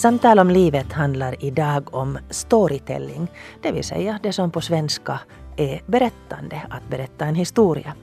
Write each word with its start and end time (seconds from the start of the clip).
Samtal 0.00 0.38
om 0.38 0.50
livet 0.50 0.92
handlar 0.92 1.44
idag 1.44 1.94
om 1.94 2.18
storytelling, 2.30 3.28
det 3.62 3.72
vill 3.72 3.84
säga 3.84 4.18
det 4.22 4.32
som 4.32 4.50
på 4.50 4.60
svenska 4.60 5.20
är 5.56 5.82
berättande, 5.86 6.62
att 6.70 6.88
berätta 6.90 7.24
en 7.24 7.34
historia. 7.34 7.94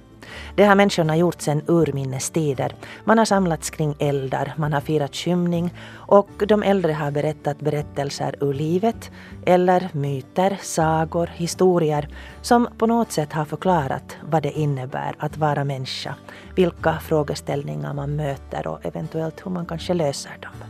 Det 0.55 0.65
har 0.65 0.75
människorna 0.75 1.17
gjort 1.17 1.41
sedan 1.41 1.61
urminnes 1.67 2.29
tider. 2.29 2.75
Man 3.05 3.17
har 3.17 3.25
samlats 3.25 3.69
kring 3.69 3.95
eldar, 3.99 4.53
man 4.57 4.73
har 4.73 4.81
firat 4.81 5.15
skymning 5.15 5.73
och 5.93 6.29
de 6.47 6.63
äldre 6.63 6.93
har 6.93 7.11
berättat 7.11 7.59
berättelser 7.59 8.35
ur 8.41 8.53
livet 8.53 9.11
eller 9.45 9.89
myter, 9.91 10.57
sagor, 10.61 11.29
historier 11.35 12.09
som 12.41 12.67
på 12.77 12.87
något 12.87 13.11
sätt 13.11 13.33
har 13.33 13.45
förklarat 13.45 14.17
vad 14.23 14.43
det 14.43 14.51
innebär 14.51 15.15
att 15.19 15.37
vara 15.37 15.63
människa, 15.63 16.15
vilka 16.55 16.99
frågeställningar 16.99 17.93
man 17.93 18.15
möter 18.15 18.67
och 18.67 18.85
eventuellt 18.85 19.45
hur 19.45 19.51
man 19.51 19.65
kanske 19.65 19.93
löser 19.93 20.37
dem. 20.41 20.66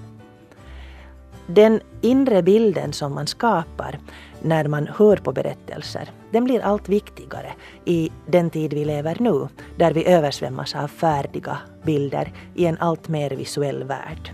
Den 1.47 1.81
inre 2.01 2.43
bilden 2.43 2.93
som 2.93 3.13
man 3.13 3.27
skapar 3.27 3.99
när 4.41 4.67
man 4.67 4.87
hör 4.87 5.17
på 5.17 5.31
berättelser, 5.31 6.11
den 6.31 6.43
blir 6.43 6.61
allt 6.61 6.89
viktigare 6.89 7.53
i 7.85 8.11
den 8.25 8.49
tid 8.49 8.73
vi 8.73 8.85
lever 8.85 9.17
nu, 9.19 9.47
där 9.77 9.93
vi 9.93 10.07
översvämmas 10.07 10.75
av 10.75 10.87
färdiga 10.87 11.57
bilder 11.83 12.33
i 12.55 12.65
en 12.65 12.77
allt 12.79 13.07
mer 13.07 13.29
visuell 13.29 13.83
värld. 13.83 14.31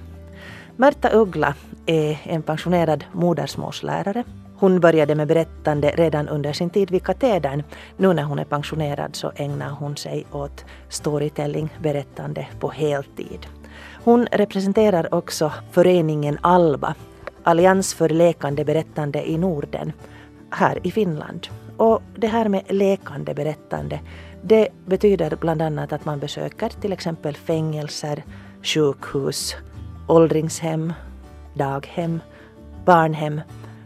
Märta 0.75 1.09
Uggla 1.13 1.53
är 1.85 2.21
en 2.23 2.41
pensionerad 2.41 3.03
modersmålslärare. 3.11 4.23
Hon 4.57 4.79
började 4.79 5.15
med 5.15 5.27
berättande 5.27 5.89
redan 5.89 6.27
under 6.27 6.53
sin 6.53 6.69
tid 6.69 6.91
vid 6.91 7.03
katedern. 7.03 7.63
Nu 7.97 8.13
när 8.13 8.23
hon 8.23 8.39
är 8.39 8.45
pensionerad 8.45 9.15
så 9.15 9.31
ägnar 9.35 9.69
hon 9.69 9.97
sig 9.97 10.25
åt 10.31 10.65
storytelling, 10.89 11.69
berättande 11.81 12.47
på 12.59 12.69
heltid. 12.69 13.47
Hon 14.03 14.27
representerar 14.31 15.13
också 15.13 15.51
föreningen 15.71 16.37
ALBA, 16.41 16.95
Allians 17.43 17.93
för 17.93 18.09
lekande 18.09 18.65
berättande 18.65 19.29
i 19.29 19.37
Norden, 19.37 19.91
här 20.49 20.79
i 20.87 20.91
Finland. 20.91 21.47
Och 21.77 22.01
det 22.15 22.27
här 22.27 22.49
med 22.49 22.63
lekande 22.69 23.33
berättande, 23.33 23.99
det 24.41 24.67
betyder 24.85 25.35
bland 25.35 25.61
annat 25.61 25.93
att 25.93 26.05
man 26.05 26.19
besöker 26.19 26.69
till 26.69 26.93
exempel 26.93 27.35
fängelser, 27.35 28.23
sjukhus, 28.63 29.55
åldringshem, 30.07 30.93
daghem, 31.53 32.19
barnhem 32.85 33.41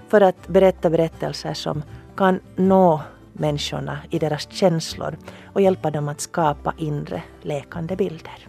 för 0.08 0.22
att 0.22 0.48
berätta 0.48 0.90
berättelser 0.90 1.54
som 1.54 1.84
kan 2.16 2.40
nå 2.56 3.02
människorna 3.34 4.00
i 4.10 4.20
deras 4.20 4.52
känslor 4.52 5.18
och 5.54 5.62
hjälpa 5.62 5.92
dem 5.92 6.10
att 6.10 6.22
skapa 6.22 6.74
inre 6.78 7.24
lekande 7.42 7.96
bilder. 7.96 8.47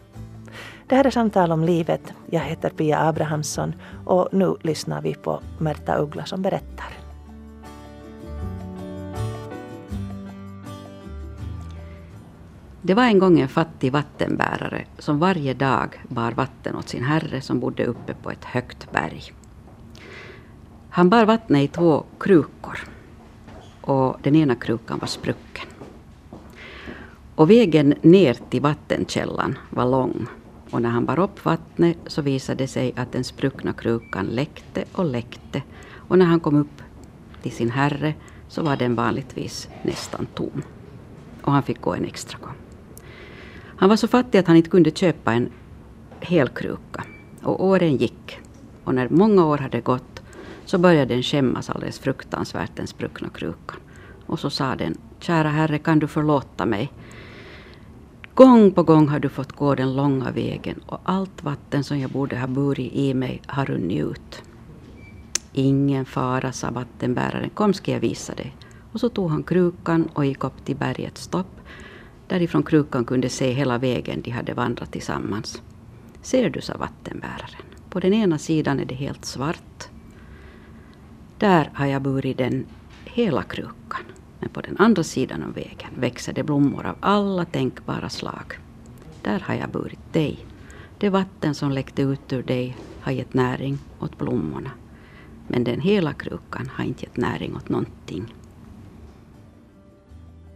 Det 0.89 0.97
här 0.97 1.05
är 1.05 1.11
Samtal 1.11 1.53
om 1.53 1.64
livet. 1.64 2.12
Jag 2.31 2.41
heter 2.41 2.70
Pia 2.70 3.08
Abrahamsson 3.08 3.75
och 4.05 4.28
nu 4.33 4.56
lyssnar 4.62 5.03
vi 5.03 5.14
på 5.14 5.41
Märta 5.58 5.98
Uggla 5.98 6.25
som 6.25 6.42
berättar. 6.42 6.98
Det 12.83 12.95
var 12.95 13.03
en 13.03 13.19
gång 13.19 13.41
en 13.41 13.48
fattig 13.48 13.92
vattenbärare 13.92 14.84
som 14.98 15.19
varje 15.19 15.55
dag 15.55 16.03
bar 16.08 16.33
vatten 16.33 16.77
åt 16.77 16.89
sin 16.89 17.05
herre 17.05 17.41
som 17.41 17.61
bodde 17.61 17.84
uppe 17.84 18.14
på 18.14 18.30
ett 18.30 18.45
högt 18.45 18.92
berg. 18.92 19.23
Han 20.91 21.11
bar 21.11 21.25
vattnet 21.25 21.62
i 21.62 21.69
två 21.69 22.05
krukor 22.20 22.89
och 23.80 24.17
den 24.23 24.36
ena 24.36 24.55
krukan 24.55 24.98
var 24.98 25.08
sprucken. 25.08 25.67
Och 27.34 27.50
vägen 27.50 27.95
ner 28.02 28.34
till 28.50 28.62
vattenkällan 28.62 29.58
var 29.70 29.86
lång 29.86 30.27
och 30.70 30.83
när 30.83 30.91
han 30.91 31.05
bar 31.05 31.19
upp 31.19 31.44
vattnet 31.44 31.98
så 32.06 32.22
visade 32.22 32.64
det 32.64 32.69
sig 32.69 32.92
att 32.97 33.12
den 33.12 33.24
spruckna 33.24 33.72
krukan 33.72 34.27
läckte 34.27 34.84
och 34.92 35.05
läckte 35.05 35.62
och 35.95 36.18
när 36.18 36.27
han 36.27 36.40
kom 36.40 36.56
upp 36.56 36.83
till 37.42 37.52
sin 37.52 37.70
herre 37.70 38.14
så 38.48 38.62
var 38.62 38.77
den 38.77 38.95
vanligtvis 38.95 39.68
nästan 39.83 40.27
tom. 40.34 40.62
Och 41.42 41.52
han 41.52 41.62
fick 41.62 41.80
gå 41.80 41.95
en 41.95 42.05
extra 42.05 42.39
gång. 42.39 42.55
Han 43.77 43.89
var 43.89 43.96
så 43.96 44.08
fattig 44.08 44.39
att 44.39 44.46
han 44.46 44.57
inte 44.57 44.70
kunde 44.70 44.90
köpa 44.90 45.33
en 45.33 45.51
hel 46.20 46.48
kruka. 46.48 47.05
Och 47.42 47.64
åren 47.64 47.96
gick. 47.96 48.39
Och 48.84 48.95
när 48.95 49.08
många 49.08 49.45
år 49.45 49.58
hade 49.58 49.80
gått 49.80 50.23
så 50.64 50.78
började 50.78 51.14
den 51.14 51.23
skämmas 51.23 51.70
alldeles 51.70 51.98
fruktansvärt, 51.98 52.77
den 52.77 52.86
spruckna 52.86 53.28
krukan. 53.28 53.77
Och 54.27 54.40
så 54.40 54.51
sa 54.51 54.77
den, 54.77 54.96
kära 55.18 55.48
herre 55.48 55.78
kan 55.78 55.98
du 55.98 56.07
förlåta 56.07 56.67
mig? 56.67 56.92
Gång 58.39 58.71
på 58.71 58.83
gång 58.83 59.09
har 59.09 59.21
du 59.21 59.29
fått 59.29 59.53
gå 59.53 59.75
den 59.75 59.97
långa 59.97 60.31
vägen 60.31 60.81
och 60.87 61.01
allt 61.05 61.43
vatten 61.43 61.85
som 61.85 61.99
jag 61.99 62.11
borde 62.11 62.39
ha 62.39 62.47
burit 62.47 62.93
i 62.93 63.15
mig 63.15 63.43
har 63.47 63.65
runnit 63.65 64.03
ut. 64.03 64.43
Ingen 65.53 66.05
fara, 66.05 66.53
sa 66.53 66.71
vattenbäraren. 66.71 67.51
Kom 67.51 67.75
ska 67.75 67.93
jag 67.93 68.01
visa 68.01 68.35
dig. 68.35 68.57
Och 68.93 69.01
så 69.01 69.09
tog 69.09 69.31
han 69.31 69.43
krukan 69.43 70.09
och 70.15 70.27
gick 70.27 70.45
upp 70.45 70.65
till 70.65 70.77
bergets 70.77 71.27
topp. 71.29 71.61
Därifrån 72.27 72.63
krukan 72.63 73.05
kunde 73.05 73.29
se 73.29 73.53
hela 73.53 73.79
vägen 73.79 74.23
de 74.23 74.31
hade 74.31 74.55
vandrat 74.55 74.93
tillsammans. 74.93 75.63
Ser 76.23 76.51
du, 76.51 76.61
sa 76.61 76.77
vattenbäraren. 76.77 77.63
På 77.91 78.01
den 78.01 78.15
ena 78.15 78.39
sidan 78.39 78.81
är 78.81 78.85
det 78.85 78.95
helt 78.95 79.25
svart. 79.25 79.89
Där 81.39 81.70
har 81.75 81.87
jag 81.87 82.03
burit 82.03 82.39
den 82.39 82.67
hela 83.05 83.43
krukan. 83.43 84.03
Men 84.41 84.49
på 84.49 84.61
den 84.61 84.77
andra 84.79 85.03
sidan 85.03 85.43
av 85.43 85.55
vägen 85.55 85.91
växer 85.95 86.33
det 86.33 86.43
blommor 86.43 86.87
av 86.87 86.97
alla 87.01 87.45
tänkbara 87.45 88.09
slag. 88.09 88.59
Där 89.23 89.41
har 89.41 89.55
jag 89.55 89.71
burit 89.71 90.13
dig. 90.13 90.47
Det 90.99 91.11
vatten 91.11 91.55
som 91.55 91.71
läckte 91.71 92.03
ut 92.03 92.33
ur 92.33 92.43
dig 92.43 92.77
har 93.01 93.13
gett 93.13 93.35
näring 93.35 93.79
åt 94.01 94.19
blommorna. 94.19 94.71
Men 95.47 95.65
den 95.65 95.81
hela 95.81 96.13
krukan 96.13 96.71
har 96.75 96.85
inte 96.85 97.05
gett 97.05 97.17
näring 97.17 97.57
åt 97.57 97.69
någonting. 97.69 98.35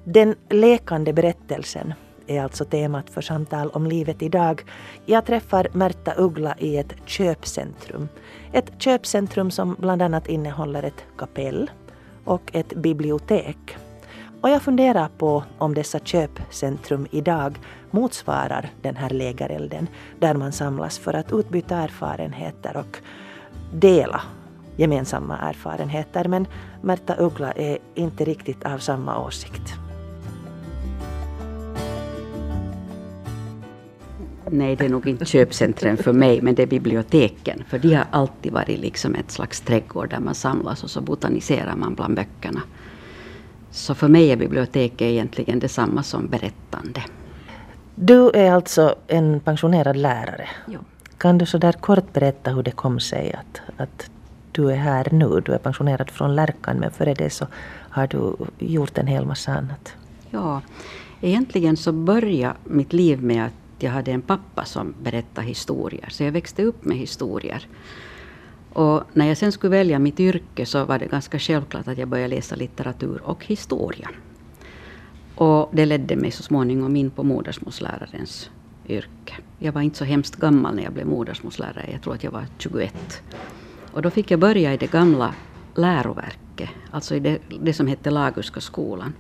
Den 0.04 0.34
lekande 0.49 1.12
berättelsen 1.12 1.94
är 2.26 2.43
alltså 2.43 2.64
temat 2.64 3.10
för 3.10 3.20
samtal 3.20 3.70
om 3.70 3.87
livet 3.87 4.22
idag. 4.22 4.62
Jag 5.06 5.26
träffar 5.26 5.69
Märta 5.72 6.14
Uggla 6.16 6.54
i 6.59 6.76
ett 6.76 6.94
köpcentrum. 7.06 8.09
Ett 8.53 8.72
köpcentrum 8.78 9.50
som 9.50 9.76
bland 9.78 10.03
annat 10.03 10.28
innehåller 10.28 10.82
ett 10.82 11.04
kapell 11.19 11.70
och 12.24 12.50
ett 12.52 12.74
bibliotek. 12.74 13.76
Och 14.40 14.50
jag 14.50 14.62
funderar 14.62 15.08
på 15.18 15.44
om 15.58 15.74
dessa 15.74 15.98
köpcentrum 15.98 17.06
idag 17.10 17.58
motsvarar 17.90 18.70
den 18.82 18.96
här 18.96 19.10
lägerelden 19.10 19.88
där 20.18 20.34
man 20.34 20.52
samlas 20.52 20.98
för 20.98 21.14
att 21.14 21.32
utbyta 21.32 21.76
erfarenheter 21.76 22.76
och 22.76 22.98
dela 23.72 24.22
gemensamma 24.76 25.38
erfarenheter. 25.38 26.28
Men 26.28 26.46
Märta 26.82 27.16
Uggla 27.18 27.52
är 27.52 27.78
inte 27.94 28.24
riktigt 28.24 28.64
av 28.64 28.78
samma 28.78 29.24
åsikt. 29.24 29.81
Nej, 34.54 34.76
det 34.76 34.84
är 34.84 34.88
nog 34.88 35.06
inte 35.08 35.24
köpcentren 35.24 35.96
för 35.96 36.12
mig, 36.12 36.42
men 36.42 36.54
det 36.54 36.62
är 36.62 36.66
biblioteken. 36.66 37.64
För 37.68 37.78
de 37.78 37.94
har 37.94 38.06
alltid 38.10 38.52
varit 38.52 38.78
liksom 38.78 39.14
ett 39.14 39.30
slags 39.30 39.60
trädgård 39.60 40.10
där 40.10 40.20
man 40.20 40.34
samlas 40.34 40.84
och 40.84 40.90
så 40.90 41.00
botaniserar 41.00 41.76
man 41.76 41.94
bland 41.94 42.16
böckerna. 42.16 42.62
Så 43.70 43.94
för 43.94 44.08
mig 44.08 44.32
är 44.32 44.36
biblioteket 44.36 45.02
egentligen 45.02 45.58
detsamma 45.58 46.02
som 46.02 46.26
berättande. 46.26 47.02
Du 47.94 48.30
är 48.30 48.52
alltså 48.52 48.94
en 49.06 49.40
pensionerad 49.40 49.96
lärare. 49.96 50.48
Jo. 50.69 50.78
Kan 51.19 51.38
du 51.38 51.46
så 51.46 51.58
där 51.58 51.72
kort 51.72 52.12
berätta 52.12 52.50
hur 52.50 52.62
det 52.62 52.70
kom 52.70 53.00
sig 53.00 53.32
att, 53.32 53.60
att 53.76 54.10
du 54.52 54.70
är 54.70 54.76
här 54.76 55.08
nu? 55.10 55.42
Du 55.44 55.52
är 55.52 55.58
pensionerad 55.58 56.10
från 56.10 56.34
Lärkan 56.34 56.76
men 56.76 56.90
före 56.90 57.14
det 57.14 57.30
så 57.30 57.46
har 57.90 58.06
du 58.06 58.36
gjort 58.58 58.98
en 58.98 59.06
hel 59.06 59.26
massa 59.26 59.52
annat. 59.52 59.92
Ja, 60.30 60.60
egentligen 61.20 61.76
så 61.76 61.92
började 61.92 62.54
mitt 62.64 62.92
liv 62.92 63.22
med 63.22 63.44
att 63.46 63.52
jag 63.82 63.90
hade 63.90 64.12
en 64.12 64.23
pappa 64.23 64.64
som 64.64 64.94
berättade 65.02 65.46
historier. 65.46 66.08
Så 66.11 66.25
jag 66.25 66.32
växte 66.32 66.62
upp 66.62 66.84
med 66.84 66.96
historier. 66.96 67.69
Och 68.73 69.02
när 69.12 69.26
jag 69.26 69.37
sen 69.37 69.52
skulle 69.52 69.70
välja 69.70 69.99
mitt 69.99 70.20
yrke 70.20 70.67
så 70.67 70.84
var 70.84 70.99
det 70.99 71.06
ganska 71.06 71.38
självklart 71.38 71.88
att 71.88 71.99
jag 71.99 72.08
började 72.08 72.34
läsa 72.34 72.56
litteratur 72.56 73.23
och 73.25 73.46
historia. 73.46 74.11
Och 75.34 75.70
det 75.73 75.87
ledde 75.87 76.17
mig 76.17 76.31
så 76.31 76.43
småningom 76.43 76.96
in 76.96 77.11
på 77.11 77.23
modersmålslärarens 77.23 78.50
yrke. 78.88 79.34
Jag 79.58 79.73
var 79.73 79.81
inte 79.81 79.99
så 79.99 80.05
hemskt 80.05 80.37
gammal 80.37 80.75
när 80.75 80.82
jag 80.82 80.93
blev 80.93 81.06
modersmålslärare. 81.06 81.88
Jag 81.93 82.02
tror 82.02 82.14
att 82.14 82.25
jag 82.25 82.31
var 82.31 82.46
21. 82.58 83.23
Och 83.93 84.02
då 84.02 84.11
fick 84.11 84.31
jag 84.31 84.40
börja 84.40 84.75
i 84.75 84.76
det 84.76 84.90
gamla 84.90 85.35
läroverket, 85.75 86.70
alltså 86.90 87.14
i 87.14 87.20
det, 87.20 87.38
det 87.61 87.73
som 87.73 87.87
hette 87.87 88.11
Laguska 88.11 88.61
skolan 88.61 89.12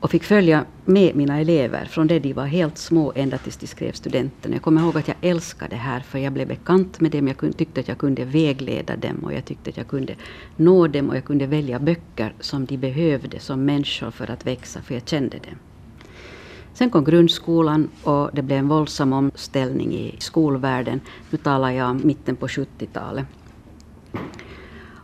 och 0.00 0.10
fick 0.10 0.24
följa 0.24 0.64
med 0.84 1.16
mina 1.16 1.40
elever 1.40 1.84
från 1.84 2.06
det 2.06 2.18
de 2.18 2.32
var 2.32 2.46
helt 2.46 2.78
små 2.78 3.12
ända 3.14 3.38
tills 3.38 3.56
de 3.56 3.66
skrev 3.66 3.92
studenten. 3.92 4.52
Jag 4.52 4.62
kommer 4.62 4.80
ihåg 4.80 4.96
att 4.98 5.08
jag 5.08 5.16
älskade 5.20 5.70
det 5.70 5.76
här 5.76 6.00
för 6.00 6.18
jag 6.18 6.32
blev 6.32 6.48
bekant 6.48 7.00
med 7.00 7.10
dem. 7.10 7.28
Jag 7.28 7.56
tyckte 7.56 7.80
att 7.80 7.88
jag 7.88 7.98
kunde 7.98 8.24
vägleda 8.24 8.96
dem 8.96 9.16
och 9.24 9.32
jag 9.32 9.44
tyckte 9.44 9.70
att 9.70 9.76
jag 9.76 9.88
kunde 9.88 10.14
nå 10.56 10.86
dem 10.86 11.08
och 11.08 11.16
jag 11.16 11.24
kunde 11.24 11.46
välja 11.46 11.78
böcker 11.78 12.34
som 12.40 12.66
de 12.66 12.76
behövde 12.76 13.40
som 13.40 13.64
människor 13.64 14.10
för 14.10 14.30
att 14.30 14.46
växa, 14.46 14.82
för 14.82 14.94
jag 14.94 15.08
kände 15.08 15.36
dem. 15.36 15.56
Sen 16.74 16.90
kom 16.90 17.04
grundskolan 17.04 17.88
och 18.02 18.30
det 18.32 18.42
blev 18.42 18.58
en 18.58 18.68
våldsam 18.68 19.12
omställning 19.12 19.94
i 19.94 20.16
skolvärlden. 20.18 21.00
Nu 21.30 21.38
talar 21.38 21.70
jag 21.70 21.90
om 21.90 22.00
mitten 22.04 22.36
på 22.36 22.46
70-talet. 22.46 23.26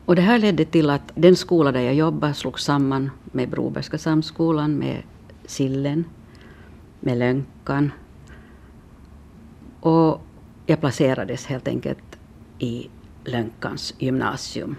Och 0.07 0.17
det 0.17 0.23
här 0.23 0.39
ledde 0.39 0.65
till 0.65 0.91
att 0.91 1.13
den 1.15 1.37
skola 1.37 1.73
där 1.73 1.81
jag 1.81 1.95
jobbade 1.95 2.35
slogs 2.35 2.65
samman 2.65 3.11
med 3.25 3.49
Brobergska 3.49 3.99
samskolan, 3.99 4.75
med 4.75 5.03
Sillen, 5.47 6.05
med 7.01 7.19
Lönkan. 7.19 7.93
Och 9.81 10.21
jag 10.67 10.81
placerades 10.81 11.47
helt 11.47 11.69
enkelt 11.69 12.19
i 12.59 12.89
Lönkans 13.25 13.95
gymnasium. 13.99 14.77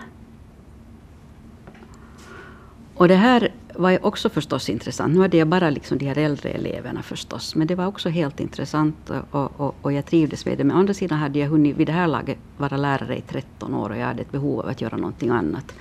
Och 2.97 3.07
det 3.07 3.15
här 3.15 3.51
var 3.75 4.05
också 4.05 4.29
förstås 4.29 4.69
intressant. 4.69 5.13
Nu 5.13 5.21
hade 5.21 5.38
jag 5.38 5.47
bara 5.47 5.69
liksom 5.69 5.97
de 5.97 6.05
här 6.05 6.17
äldre 6.17 6.49
eleverna 6.49 7.03
förstås. 7.03 7.55
Men 7.55 7.67
det 7.67 7.75
var 7.75 7.85
också 7.85 8.09
helt 8.09 8.39
intressant 8.39 9.11
och, 9.31 9.59
och, 9.59 9.75
och 9.81 9.94
jag 9.94 10.05
trivdes 10.05 10.45
med 10.45 10.57
det. 10.57 10.63
Men 10.63 10.75
å 10.75 10.79
andra 10.79 10.94
sidan 10.94 11.19
hade 11.19 11.39
jag 11.39 11.47
hunnit 11.47 11.77
vid 11.77 11.88
det 11.88 11.94
här 11.94 12.07
laget 12.07 12.38
vara 12.57 12.77
lärare 12.77 13.17
i 13.17 13.21
13 13.21 13.73
år 13.73 13.89
och 13.89 13.97
jag 13.97 14.05
hade 14.05 14.21
ett 14.21 14.31
behov 14.31 14.59
av 14.59 14.69
att 14.69 14.81
göra 14.81 14.97
någonting 14.97 15.29
annat. 15.29 15.73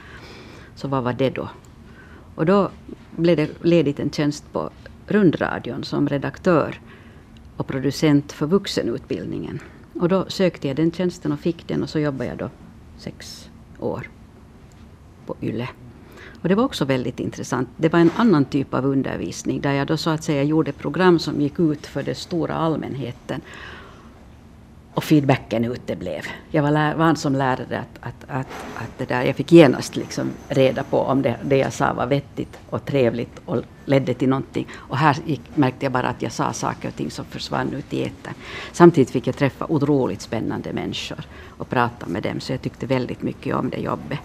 Så 0.74 0.88
vad 0.88 1.02
var 1.02 1.12
det 1.12 1.30
då? 1.30 1.48
Och 2.34 2.46
då 2.46 2.70
blev 3.16 3.36
det 3.36 3.50
ledigt 3.62 4.00
en 4.00 4.10
tjänst 4.10 4.52
på 4.52 4.70
rundradion 5.06 5.84
som 5.84 6.08
redaktör 6.08 6.80
och 7.56 7.66
producent 7.66 8.32
för 8.32 8.46
vuxenutbildningen. 8.46 9.60
Och 10.00 10.08
då 10.08 10.24
sökte 10.28 10.68
jag 10.68 10.76
den 10.76 10.92
tjänsten 10.92 11.32
och 11.32 11.40
fick 11.40 11.68
den 11.68 11.82
och 11.82 11.90
så 11.90 11.98
jobbade 11.98 12.30
jag 12.30 12.38
då 12.38 12.50
sex 12.98 13.50
år 13.78 14.10
på 15.26 15.36
YLE. 15.42 15.68
Och 16.46 16.48
det 16.48 16.54
var 16.54 16.64
också 16.64 16.84
väldigt 16.84 17.20
intressant. 17.20 17.68
Det 17.76 17.88
var 17.88 17.98
en 17.98 18.10
annan 18.16 18.44
typ 18.44 18.74
av 18.74 18.86
undervisning 18.86 19.60
där 19.60 19.72
jag 19.72 19.86
då 19.86 19.96
så 19.96 20.10
att 20.10 20.24
säga 20.24 20.42
gjorde 20.42 20.72
program 20.72 21.18
som 21.18 21.40
gick 21.40 21.58
ut 21.60 21.86
för 21.86 22.02
den 22.02 22.14
stora 22.14 22.54
allmänheten. 22.54 23.40
Och 24.94 25.04
feedbacken 25.04 25.64
uteblev. 25.64 26.22
Jag 26.50 26.62
var 26.62 26.94
van 26.94 27.16
som 27.16 27.34
lärare 27.34 27.78
att, 27.78 27.98
att, 28.00 28.24
att, 28.28 28.46
att 28.76 28.98
det 28.98 29.04
där, 29.04 29.22
jag 29.22 29.36
fick 29.36 29.52
genast 29.52 29.96
liksom 29.96 30.30
reda 30.48 30.82
på 30.82 30.98
om 30.98 31.22
det, 31.22 31.36
det 31.44 31.56
jag 31.56 31.72
sa 31.72 31.92
var 31.92 32.06
vettigt 32.06 32.58
och 32.70 32.84
trevligt 32.84 33.40
och 33.44 33.62
ledde 33.84 34.14
till 34.14 34.28
någonting. 34.28 34.66
Och 34.72 34.96
här 34.96 35.16
gick, 35.26 35.42
märkte 35.54 35.84
jag 35.84 35.92
bara 35.92 36.08
att 36.08 36.22
jag 36.22 36.32
sa 36.32 36.52
saker 36.52 36.88
och 36.88 36.96
ting 36.96 37.10
som 37.10 37.24
försvann 37.24 37.72
ut 37.72 37.92
i 37.92 38.02
etern. 38.02 38.34
Samtidigt 38.72 39.10
fick 39.10 39.26
jag 39.26 39.36
träffa 39.36 39.66
otroligt 39.68 40.20
spännande 40.20 40.72
människor 40.72 41.20
och 41.48 41.68
prata 41.68 42.06
med 42.06 42.22
dem, 42.22 42.40
så 42.40 42.52
jag 42.52 42.62
tyckte 42.62 42.86
väldigt 42.86 43.22
mycket 43.22 43.54
om 43.54 43.70
det 43.70 43.78
jobbet. 43.78 44.20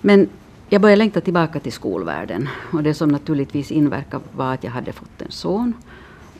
Men 0.00 0.28
jag 0.72 0.82
började 0.82 0.98
längta 0.98 1.20
tillbaka 1.20 1.60
till 1.60 1.72
skolvärlden. 1.72 2.48
Och 2.72 2.82
det 2.82 2.94
som 2.94 3.08
naturligtvis 3.08 3.70
inverkade 3.70 4.24
var 4.32 4.54
att 4.54 4.64
jag 4.64 4.70
hade 4.70 4.92
fått 4.92 5.22
en 5.22 5.30
son. 5.30 5.74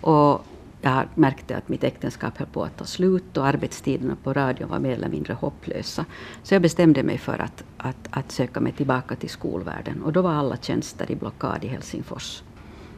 Och 0.00 0.44
jag 0.80 1.04
märkte 1.14 1.56
att 1.56 1.68
mitt 1.68 1.84
äktenskap 1.84 2.38
höll 2.38 2.48
på 2.48 2.64
att 2.64 2.76
ta 2.76 2.84
slut 2.84 3.36
och 3.36 3.46
arbetstiderna 3.46 4.16
på 4.22 4.32
radion 4.32 4.68
var 4.68 4.78
mer 4.78 4.94
eller 4.94 5.08
mindre 5.08 5.34
hopplösa. 5.34 6.04
Så 6.42 6.54
jag 6.54 6.62
bestämde 6.62 7.02
mig 7.02 7.18
för 7.18 7.38
att, 7.38 7.64
att, 7.76 8.08
att 8.10 8.32
söka 8.32 8.60
mig 8.60 8.72
tillbaka 8.72 9.16
till 9.16 9.30
skolvärlden. 9.30 10.02
Och 10.02 10.12
då 10.12 10.22
var 10.22 10.32
alla 10.32 10.56
tjänster 10.56 11.10
i 11.10 11.16
blockad 11.16 11.64
i 11.64 11.66
Helsingfors. 11.66 12.42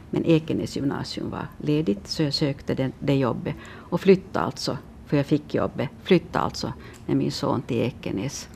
Men 0.09 0.25
Ekenäs 0.25 0.75
gymnasium 0.75 1.29
var 1.29 1.47
ledigt 1.57 2.07
så 2.07 2.23
jag 2.23 2.33
sökte 2.33 2.73
det, 2.73 2.91
det 2.99 3.15
jobbet. 3.15 3.55
Och 3.65 4.01
flyttade 4.01 4.45
alltså, 4.45 4.77
för 5.05 5.17
jag 5.17 5.25
fick 5.25 5.55
jobbet, 5.55 5.89
flyttade 6.03 6.45
alltså 6.45 6.73
med 7.05 7.17
min 7.17 7.31
son 7.31 7.61
till 7.61 7.77
Ekenäs 7.77 8.49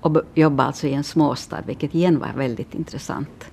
och 0.00 0.22
jobbade 0.34 0.66
alltså 0.66 0.86
i 0.86 0.94
en 0.94 1.04
småstad, 1.04 1.62
vilket 1.66 1.94
igen 1.94 2.18
var 2.18 2.32
väldigt 2.36 2.74
intressant. 2.74 3.50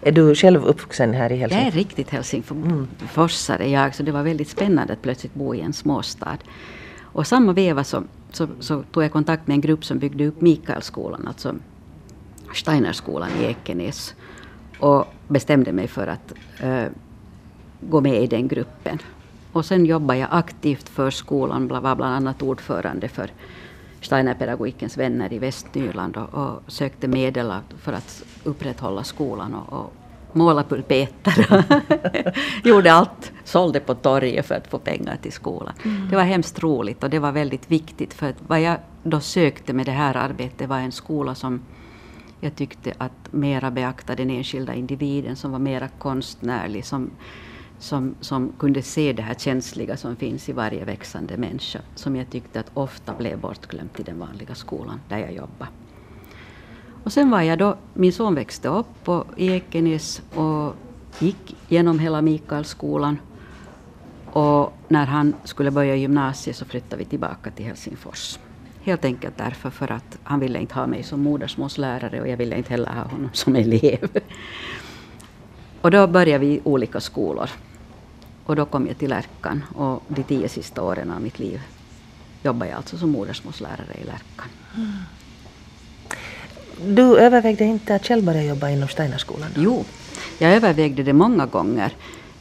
Är 0.00 0.12
du 0.12 0.34
själv 0.34 0.64
uppvuxen 0.64 1.14
här 1.14 1.32
i 1.32 1.36
Helsingfors? 1.36 1.64
Jag 1.64 1.74
är 1.74 1.78
riktigt 1.78 2.10
helsingforsare 2.10 3.70
jag, 3.70 3.94
så 3.94 4.02
det 4.02 4.12
var 4.12 4.22
väldigt 4.22 4.48
spännande 4.48 4.92
att 4.92 5.02
plötsligt 5.02 5.34
bo 5.34 5.54
i 5.54 5.60
en 5.60 5.72
småstad. 5.72 6.38
Och 7.02 7.26
samma 7.26 7.52
veva 7.52 7.84
så, 7.84 8.02
så, 8.30 8.48
så, 8.60 8.82
tog 8.82 9.04
jag 9.04 9.12
kontakt 9.12 9.46
med 9.46 9.54
en 9.54 9.60
grupp 9.60 9.84
som 9.84 9.98
byggde 9.98 10.26
upp 10.26 10.40
Mikaelskolan, 10.40 11.28
alltså 11.28 11.54
Steinerskolan 12.54 13.30
i 13.40 13.44
Ekenäs. 13.44 14.14
Och 14.78 15.04
bestämde 15.28 15.72
mig 15.72 15.88
för 15.88 16.06
att 16.06 16.32
uh, 16.64 16.86
gå 17.80 18.00
med 18.00 18.22
i 18.22 18.26
den 18.26 18.48
gruppen. 18.48 18.98
Och 19.52 19.64
sen 19.64 19.86
jobbade 19.86 20.18
jag 20.18 20.28
aktivt 20.32 20.88
för 20.88 21.10
skolan, 21.10 21.68
var 21.68 21.96
bland 21.96 22.14
annat 22.14 22.42
ordförande 22.42 23.08
för 23.08 23.30
Steinerpedagogikens 24.04 24.96
vänner 24.96 25.32
i 25.32 25.38
Västnyland 25.38 26.16
och, 26.16 26.34
och 26.34 26.60
sökte 26.66 27.08
medel 27.08 27.52
för 27.78 27.92
att 27.92 28.24
upprätthålla 28.44 29.04
skolan 29.04 29.54
och, 29.54 29.72
och 29.72 29.92
måla 30.32 30.64
pulpeter. 30.64 31.64
Gjorde 32.68 32.92
allt, 32.92 33.32
sålde 33.44 33.80
på 33.80 33.94
torget 33.94 34.46
för 34.46 34.54
att 34.54 34.66
få 34.66 34.78
pengar 34.78 35.16
till 35.22 35.32
skolan. 35.32 35.74
Mm. 35.84 36.08
Det 36.10 36.16
var 36.16 36.22
hemskt 36.22 36.62
roligt 36.62 37.04
och 37.04 37.10
det 37.10 37.18
var 37.18 37.32
väldigt 37.32 37.70
viktigt 37.70 38.14
för 38.14 38.28
att 38.28 38.36
vad 38.46 38.60
jag 38.60 38.76
då 39.02 39.20
sökte 39.20 39.72
med 39.72 39.86
det 39.86 39.92
här 39.92 40.16
arbetet 40.16 40.68
var 40.68 40.78
en 40.78 40.92
skola 40.92 41.34
som 41.34 41.60
jag 42.40 42.56
tyckte 42.56 42.92
att 42.98 43.32
mera 43.32 43.70
beaktade 43.70 44.22
den 44.22 44.30
enskilda 44.30 44.74
individen, 44.74 45.36
som 45.36 45.52
var 45.52 45.58
mera 45.58 45.88
konstnärlig, 45.88 46.84
som 46.84 47.10
som, 47.78 48.14
som 48.20 48.52
kunde 48.58 48.82
se 48.82 49.12
det 49.12 49.22
här 49.22 49.34
känsliga 49.34 49.96
som 49.96 50.16
finns 50.16 50.48
i 50.48 50.52
varje 50.52 50.84
växande 50.84 51.36
människa, 51.36 51.80
som 51.94 52.16
jag 52.16 52.30
tyckte 52.30 52.60
att 52.60 52.70
ofta 52.74 53.14
blev 53.14 53.38
bortglömt 53.38 54.00
i 54.00 54.02
den 54.02 54.18
vanliga 54.18 54.54
skolan 54.54 55.00
där 55.08 55.18
jag 55.18 55.32
jobbade. 55.32 55.70
Och 57.04 57.12
sen 57.12 57.30
var 57.30 57.42
jag 57.42 57.58
då, 57.58 57.76
min 57.94 58.12
son 58.12 58.34
växte 58.34 58.68
upp 58.68 59.04
på, 59.04 59.24
i 59.36 59.50
Ekenäs 59.50 60.22
och 60.34 60.76
gick 61.18 61.56
genom 61.68 61.98
hela 61.98 62.22
Mikaelskolan. 62.22 63.18
Och 64.32 64.72
när 64.88 65.06
han 65.06 65.34
skulle 65.44 65.70
börja 65.70 65.96
gymnasiet 65.96 66.56
så 66.56 66.64
flyttade 66.64 66.96
vi 66.96 67.04
tillbaka 67.04 67.50
till 67.50 67.64
Helsingfors. 67.64 68.38
Helt 68.82 69.04
enkelt 69.04 69.36
därför 69.36 69.70
för 69.70 69.92
att 69.92 70.18
han 70.22 70.40
ville 70.40 70.60
inte 70.60 70.74
ha 70.74 70.86
mig 70.86 71.02
som 71.02 71.20
modersmålslärare 71.20 72.20
och 72.20 72.28
jag 72.28 72.36
ville 72.36 72.56
inte 72.56 72.70
heller 72.70 72.92
ha 72.92 73.02
honom 73.02 73.30
som 73.32 73.56
elev. 73.56 74.08
Och 75.84 75.90
då 75.90 76.06
började 76.06 76.38
vi 76.38 76.54
i 76.54 76.60
olika 76.64 77.00
skolor. 77.00 77.50
Och 78.44 78.56
då 78.56 78.64
kom 78.64 78.86
jag 78.86 78.98
till 78.98 79.10
Lärkan 79.10 79.64
och 79.74 80.02
de 80.08 80.22
tio 80.22 80.48
sista 80.48 80.82
åren 80.82 81.10
av 81.10 81.22
mitt 81.22 81.38
liv 81.38 81.60
jobbade 82.42 82.70
jag 82.70 82.76
alltså 82.76 82.98
som 82.98 83.10
modersmålslärare 83.10 83.94
i 84.02 84.04
Lärkan. 84.04 84.48
Mm. 84.76 84.92
Du 86.94 87.18
övervägde 87.18 87.64
inte 87.64 87.94
att 87.94 88.06
själv 88.06 88.24
börja 88.24 88.42
jobba 88.42 88.68
inom 88.68 88.88
Steinerskolan? 88.88 89.48
Då? 89.54 89.60
Jo, 89.62 89.84
jag 90.38 90.52
övervägde 90.52 91.02
det 91.02 91.12
många 91.12 91.46
gånger. 91.46 91.92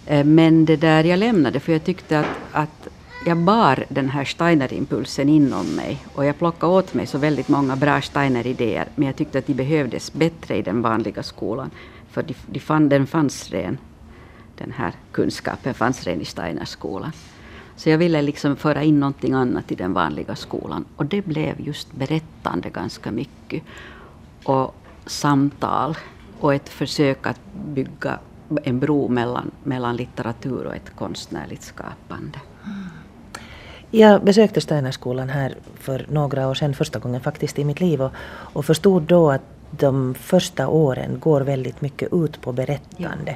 Eh, 0.06 0.26
men 0.26 0.66
det 0.66 0.76
där 0.76 1.04
jag 1.04 1.20
lämnade 1.20 1.60
för 1.60 1.72
jag 1.72 1.84
tyckte 1.84 2.20
att, 2.20 2.28
att 2.52 2.88
jag 3.26 3.38
bar 3.38 3.86
den 3.90 4.10
här 4.10 4.26
Steiner-impulsen 4.26 5.30
inom 5.30 5.66
mig 5.66 6.06
och 6.16 6.26
jag 6.26 6.38
plockade 6.38 6.74
åt 6.74 6.94
mig 6.94 7.08
så 7.08 7.18
väldigt 7.18 7.48
många 7.48 7.76
bra 7.76 8.02
Steiner-idéer 8.02 8.88
men 8.96 9.08
jag 9.08 9.16
tyckte 9.16 9.38
att 9.38 9.48
de 9.48 9.54
behövdes 9.54 10.14
bättre 10.14 10.58
i 10.58 10.62
den 10.62 10.82
vanliga 10.82 11.24
skolan. 11.24 11.72
För 12.14 12.24
de, 12.24 12.36
de 12.48 12.60
fann, 12.60 12.90
den 12.90 13.08
fanns 13.08 13.50
redan, 13.50 13.78
den 14.58 14.72
här 14.72 14.94
kunskapen 15.12 15.74
fanns 15.74 16.04
redan 16.04 16.22
i 16.22 16.26
Steinerskolan. 16.26 17.12
Så 17.76 17.90
jag 17.90 17.98
ville 17.98 18.22
liksom 18.22 18.56
föra 18.56 18.84
in 18.84 19.00
någonting 19.00 19.34
annat 19.34 19.72
i 19.72 19.76
den 19.76 19.94
vanliga 19.94 20.36
skolan. 20.36 20.86
Och 20.96 21.06
det 21.06 21.26
blev 21.26 21.62
just 21.62 21.92
berättande 21.92 22.70
ganska 22.70 23.12
mycket. 23.12 23.64
Och 24.44 24.76
samtal. 25.06 25.98
Och 26.40 26.54
ett 26.54 26.70
försök 26.70 27.28
att 27.28 27.40
bygga 27.66 28.20
en 28.64 28.80
bro 28.80 29.08
mellan, 29.08 29.52
mellan 29.64 29.96
litteratur 29.96 30.66
och 30.66 30.76
ett 30.76 30.96
konstnärligt 30.96 31.64
skapande. 31.64 32.40
Jag 33.92 34.24
besökte 34.24 34.62
Steinerskolan 34.62 35.30
här 35.30 35.56
för 35.76 36.06
några 36.10 36.48
år 36.48 36.54
sedan, 36.54 36.74
första 36.74 37.00
gången 37.00 37.22
faktiskt 37.22 37.60
i 37.60 37.64
mitt 37.64 37.80
liv 37.80 38.02
och, 38.02 38.12
och 38.54 38.66
förstod 38.66 39.04
då 39.04 39.32
att 39.32 39.42
de 39.78 40.14
första 40.14 40.68
åren 40.68 41.20
går 41.20 41.42
väldigt 41.42 41.82
mycket 41.82 42.14
ut 42.14 42.42
på 42.42 42.52
berättande. 42.52 43.36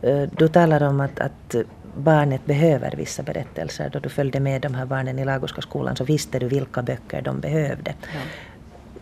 Ja. 0.00 0.08
Eh, 0.08 0.28
du 0.38 0.48
talar 0.48 0.82
om 0.82 1.00
att, 1.00 1.20
att 1.20 1.56
barnet 1.96 2.46
behöver 2.46 2.96
vissa 2.96 3.22
berättelser. 3.22 3.90
Då 3.92 3.98
du 3.98 4.08
följde 4.08 4.40
med 4.40 4.62
de 4.62 4.74
här 4.74 4.86
barnen 4.86 5.18
i 5.18 5.24
Lagoska 5.24 5.62
skolan 5.62 5.96
så 5.96 6.04
visste 6.04 6.38
du 6.38 6.48
vilka 6.48 6.82
böcker 6.82 7.22
de 7.22 7.40
behövde. 7.40 7.94
Ja. 8.14 8.20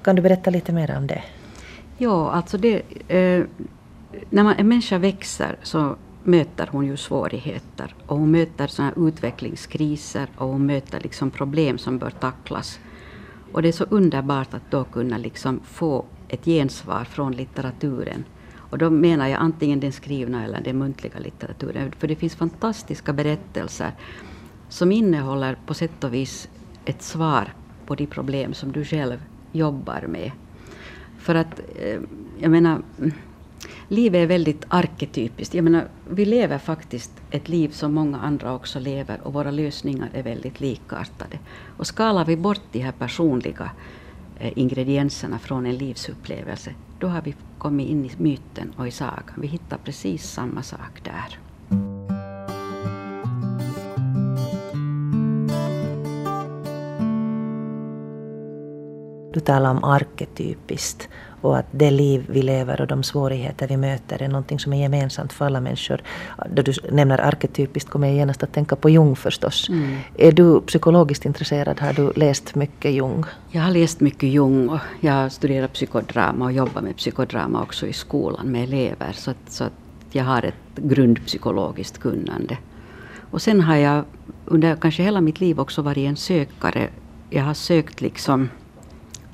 Kan 0.02 0.16
du 0.16 0.22
berätta 0.22 0.50
lite 0.50 0.72
mer 0.72 0.96
om 0.96 1.06
det? 1.06 1.22
Ja, 1.98 2.30
alltså 2.30 2.58
det, 2.58 2.82
eh, 3.08 3.44
när 4.30 4.42
man, 4.42 4.54
en 4.58 4.68
människa 4.68 4.98
växer 4.98 5.56
så 5.62 5.96
möter 6.22 6.68
hon 6.70 6.86
ju 6.86 6.96
svårigheter. 6.96 7.94
Och 8.06 8.18
hon 8.18 8.30
möter 8.30 8.66
såna 8.66 8.92
utvecklingskriser 8.96 10.28
och 10.36 10.48
hon 10.48 10.66
möter 10.66 11.00
liksom 11.00 11.30
problem 11.30 11.78
som 11.78 11.98
bör 11.98 12.10
tacklas. 12.10 12.78
Och 13.52 13.62
det 13.62 13.68
är 13.68 13.72
så 13.72 13.84
underbart 13.84 14.54
att 14.54 14.70
då 14.70 14.84
kunna 14.84 15.18
liksom 15.18 15.60
få 15.64 16.04
ett 16.34 16.44
gensvar 16.44 17.04
från 17.04 17.32
litteraturen. 17.32 18.24
Och 18.56 18.78
då 18.78 18.90
menar 18.90 19.28
jag 19.28 19.40
antingen 19.40 19.80
den 19.80 19.92
skrivna 19.92 20.44
eller 20.44 20.60
den 20.60 20.78
muntliga 20.78 21.18
litteraturen. 21.18 21.92
För 21.98 22.08
det 22.08 22.16
finns 22.16 22.34
fantastiska 22.34 23.12
berättelser 23.12 23.92
som 24.68 24.92
innehåller 24.92 25.56
på 25.66 25.74
sätt 25.74 26.04
och 26.04 26.14
vis 26.14 26.48
ett 26.84 27.02
svar 27.02 27.54
på 27.86 27.94
de 27.94 28.06
problem 28.06 28.54
som 28.54 28.72
du 28.72 28.84
själv 28.84 29.22
jobbar 29.52 30.04
med. 30.08 30.30
För 31.18 31.34
att, 31.34 31.60
eh, 31.78 32.00
jag 32.38 32.50
menar, 32.50 32.82
livet 33.88 34.18
är 34.18 34.26
väldigt 34.26 34.64
arketypiskt. 34.68 35.54
Jag 35.54 35.64
menar, 35.64 35.88
vi 36.10 36.24
lever 36.24 36.58
faktiskt 36.58 37.12
ett 37.30 37.48
liv 37.48 37.68
som 37.68 37.94
många 37.94 38.18
andra 38.18 38.54
också 38.54 38.80
lever 38.80 39.20
och 39.22 39.32
våra 39.32 39.50
lösningar 39.50 40.10
är 40.12 40.22
väldigt 40.22 40.60
likartade. 40.60 41.38
Och 41.76 41.86
skalar 41.86 42.24
vi 42.24 42.36
bort 42.36 42.62
de 42.72 42.78
här 42.78 42.92
personliga 42.92 43.70
Eh, 44.38 44.52
ingredienserna 44.56 45.38
från 45.38 45.66
en 45.66 45.76
livsupplevelse, 45.76 46.74
då 46.98 47.06
har 47.06 47.22
vi 47.22 47.34
kommit 47.58 47.88
in 47.88 48.04
i 48.04 48.10
myten 48.16 48.72
och 48.76 48.88
i 48.88 48.90
sagan. 48.90 49.34
Vi 49.36 49.46
hittar 49.46 49.78
precis 49.84 50.30
samma 50.30 50.62
sak 50.62 51.02
där. 51.04 51.38
Du 59.32 59.40
talar 59.40 59.70
om 59.70 59.84
arketypiskt 59.84 61.08
och 61.44 61.58
att 61.58 61.66
det 61.70 61.90
liv 61.90 62.24
vi 62.28 62.42
lever 62.42 62.80
och 62.80 62.86
de 62.86 63.02
svårigheter 63.02 63.68
vi 63.68 63.76
möter 63.76 64.22
är 64.22 64.28
någonting 64.28 64.58
som 64.58 64.72
är 64.72 64.82
gemensamt 64.82 65.32
för 65.32 65.46
alla 65.46 65.60
människor. 65.60 66.02
Då 66.50 66.62
du 66.62 66.72
nämner 66.90 67.18
arketypiskt 67.18 67.90
kommer 67.90 68.06
jag 68.08 68.16
genast 68.16 68.42
att 68.42 68.52
tänka 68.52 68.76
på 68.76 68.90
Jung 68.90 69.16
förstås. 69.16 69.68
Mm. 69.68 69.96
Är 70.18 70.32
du 70.32 70.60
psykologiskt 70.60 71.24
intresserad? 71.24 71.80
Har 71.80 71.92
du 71.92 72.12
läst 72.16 72.54
mycket 72.54 72.92
Jung? 72.92 73.24
Jag 73.50 73.62
har 73.62 73.70
läst 73.70 74.00
mycket 74.00 74.28
Jung 74.28 74.68
och 74.68 74.78
jag 75.00 75.12
har 75.12 75.28
studerat 75.28 75.72
psykodrama 75.72 76.44
och 76.44 76.52
jobbat 76.52 76.84
med 76.84 76.96
psykodrama 76.96 77.62
också 77.62 77.86
i 77.86 77.92
skolan 77.92 78.46
med 78.46 78.62
elever. 78.64 79.12
Så 79.12 79.30
att, 79.30 79.36
så 79.46 79.64
att 79.64 79.72
jag 80.12 80.24
har 80.24 80.42
ett 80.42 80.76
grundpsykologiskt 80.76 81.98
kunnande. 81.98 82.58
Och 83.30 83.42
sen 83.42 83.60
har 83.60 83.76
jag 83.76 84.04
under 84.44 84.76
kanske 84.76 85.02
hela 85.02 85.20
mitt 85.20 85.40
liv 85.40 85.60
också 85.60 85.82
varit 85.82 86.08
en 86.08 86.16
sökare. 86.16 86.88
Jag 87.30 87.44
har 87.44 87.54
sökt 87.54 88.00
liksom 88.00 88.48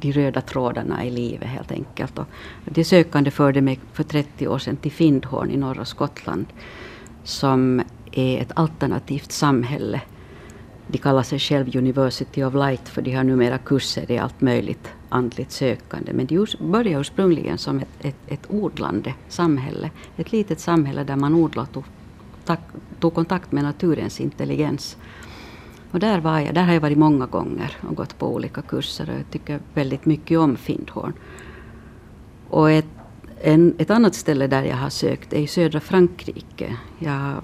de 0.01 0.13
röda 0.13 0.41
trådarna 0.41 1.05
i 1.05 1.11
livet 1.11 1.49
helt 1.49 1.73
enkelt. 1.73 2.19
Och 2.19 2.27
det 2.65 2.85
sökande 2.85 3.31
förde 3.31 3.61
mig 3.61 3.81
för 3.93 4.05
30 4.05 4.49
år 4.49 4.59
sedan 4.59 4.77
till 4.77 4.93
Findhorn 4.93 5.51
i 5.51 5.57
norra 5.57 5.85
Skottland 5.85 6.47
som 7.25 7.83
är 8.13 8.39
ett 8.41 8.53
alternativt 8.55 9.33
samhälle. 9.33 10.01
De 10.87 10.99
kallar 10.99 11.23
sig 11.23 11.39
själv 11.39 11.77
University 11.77 12.43
of 12.43 12.55
Light 12.55 12.89
för 12.89 13.03
de 13.03 13.15
har 13.15 13.25
numera 13.25 13.59
kurser 13.59 14.11
i 14.11 14.19
allt 14.19 14.41
möjligt 14.41 14.89
andligt 15.09 15.51
sökande. 15.51 16.13
Men 16.13 16.27
de 16.27 16.47
började 16.61 17.01
ursprungligen 17.01 17.59
som 17.59 17.79
ett, 17.79 17.89
ett, 18.01 18.17
ett 18.29 18.47
odlande 18.49 19.15
samhälle. 19.29 19.91
Ett 20.17 20.33
litet 20.33 20.61
samhälle 20.61 21.05
där 21.05 21.17
man 21.17 21.35
odlade 21.35 21.69
och 21.75 21.85
tog, 22.45 22.59
tog 23.01 23.15
kontakt 23.15 23.53
med 23.53 23.65
naturens 23.65 24.21
intelligens. 24.21 24.97
Och 25.91 26.01
där, 26.01 26.21
var 26.21 26.41
jag, 26.41 26.55
där 26.55 26.63
har 26.63 26.73
jag 26.73 26.81
varit 26.81 26.99
många 26.99 27.27
gånger 27.27 27.77
och 27.89 27.97
gått 27.97 28.19
på 28.19 28.35
olika 28.35 28.63
kurser 28.63 29.11
och 29.11 29.19
jag 29.19 29.31
tycker 29.31 29.61
väldigt 29.75 30.07
mycket 30.07 30.39
om 30.39 30.57
Findhorn. 30.57 31.13
Och 32.49 32.71
ett, 32.71 32.87
en, 33.41 33.75
ett 33.79 33.91
annat 33.91 34.15
ställe 34.15 34.47
där 34.47 34.63
jag 34.63 34.77
har 34.77 34.91
sökt 34.91 35.33
är 35.33 35.39
i 35.39 35.47
södra 35.47 35.81
Frankrike. 35.81 36.77
Jag 36.99 37.13
har 37.13 37.43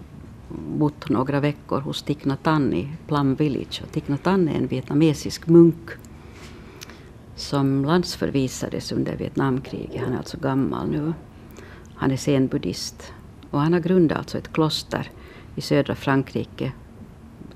bott 0.76 1.08
några 1.08 1.40
veckor 1.40 1.80
hos 1.80 2.02
Thich 2.02 2.24
Nhat 2.24 2.46
Hanh 2.46 2.72
i 2.72 2.88
Plum 3.06 3.34
Village. 3.34 3.82
Och 3.84 3.92
Thich 3.92 4.08
Nhat 4.08 4.26
Hanh 4.26 4.48
är 4.48 4.54
en 4.54 4.66
vietnamesisk 4.66 5.46
munk 5.46 5.90
som 7.36 7.84
landsförvisades 7.84 8.92
under 8.92 9.16
Vietnamkriget. 9.16 10.02
Han 10.04 10.12
är 10.12 10.18
alltså 10.18 10.38
gammal 10.38 10.90
nu. 10.90 11.12
Han 11.94 12.10
är 12.10 12.16
zen-buddhist. 12.16 13.12
Och 13.50 13.60
han 13.60 13.72
har 13.72 13.80
grundat 13.80 14.18
alltså 14.18 14.38
ett 14.38 14.52
kloster 14.52 15.10
i 15.54 15.60
södra 15.60 15.94
Frankrike 15.94 16.72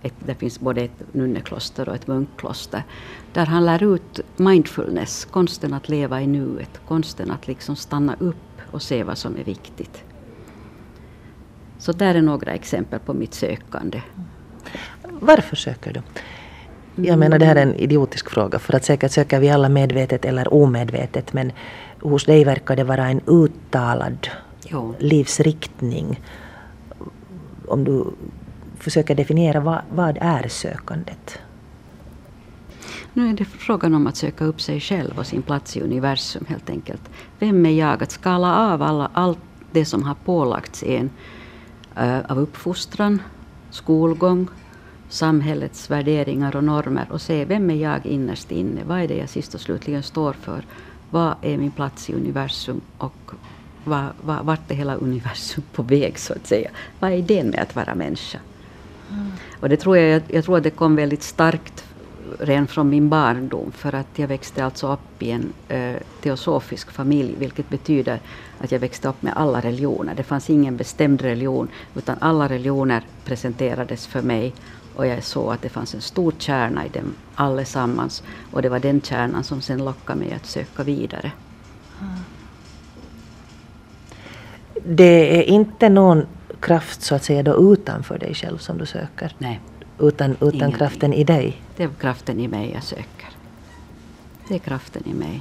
ett, 0.03 0.15
det 0.19 0.35
finns 0.35 0.61
både 0.61 0.81
ett 0.81 1.15
nunnekloster 1.15 1.89
och 1.89 1.95
ett 1.95 2.07
munkkloster, 2.07 2.83
där 3.33 3.47
han 3.47 3.67
lär 3.67 3.95
ut 3.95 4.21
mindfulness, 4.37 5.25
konsten 5.25 5.75
att 5.75 5.89
leva 5.89 6.23
i 6.23 6.27
nuet, 6.27 6.81
konsten 6.89 7.31
att 7.31 7.47
liksom 7.47 7.77
stanna 7.77 8.17
upp 8.19 8.37
och 8.71 8.83
se 8.83 9.03
vad 9.03 9.19
som 9.19 9.37
är 9.37 9.45
viktigt. 9.45 10.05
Så 11.79 11.93
där 11.93 12.15
är 12.15 12.23
några 12.23 12.53
exempel 12.53 13.01
på 13.01 13.15
mitt 13.15 13.35
sökande. 13.35 14.03
Varför 15.03 15.57
söker 15.57 15.93
du? 15.93 16.03
Jag 17.03 17.19
menar 17.19 17.39
det 17.39 17.45
här 17.45 17.57
är 17.57 17.63
en 17.63 17.75
idiotisk 17.75 18.31
fråga 18.31 18.59
för 18.59 18.75
att 18.75 18.85
säkert 18.85 19.13
söker 19.13 19.41
vi 19.41 19.51
alla 19.51 19.69
medvetet 19.69 20.25
eller 20.25 20.55
omedvetet 20.55 21.33
men 21.33 21.53
hos 22.01 22.25
dig 22.25 22.45
verkar 22.45 22.77
det 22.77 22.85
vara 22.85 23.09
en 23.09 23.21
uttalad 23.27 24.29
jo. 24.63 24.95
livsriktning. 24.99 26.21
Om 27.67 27.85
du 27.85 28.05
försöker 28.81 29.15
definiera 29.15 29.61
vad, 29.61 29.81
vad 29.91 30.19
är 30.21 30.49
sökandet? 30.49 31.39
Nu 33.13 33.29
är 33.29 33.33
det 33.35 33.45
frågan 33.45 33.95
om 33.95 34.07
att 34.07 34.17
söka 34.17 34.45
upp 34.45 34.61
sig 34.61 34.81
själv 34.81 35.19
och 35.19 35.27
sin 35.27 35.43
plats 35.43 35.77
i 35.77 35.81
universum 35.81 36.45
helt 36.49 36.71
enkelt. 36.71 37.11
Vem 37.39 37.67
är 37.67 37.71
jag? 37.71 38.03
Att 38.03 38.11
skala 38.11 38.57
av 38.73 38.83
alla, 38.83 39.11
allt 39.13 39.39
det 39.73 39.85
som 39.85 40.03
har 40.03 40.15
pålagts 40.15 40.83
en 40.83 41.11
eh, 41.97 42.19
av 42.29 42.39
uppfostran, 42.39 43.23
skolgång, 43.71 44.49
samhällets 45.09 45.91
värderingar 45.91 46.57
och 46.57 46.65
normer 46.65 47.07
och 47.11 47.21
se 47.21 47.45
vem 47.45 47.71
är 47.71 47.75
jag 47.75 48.07
innerst 48.07 48.53
inne? 48.53 48.81
Vad 48.85 49.01
är 49.01 49.09
det 49.09 49.17
jag 49.17 49.29
sist 49.29 49.55
och 49.55 49.61
slutligen 49.61 50.03
står 50.03 50.33
för? 50.33 50.65
Vad 51.11 51.35
är 51.43 51.59
min 51.59 51.71
plats 51.71 52.11
i 52.11 52.15
universum 52.15 52.81
och 52.99 53.33
vart 54.23 54.71
är 54.71 54.75
hela 54.75 54.95
universum 54.95 55.65
på 55.73 55.83
väg 55.83 56.19
så 56.19 56.33
att 56.33 56.47
säga? 56.47 56.71
Vad 56.99 57.13
är 57.13 57.17
idén 57.17 57.51
med 57.51 57.61
att 57.61 57.77
vara 57.77 57.95
människa? 57.95 58.39
Och 59.61 59.69
det 59.69 59.77
tror 59.77 59.97
jag, 59.97 60.23
jag 60.29 60.45
tror 60.45 60.57
att 60.57 60.63
det 60.63 60.71
kom 60.71 60.97
väldigt 60.97 61.23
starkt 61.23 61.85
redan 62.39 62.67
från 62.67 62.91
min 62.91 63.09
barndom 63.09 63.73
för 63.73 63.95
att 63.95 64.19
jag 64.19 64.29
växte 64.29 64.65
alltså 64.65 64.93
upp 64.93 65.23
i 65.23 65.31
en 65.31 65.53
eh, 65.69 65.97
teosofisk 66.23 66.91
familj 66.91 67.35
vilket 67.39 67.69
betyder 67.69 68.21
att 68.61 68.73
jag 68.73 68.79
växte 68.79 69.09
upp 69.09 69.23
med 69.23 69.33
alla 69.37 69.61
religioner. 69.61 70.15
Det 70.15 70.23
fanns 70.23 70.51
ingen 70.51 70.77
bestämd 70.77 71.23
religion 71.23 71.69
utan 71.95 72.17
alla 72.21 72.49
religioner 72.49 73.03
presenterades 73.25 74.07
för 74.07 74.23
mig 74.23 74.55
och 74.97 75.07
jag 75.07 75.25
såg 75.25 75.53
att 75.53 75.63
det 75.63 75.69
fanns 75.69 75.95
en 75.95 76.01
stor 76.01 76.35
kärna 76.39 76.87
i 76.87 76.89
dem 76.89 77.15
allesammans 77.35 78.23
och 78.51 78.63
det 78.63 78.69
var 78.69 78.79
den 78.79 79.01
kärnan 79.01 79.45
som 79.45 79.61
sen 79.61 79.85
lockade 79.85 80.19
mig 80.19 80.33
att 80.33 80.47
söka 80.47 80.83
vidare. 80.83 81.33
Det 84.85 85.39
är 85.39 85.43
inte 85.43 85.89
någon 85.89 86.27
kraft 86.61 87.03
så 87.03 87.15
att 87.15 87.25
säga 87.25 87.43
då 87.43 87.73
utanför 87.73 88.19
dig 88.19 88.35
själv 88.35 88.59
som 88.59 88.79
du 88.79 88.87
söker? 88.87 89.35
Nej. 89.39 89.61
Utan, 89.99 90.37
utan 90.41 90.73
kraften 90.73 91.13
i 91.13 91.25
dig? 91.25 91.63
Det 91.77 91.83
är 91.83 91.89
kraften 92.01 92.41
i 92.41 92.49
mig 92.49 92.71
jag 92.75 92.83
söker. 92.83 93.29
Det 94.49 94.55
är 94.55 94.59
kraften 94.59 95.03
i 95.07 95.15
mig. 95.15 95.41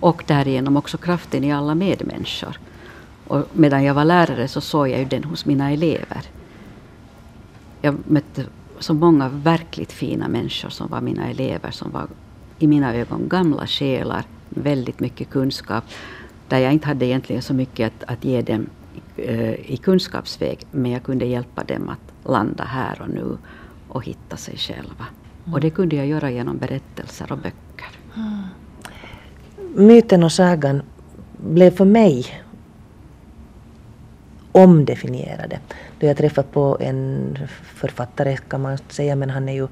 Och 0.00 0.24
därigenom 0.26 0.76
också 0.76 0.98
kraften 0.98 1.44
i 1.44 1.52
alla 1.52 1.74
medmänniskor. 1.74 2.58
Och 3.26 3.46
medan 3.52 3.84
jag 3.84 3.94
var 3.94 4.04
lärare 4.04 4.48
så 4.48 4.60
såg 4.60 4.88
jag 4.88 4.98
ju 4.98 5.04
den 5.04 5.24
hos 5.24 5.46
mina 5.46 5.70
elever. 5.70 6.22
Jag 7.80 7.98
mötte 8.04 8.44
så 8.78 8.94
många 8.94 9.28
verkligt 9.28 9.92
fina 9.92 10.28
människor 10.28 10.68
som 10.68 10.88
var 10.88 11.00
mina 11.00 11.30
elever, 11.30 11.70
som 11.70 11.90
var 11.90 12.06
i 12.58 12.66
mina 12.66 12.94
ögon 12.94 13.28
gamla 13.28 13.66
själar, 13.66 14.24
väldigt 14.48 15.00
mycket 15.00 15.30
kunskap, 15.30 15.84
där 16.48 16.58
jag 16.58 16.72
inte 16.72 16.88
hade 16.88 17.06
egentligen 17.06 17.42
så 17.42 17.54
mycket 17.54 17.86
att, 17.86 18.10
att 18.10 18.24
ge 18.24 18.42
dem 18.42 18.66
i 19.16 19.76
kunskapsväg 19.82 20.66
men 20.70 20.90
jag 20.90 21.02
kunde 21.02 21.24
hjälpa 21.24 21.64
dem 21.64 21.88
att 21.88 22.28
landa 22.30 22.64
här 22.64 23.02
och 23.02 23.08
nu 23.08 23.38
och 23.88 24.04
hitta 24.04 24.36
sig 24.36 24.56
själva. 24.56 25.06
Mm. 25.44 25.54
Och 25.54 25.60
det 25.60 25.70
kunde 25.70 25.96
jag 25.96 26.06
göra 26.06 26.30
genom 26.30 26.58
berättelser 26.58 27.32
och 27.32 27.38
böcker. 27.38 27.90
Mm. 28.16 28.42
Myten 29.74 30.24
och 30.24 30.32
sagan 30.32 30.82
blev 31.36 31.70
för 31.70 31.84
mig 31.84 32.42
omdefinierade. 34.52 35.58
Då 35.98 36.06
jag 36.06 36.16
träffade 36.16 36.48
på 36.52 36.76
en 36.80 37.38
författare 37.62 38.36
kan 38.36 38.62
man 38.62 38.78
säga, 38.88 39.16
men 39.16 39.30
han 39.30 39.48
är 39.48 39.52
ju 39.52 39.68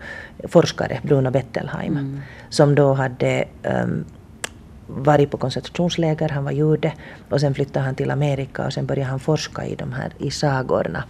forskare, 0.48 1.00
Bruno 1.02 1.30
Bettelheim, 1.30 1.96
mm. 1.96 2.20
som 2.48 2.74
då 2.74 2.92
hade 2.94 3.44
um, 3.62 4.04
varit 4.96 5.30
på 5.30 5.36
koncentrationsläger, 5.36 6.28
han 6.28 6.44
var 6.44 6.52
jude 6.52 6.92
och 7.30 7.40
sen 7.40 7.54
flyttade 7.54 7.84
han 7.84 7.94
till 7.94 8.10
Amerika 8.10 8.66
och 8.66 8.72
sen 8.72 8.86
började 8.86 9.10
han 9.10 9.20
forska 9.20 9.66
i 9.66 9.74
de 9.74 9.92
här 9.92 10.12
i 10.18 10.30
sagorna. 10.30 11.04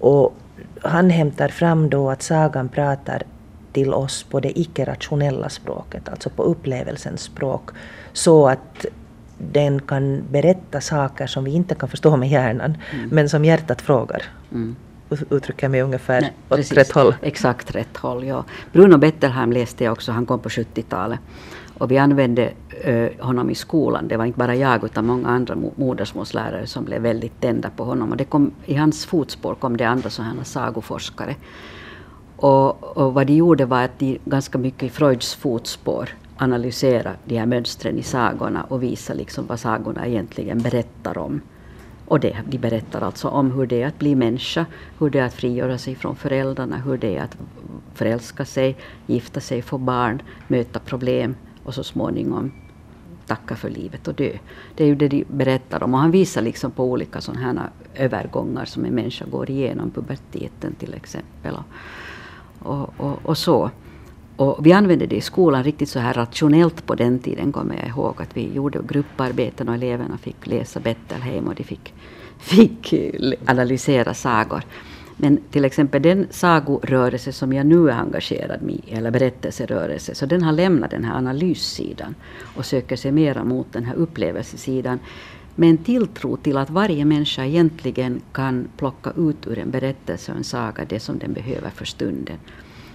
Och 0.00 0.34
han 0.82 1.10
hämtar 1.10 1.48
fram 1.48 1.90
då 1.90 2.10
att 2.10 2.22
sagan 2.22 2.68
pratar 2.68 3.22
till 3.72 3.94
oss 3.94 4.22
på 4.22 4.40
det 4.40 4.58
icke-rationella 4.58 5.48
språket, 5.48 6.08
alltså 6.08 6.30
på 6.30 6.42
upplevelsens 6.42 7.20
språk, 7.20 7.70
så 8.12 8.48
att 8.48 8.86
den 9.38 9.80
kan 9.80 10.22
berätta 10.30 10.80
saker 10.80 11.26
som 11.26 11.44
vi 11.44 11.50
inte 11.50 11.74
kan 11.74 11.88
förstå 11.88 12.16
med 12.16 12.28
hjärnan, 12.28 12.76
mm. 12.92 13.08
men 13.08 13.28
som 13.28 13.44
hjärtat 13.44 13.82
frågar. 13.82 14.22
Mm. 14.52 14.76
Uttrycker 15.30 15.64
jag 15.64 15.70
mig 15.70 15.82
ungefär 15.82 16.20
Nej, 16.20 16.32
åt 16.48 16.56
precis, 16.56 16.72
rätt 16.72 16.92
håll? 16.92 17.14
Exakt 17.22 17.74
rätt 17.74 17.96
håll, 17.96 18.24
ja. 18.24 18.44
Bruno 18.72 18.96
Bettelheim 18.96 19.52
läste 19.52 19.84
jag 19.84 19.92
också, 19.92 20.12
han 20.12 20.26
kom 20.26 20.40
på 20.40 20.48
70-talet. 20.48 21.20
Och 21.78 21.90
vi 21.90 21.98
använde 21.98 22.52
eh, 22.84 23.10
honom 23.20 23.50
i 23.50 23.54
skolan. 23.54 24.08
Det 24.08 24.16
var 24.16 24.24
inte 24.24 24.38
bara 24.38 24.54
jag 24.54 24.84
utan 24.84 25.06
många 25.06 25.28
andra 25.28 25.56
modersmålslärare 25.76 26.66
som 26.66 26.84
blev 26.84 27.02
väldigt 27.02 27.40
tända 27.40 27.70
på 27.70 27.84
honom. 27.84 28.10
Och 28.10 28.16
det 28.16 28.24
kom, 28.24 28.52
I 28.66 28.74
hans 28.74 29.06
fotspår 29.06 29.54
kom 29.54 29.76
det 29.76 29.84
andra 29.84 30.10
sådana 30.10 30.44
sagoforskare. 30.44 31.36
Och, 32.36 32.96
och 32.96 33.14
vad 33.14 33.26
de 33.26 33.32
gjorde 33.32 33.64
var 33.64 33.82
att 33.82 33.98
de 33.98 34.18
ganska 34.24 34.58
mycket 34.58 34.82
i 34.82 34.88
Freuds 34.88 35.34
fotspår 35.34 36.10
analysera 36.36 37.12
de 37.24 37.38
här 37.38 37.46
mönstren 37.46 37.98
i 37.98 38.02
sagorna 38.02 38.64
och 38.64 38.82
visa 38.82 39.14
liksom 39.14 39.46
vad 39.46 39.60
sagorna 39.60 40.06
egentligen 40.06 40.62
berättar 40.62 41.18
om. 41.18 41.40
Och 42.06 42.20
det, 42.20 42.36
de 42.46 42.58
berättar 42.58 43.00
alltså 43.00 43.28
om 43.28 43.50
hur 43.50 43.66
det 43.66 43.82
är 43.82 43.86
att 43.86 43.98
bli 43.98 44.14
människa, 44.14 44.66
hur 44.98 45.10
det 45.10 45.18
är 45.18 45.24
att 45.24 45.34
frigöra 45.34 45.78
sig 45.78 45.94
från 45.94 46.16
föräldrarna, 46.16 46.76
hur 46.76 46.98
det 46.98 47.16
är 47.16 47.22
att 47.22 47.36
förälska 47.94 48.44
sig, 48.44 48.76
gifta 49.06 49.40
sig, 49.40 49.62
få 49.62 49.78
barn, 49.78 50.22
möta 50.48 50.78
problem, 50.78 51.34
och 51.64 51.74
så 51.74 51.84
småningom 51.84 52.52
tacka 53.26 53.56
för 53.56 53.70
livet 53.70 54.08
och 54.08 54.14
dö. 54.14 54.30
Det 54.74 54.84
är 54.84 54.88
ju 54.88 54.94
det 54.94 55.08
de 55.08 55.24
berättar 55.28 55.82
om. 55.82 55.94
Och 55.94 56.00
han 56.00 56.10
visar 56.10 56.42
liksom 56.42 56.70
på 56.70 56.84
olika 56.84 57.20
sådana 57.20 57.40
här 57.40 57.70
övergångar 57.94 58.64
som 58.64 58.84
en 58.84 58.94
människa 58.94 59.24
går 59.24 59.50
igenom, 59.50 59.90
puberteten 59.90 60.74
till 60.74 60.94
exempel. 60.94 61.54
Och, 61.54 62.72
och, 62.72 62.94
och, 62.96 63.18
och 63.22 63.38
så. 63.38 63.70
Och 64.36 64.66
vi 64.66 64.72
använde 64.72 65.06
det 65.06 65.16
i 65.16 65.20
skolan 65.20 65.64
riktigt 65.64 65.88
så 65.88 65.98
här 65.98 66.14
rationellt 66.14 66.86
på 66.86 66.94
den 66.94 67.18
tiden, 67.18 67.52
kommer 67.52 67.74
jag 67.74 67.88
ihåg. 67.88 68.22
Att 68.22 68.36
vi 68.36 68.52
gjorde 68.52 68.80
grupparbeten 68.88 69.68
och 69.68 69.74
eleverna 69.74 70.18
fick 70.18 70.46
läsa 70.46 70.80
Bettelheim 70.80 71.48
och 71.48 71.54
de 71.54 71.64
fick, 71.64 71.94
fick 72.38 72.94
analysera 73.46 74.14
sagor. 74.14 74.62
Men 75.16 75.38
till 75.50 75.64
exempel 75.64 76.02
den 76.02 76.26
sagorörelse 76.30 77.32
som 77.32 77.52
jag 77.52 77.66
nu 77.66 77.90
är 77.90 77.94
engagerad 77.94 78.70
i, 78.70 78.80
eller 78.90 79.10
berättelserörelse, 79.10 80.14
så 80.14 80.26
den 80.26 80.42
har 80.42 80.52
lämnat 80.52 80.90
den 80.90 81.04
här 81.04 81.16
analyssidan 81.16 82.14
och 82.56 82.66
söker 82.66 82.96
sig 82.96 83.12
mera 83.12 83.44
mot 83.44 83.72
den 83.72 83.84
här 83.84 83.94
upplevelsesidan 83.94 84.98
med 85.54 85.70
en 85.70 85.78
tilltro 85.78 86.36
till 86.36 86.56
att 86.56 86.70
varje 86.70 87.04
människa 87.04 87.44
egentligen 87.44 88.20
kan 88.32 88.68
plocka 88.76 89.12
ut 89.16 89.46
ur 89.46 89.58
en 89.58 89.70
berättelse 89.70 90.32
och 90.32 90.38
en 90.38 90.44
saga 90.44 90.84
det 90.84 91.00
som 91.00 91.18
den 91.18 91.32
behöver 91.32 91.70
för 91.70 91.84
stunden. 91.84 92.36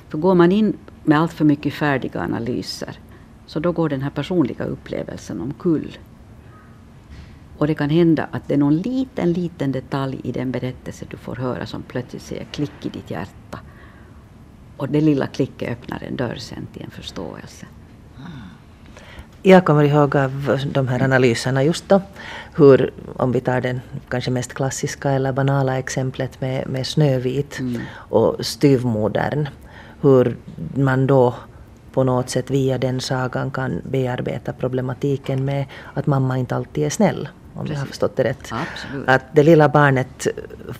För 0.09 0.17
går 0.17 0.35
man 0.35 0.51
in 0.51 0.77
med 1.03 1.19
allt 1.19 1.33
för 1.33 1.45
mycket 1.45 1.73
färdiga 1.73 2.21
analyser 2.21 2.99
så 3.45 3.59
då 3.59 3.71
går 3.71 3.89
den 3.89 4.01
här 4.01 4.09
personliga 4.09 4.65
upplevelsen 4.65 5.41
omkull. 5.41 5.97
Och 7.59 7.67
det 7.67 7.75
kan 7.75 7.89
hända 7.89 8.27
att 8.31 8.47
det 8.47 8.53
är 8.53 8.57
någon 8.57 8.77
liten, 8.77 9.33
liten 9.33 9.71
detalj 9.71 10.21
i 10.23 10.31
den 10.31 10.51
berättelse 10.51 11.05
du 11.09 11.17
får 11.17 11.35
höra 11.35 11.65
som 11.65 11.83
plötsligt 11.83 12.21
säger 12.21 12.43
klick 12.43 12.85
i 12.85 12.89
ditt 12.89 13.11
hjärta. 13.11 13.59
Och 14.77 14.89
det 14.89 15.01
lilla 15.01 15.27
klicket 15.27 15.71
öppnar 15.71 16.03
en 16.03 16.15
dörr 16.15 16.35
sen 16.35 16.67
till 16.73 16.83
en 16.83 16.91
förståelse. 16.91 17.65
Jag 19.43 19.65
kommer 19.65 19.83
ihåg 19.83 20.15
av 20.15 20.59
de 20.71 20.87
här 20.87 21.03
analyserna 21.03 21.63
just 21.63 21.89
då 21.89 22.01
hur, 22.55 22.93
om 23.15 23.31
vi 23.31 23.41
tar 23.41 23.61
den 23.61 23.81
kanske 24.09 24.31
mest 24.31 24.53
klassiska 24.53 25.11
eller 25.11 25.31
banala 25.31 25.77
exemplet 25.77 26.41
med, 26.41 26.69
med 26.69 26.87
Snövit 26.87 27.59
mm. 27.59 27.81
och 27.93 28.45
styvmodern, 28.45 29.49
hur 30.01 30.37
man 30.75 31.07
då 31.07 31.35
på 31.91 32.03
något 32.03 32.29
sätt 32.29 32.51
via 32.51 32.77
den 32.77 33.01
sagan 33.01 33.51
kan 33.51 33.81
bearbeta 33.83 34.53
problematiken 34.53 35.45
med 35.45 35.65
att 35.93 36.07
mamma 36.07 36.37
inte 36.37 36.55
alltid 36.55 36.85
är 36.85 36.89
snäll 36.89 37.29
om 37.53 37.61
Precis. 37.61 37.73
jag 37.73 37.81
har 37.81 37.87
förstått 37.87 38.15
det 38.15 38.23
rätt. 38.23 38.51
Absolut. 38.51 39.09
Att 39.09 39.21
det 39.31 39.43
lilla 39.43 39.69
barnet 39.69 40.27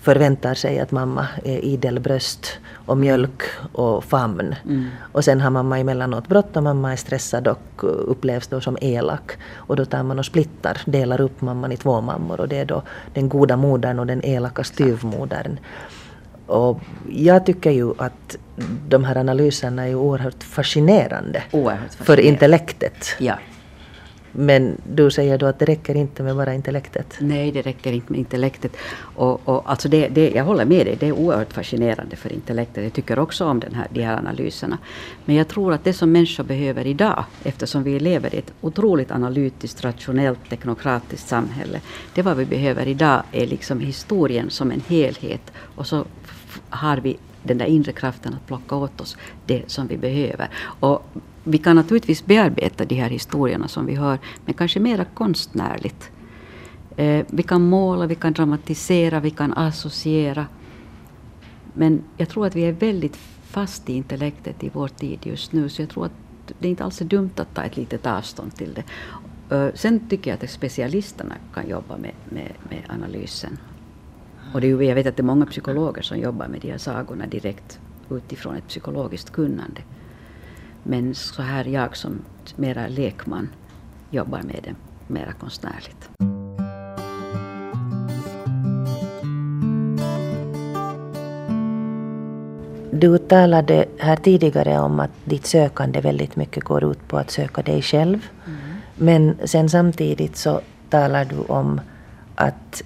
förväntar 0.00 0.54
sig 0.54 0.78
att 0.78 0.90
mamma 0.90 1.26
är 1.44 1.64
idel 1.64 2.00
bröst 2.00 2.58
och 2.72 2.98
mjölk 2.98 3.42
och 3.72 4.04
famn. 4.04 4.54
Mm. 4.64 4.88
Och 5.12 5.24
sen 5.24 5.40
har 5.40 5.50
mamma 5.50 5.78
emellanåt 5.78 6.28
bråttom, 6.28 6.64
mamma 6.64 6.92
är 6.92 6.96
stressad 6.96 7.48
och 7.48 7.82
upplevs 7.82 8.46
då 8.46 8.60
som 8.60 8.78
elak. 8.80 9.32
Och 9.54 9.76
då 9.76 9.84
tar 9.84 10.02
man 10.02 10.18
och 10.18 10.26
splittar, 10.26 10.82
delar 10.84 11.20
upp 11.20 11.40
mamman 11.40 11.72
i 11.72 11.76
två 11.76 12.00
mammor 12.00 12.40
och 12.40 12.48
det 12.48 12.58
är 12.58 12.64
då 12.64 12.82
den 13.14 13.28
goda 13.28 13.56
modern 13.56 13.98
och 13.98 14.06
den 14.06 14.24
elaka 14.24 14.64
styvmodern. 14.64 15.58
Och 16.46 16.80
jag 17.08 17.46
tycker 17.46 17.70
ju 17.70 17.92
att 17.98 18.36
de 18.88 19.04
här 19.04 19.16
analyserna 19.16 19.88
är 19.88 19.94
oerhört 19.94 20.42
fascinerande, 20.42 21.42
oerhört 21.50 21.80
fascinerande. 21.80 22.04
för 22.04 22.20
intellektet. 22.20 23.06
Ja. 23.18 23.34
Men 24.32 24.76
du 24.92 25.10
säger 25.10 25.38
då 25.38 25.46
att 25.46 25.58
det 25.58 25.64
räcker 25.64 25.94
inte 25.94 26.22
med 26.22 26.36
bara 26.36 26.54
intellektet? 26.54 27.16
Nej, 27.20 27.52
det 27.52 27.62
räcker 27.62 27.92
inte 27.92 28.12
med 28.12 28.18
intellektet. 28.18 28.76
Och, 29.00 29.48
och 29.48 29.70
alltså 29.70 29.88
det, 29.88 30.08
det, 30.08 30.30
jag 30.30 30.44
håller 30.44 30.64
med 30.64 30.86
dig, 30.86 30.96
det 31.00 31.06
är 31.06 31.12
oerhört 31.12 31.52
fascinerande 31.52 32.16
för 32.16 32.32
intellektet. 32.32 32.84
Jag 32.84 32.92
tycker 32.92 33.18
också 33.18 33.44
om 33.44 33.60
den 33.60 33.74
här, 33.74 33.86
de 33.90 34.02
här 34.02 34.16
analyserna. 34.16 34.78
Men 35.24 35.36
jag 35.36 35.48
tror 35.48 35.72
att 35.72 35.84
det 35.84 35.92
som 35.92 36.12
människor 36.12 36.44
behöver 36.44 36.86
idag, 36.86 37.24
eftersom 37.44 37.82
vi 37.82 38.00
lever 38.00 38.34
i 38.34 38.38
ett 38.38 38.52
otroligt 38.60 39.10
analytiskt, 39.10 39.84
rationellt, 39.84 40.50
teknokratiskt 40.50 41.28
samhälle. 41.28 41.80
Det 42.14 42.22
vad 42.22 42.36
vi 42.36 42.44
behöver 42.44 42.88
idag 42.88 43.22
är 43.32 43.46
liksom 43.46 43.80
historien 43.80 44.50
som 44.50 44.70
en 44.70 44.82
helhet. 44.88 45.52
Och 45.76 45.86
så 45.86 46.04
har 46.70 46.96
vi 46.96 47.16
den 47.42 47.58
där 47.58 47.66
inre 47.66 47.92
kraften 47.92 48.34
att 48.34 48.46
plocka 48.46 48.76
åt 48.76 49.00
oss 49.00 49.16
det 49.46 49.62
som 49.66 49.86
vi 49.86 49.96
behöver. 49.96 50.48
Och 50.80 51.06
vi 51.44 51.58
kan 51.58 51.76
naturligtvis 51.76 52.26
bearbeta 52.26 52.84
de 52.84 52.94
här 52.94 53.10
historierna 53.10 53.68
som 53.68 53.86
vi 53.86 53.94
hör, 53.94 54.18
men 54.44 54.54
kanske 54.54 54.80
mera 54.80 55.04
konstnärligt. 55.04 56.10
Eh, 56.96 57.26
vi 57.30 57.42
kan 57.42 57.68
måla, 57.68 58.06
vi 58.06 58.14
kan 58.14 58.32
dramatisera, 58.32 59.20
vi 59.20 59.30
kan 59.30 59.52
associera. 59.52 60.46
Men 61.74 62.02
jag 62.16 62.28
tror 62.28 62.46
att 62.46 62.56
vi 62.56 62.62
är 62.62 62.72
väldigt 62.72 63.16
fast 63.42 63.90
i 63.90 63.92
intellektet 63.92 64.64
i 64.64 64.70
vår 64.72 64.88
tid 64.88 65.18
just 65.22 65.52
nu, 65.52 65.68
så 65.68 65.82
jag 65.82 65.88
tror 65.88 66.06
att 66.06 66.12
det 66.58 66.68
inte 66.68 66.84
alls 66.84 67.00
är 67.00 67.04
dumt 67.04 67.30
att 67.36 67.54
ta 67.54 67.62
ett 67.62 67.76
litet 67.76 68.06
avstånd 68.06 68.54
till 68.54 68.74
det. 68.74 68.84
Eh, 69.56 69.74
sen 69.74 70.08
tycker 70.08 70.30
jag 70.30 70.44
att 70.44 70.50
specialisterna 70.50 71.34
kan 71.54 71.68
jobba 71.68 71.96
med, 71.96 72.12
med, 72.28 72.52
med 72.70 72.82
analysen. 72.88 73.58
Och 74.52 74.60
det 74.60 74.70
är, 74.70 74.82
jag 74.82 74.94
vet 74.94 75.06
att 75.06 75.16
det 75.16 75.20
är 75.20 75.24
många 75.24 75.46
psykologer 75.46 76.02
som 76.02 76.18
jobbar 76.18 76.48
med 76.48 76.60
de 76.60 76.70
här 76.70 76.78
sagorna 76.78 77.26
direkt 77.26 77.80
utifrån 78.10 78.56
ett 78.56 78.68
psykologiskt 78.68 79.30
kunnande. 79.30 79.82
Men 80.82 81.14
så 81.14 81.42
här 81.42 81.64
jag 81.64 81.96
som 81.96 82.22
mera 82.56 82.88
lekman 82.88 83.48
jobbar 84.10 84.42
med 84.42 84.60
det 84.64 84.74
mera 85.06 85.32
konstnärligt. 85.32 86.10
Du 92.92 93.18
talade 93.18 93.84
här 93.98 94.16
tidigare 94.16 94.78
om 94.78 95.00
att 95.00 95.10
ditt 95.24 95.46
sökande 95.46 96.00
väldigt 96.00 96.36
mycket 96.36 96.64
går 96.64 96.84
ut 96.84 97.08
på 97.08 97.18
att 97.18 97.30
söka 97.30 97.62
dig 97.62 97.82
själv. 97.82 98.26
Mm. 98.46 98.58
Men 98.96 99.36
sen 99.44 99.68
samtidigt 99.68 100.36
så 100.36 100.60
talar 100.90 101.24
du 101.24 101.38
om 101.38 101.80
att 102.34 102.82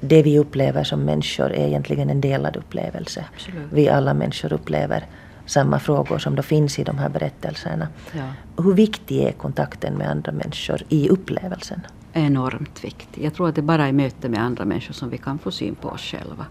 det 0.00 0.22
vi 0.22 0.38
upplever 0.38 0.84
som 0.84 1.04
människor 1.04 1.52
är 1.52 1.66
egentligen 1.66 2.10
en 2.10 2.20
delad 2.20 2.56
upplevelse. 2.56 3.24
Absolut. 3.34 3.68
Vi 3.72 3.88
alla 3.88 4.14
människor 4.14 4.52
upplever 4.52 5.06
samma 5.46 5.78
frågor 5.78 6.18
som 6.18 6.36
då 6.36 6.42
finns 6.42 6.78
i 6.78 6.84
de 6.84 6.98
här 6.98 7.08
berättelserna. 7.08 7.88
Ja. 8.12 8.62
Hur 8.64 8.74
viktig 8.74 9.18
är 9.18 9.32
kontakten 9.32 9.94
med 9.94 10.10
andra 10.10 10.32
människor 10.32 10.82
i 10.88 11.08
upplevelsen? 11.08 11.80
Enormt 12.12 12.84
viktig. 12.84 13.24
Jag 13.24 13.34
tror 13.34 13.48
att 13.48 13.54
det 13.54 13.62
bara 13.62 13.84
är 13.84 13.88
i 13.88 13.92
möte 13.92 14.28
med 14.28 14.42
andra 14.42 14.64
människor 14.64 14.94
som 14.94 15.10
vi 15.10 15.18
kan 15.18 15.38
få 15.38 15.50
syn 15.50 15.74
på 15.74 15.88
oss 15.88 16.00
själva. 16.00 16.46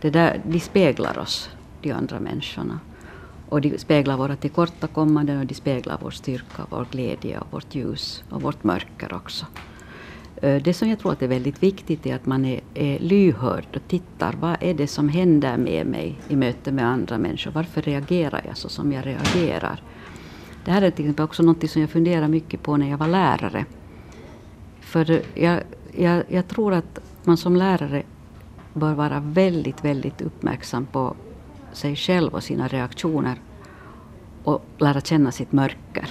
Det 0.00 0.10
där, 0.10 0.40
de 0.44 0.60
speglar 0.60 1.18
oss, 1.18 1.50
de 1.82 1.92
andra 1.92 2.20
människorna. 2.20 2.80
Och 3.48 3.60
de 3.60 3.78
speglar 3.78 4.16
våra 4.16 4.36
tillkortakommanden 4.36 5.38
och 5.38 5.46
de 5.46 5.54
speglar 5.54 5.98
vår 6.02 6.10
styrka, 6.10 6.66
vår 6.70 6.86
glädje 6.90 7.38
och 7.38 7.46
vårt 7.50 7.74
ljus 7.74 8.24
och 8.30 8.42
vårt 8.42 8.64
mörker 8.64 9.14
också. 9.14 9.46
Eh, 10.40 10.62
det 10.62 10.74
som 10.74 10.88
jag 10.88 10.98
tror 10.98 11.12
att 11.12 11.22
är 11.22 11.28
väldigt 11.28 11.62
viktigt 11.62 12.06
är 12.06 12.14
att 12.14 12.26
man 12.26 12.44
är, 12.44 12.60
är 12.74 12.98
lyhörd 12.98 13.66
och 13.74 13.88
tittar. 13.88 14.34
Vad 14.40 14.56
är 14.60 14.74
det 14.74 14.86
som 14.86 15.08
händer 15.08 15.56
med 15.56 15.86
mig 15.86 16.20
i 16.28 16.36
möte 16.36 16.72
med 16.72 16.86
andra 16.86 17.18
människor? 17.18 17.50
Varför 17.50 17.82
reagerar 17.82 18.42
jag 18.46 18.56
så 18.56 18.68
som 18.68 18.92
jag 18.92 19.06
reagerar? 19.06 19.82
Det 20.64 20.70
här 20.70 20.82
är 20.82 20.90
till 20.90 21.04
exempel 21.04 21.24
också 21.24 21.42
något 21.42 21.70
som 21.70 21.80
jag 21.80 21.90
funderar 21.90 22.28
mycket 22.28 22.62
på 22.62 22.76
när 22.76 22.90
jag 22.90 22.98
var 22.98 23.08
lärare. 23.08 23.64
För 24.80 25.22
jag, 25.34 25.62
jag, 25.92 26.22
jag 26.28 26.48
tror 26.48 26.72
att 26.74 26.98
man 27.24 27.36
som 27.36 27.56
lärare 27.56 28.02
bör 28.74 28.94
vara 28.94 29.20
väldigt, 29.20 29.84
väldigt 29.84 30.20
uppmärksam 30.20 30.86
på 30.86 31.16
sig 31.72 31.96
själv 31.96 32.34
och 32.34 32.42
sina 32.42 32.68
reaktioner 32.68 33.40
och 34.44 34.64
lära 34.78 35.00
känna 35.00 35.32
sitt 35.32 35.52
mörker. 35.52 36.08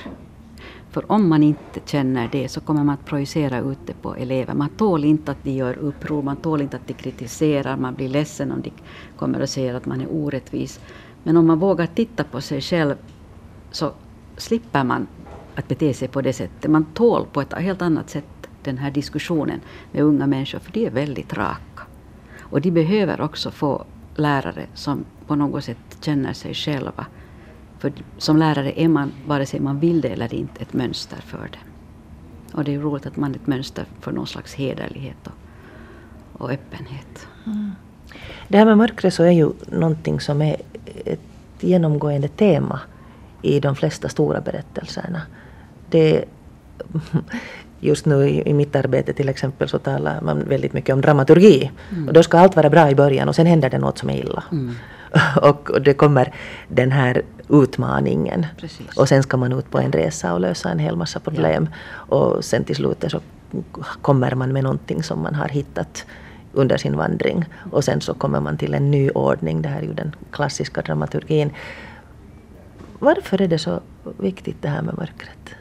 För 0.92 1.12
om 1.12 1.30
man 1.30 1.44
inte 1.44 1.80
känner 1.86 2.30
det 2.32 2.50
så 2.50 2.62
kommer 2.62 2.84
man 2.84 2.94
att 2.94 3.06
projicera 3.06 3.60
ut 3.60 3.80
det 3.86 3.94
på 3.94 4.16
elever. 4.16 4.54
Man 4.54 4.70
tål 4.70 5.06
inte 5.06 5.32
att 5.32 5.44
de 5.44 5.52
gör 5.52 5.78
uppror, 5.78 6.22
man 6.22 6.36
tål 6.36 6.62
inte 6.62 6.78
att 6.78 6.88
de 6.88 6.94
kritiserar, 6.94 7.78
man 7.78 7.96
blir 7.96 8.10
ledsen 8.10 8.52
om 8.52 8.62
de 8.62 8.72
kommer 9.18 9.42
och 9.42 9.50
säger 9.50 9.74
att 9.74 9.86
man 9.86 10.02
är 10.02 10.08
orättvis. 10.12 10.80
Men 11.24 11.38
om 11.38 11.48
man 11.48 11.60
vågar 11.60 11.86
titta 11.88 12.24
på 12.24 12.42
sig 12.42 12.62
själv 12.62 12.96
så 13.72 13.92
slipper 14.38 14.84
man 14.84 15.08
att 15.56 15.68
bete 15.68 15.94
sig 15.94 16.08
på 16.08 16.22
det 16.22 16.34
sättet. 16.34 16.72
Man 16.72 16.86
tål 16.86 17.26
på 17.34 17.42
ett 17.42 17.54
helt 17.54 17.82
annat 17.82 18.10
sätt 18.10 18.26
den 18.64 18.78
här 18.78 18.92
diskussionen 18.92 19.60
med 19.92 20.04
unga 20.04 20.28
människor, 20.28 20.60
för 20.60 20.72
de 20.72 20.86
är 20.86 20.92
väldigt 20.92 21.34
raka. 21.34 21.84
Och 22.40 22.62
de 22.62 22.72
behöver 22.72 23.22
också 23.22 23.52
få 23.52 23.86
lärare 24.16 24.66
som 24.74 25.06
på 25.28 25.36
något 25.36 25.64
sätt 25.64 25.98
känner 26.02 26.34
sig 26.34 26.54
själva 26.54 27.06
för 27.80 27.92
som 28.18 28.38
lärare 28.38 28.82
är 28.82 28.88
man, 28.88 29.12
vare 29.28 29.46
sig 29.46 29.60
man 29.60 29.80
vill 29.80 30.02
det 30.02 30.08
eller 30.08 30.34
inte, 30.34 30.62
ett 30.62 30.74
mönster 30.74 31.18
för 31.26 31.50
det. 31.52 31.60
Och 32.58 32.64
det 32.64 32.76
är 32.76 32.80
roligt 32.80 33.06
att 33.06 33.18
man 33.18 33.32
är 33.32 33.36
ett 33.36 33.48
mönster 33.48 33.86
för 34.02 34.12
någon 34.12 34.28
slags 34.28 34.54
hederlighet 34.54 35.28
och, 35.28 36.42
och 36.42 36.52
öppenhet. 36.52 37.28
Mm. 37.46 37.72
Det 38.48 38.58
här 38.58 38.66
med 38.66 38.78
mörkret 38.78 39.14
så 39.14 39.24
är 39.24 39.32
ju 39.32 39.52
någonting 39.68 40.20
som 40.20 40.42
är 40.42 40.56
ett 41.06 41.20
genomgående 41.60 42.28
tema 42.28 42.80
i 43.42 43.60
de 43.60 43.76
flesta 43.76 44.10
stora 44.10 44.42
berättelserna. 44.42 45.22
Det, 45.90 46.26
just 47.80 48.06
nu 48.06 48.30
i, 48.30 48.50
i 48.50 48.54
mitt 48.54 48.76
arbete 48.76 49.14
till 49.14 49.30
exempel 49.30 49.70
så 49.70 49.80
talar 49.80 50.22
man 50.22 50.44
väldigt 50.50 50.74
mycket 50.74 50.94
om 50.94 51.02
dramaturgi. 51.02 51.72
Mm. 51.92 52.08
Och 52.08 52.14
då 52.14 52.24
ska 52.24 52.40
allt 52.40 52.56
vara 52.56 52.70
bra 52.70 52.90
i 52.90 52.96
början 52.96 53.30
och 53.30 53.36
sen 53.36 53.46
händer 53.46 53.70
det 53.70 53.80
något 53.80 53.98
som 53.98 54.10
är 54.10 54.18
illa. 54.18 54.44
Mm. 54.52 54.76
och, 55.42 55.82
det 55.82 55.94
kommer 55.94 56.34
den 56.68 56.92
här 56.92 57.22
utmaningen. 57.50 58.46
Precis. 58.58 58.98
Och 58.98 59.10
sen 59.10 59.24
ska 59.24 59.38
man 59.38 59.54
ut 59.54 59.72
på 59.72 59.80
en 59.80 59.92
resa 59.92 60.34
och 60.34 60.40
lösa 60.40 60.70
en 60.70 60.80
hel 60.80 60.96
massa 60.96 61.20
problem. 61.20 61.70
Ja. 62.10 62.16
Och 62.16 62.46
sen 62.46 62.64
till 62.64 62.76
slutet 62.76 63.12
så 63.12 63.20
kommer 64.02 64.36
man 64.36 64.54
med 64.54 64.64
någonting 64.64 65.04
som 65.04 65.22
man 65.22 65.36
har 65.36 65.48
hittat 65.48 66.06
under 66.54 66.78
sin 66.78 66.98
vandring. 66.98 67.46
Och 67.72 67.84
sen 67.84 68.02
så 68.02 68.14
kommer 68.14 68.40
man 68.40 68.58
till 68.58 68.74
en 68.74 68.92
ny 68.92 69.10
ordning. 69.10 69.62
Det 69.62 69.70
här 69.70 69.82
är 69.82 69.86
ju 69.86 69.94
den 69.94 70.16
klassiska 70.32 70.82
dramaturgin. 70.82 71.52
Varför 73.00 73.42
är 73.42 73.48
det 73.48 73.60
så 73.60 73.80
viktigt 74.18 74.62
det 74.62 74.70
här 74.70 74.82
med 74.82 74.98
mörkret? 74.98 75.56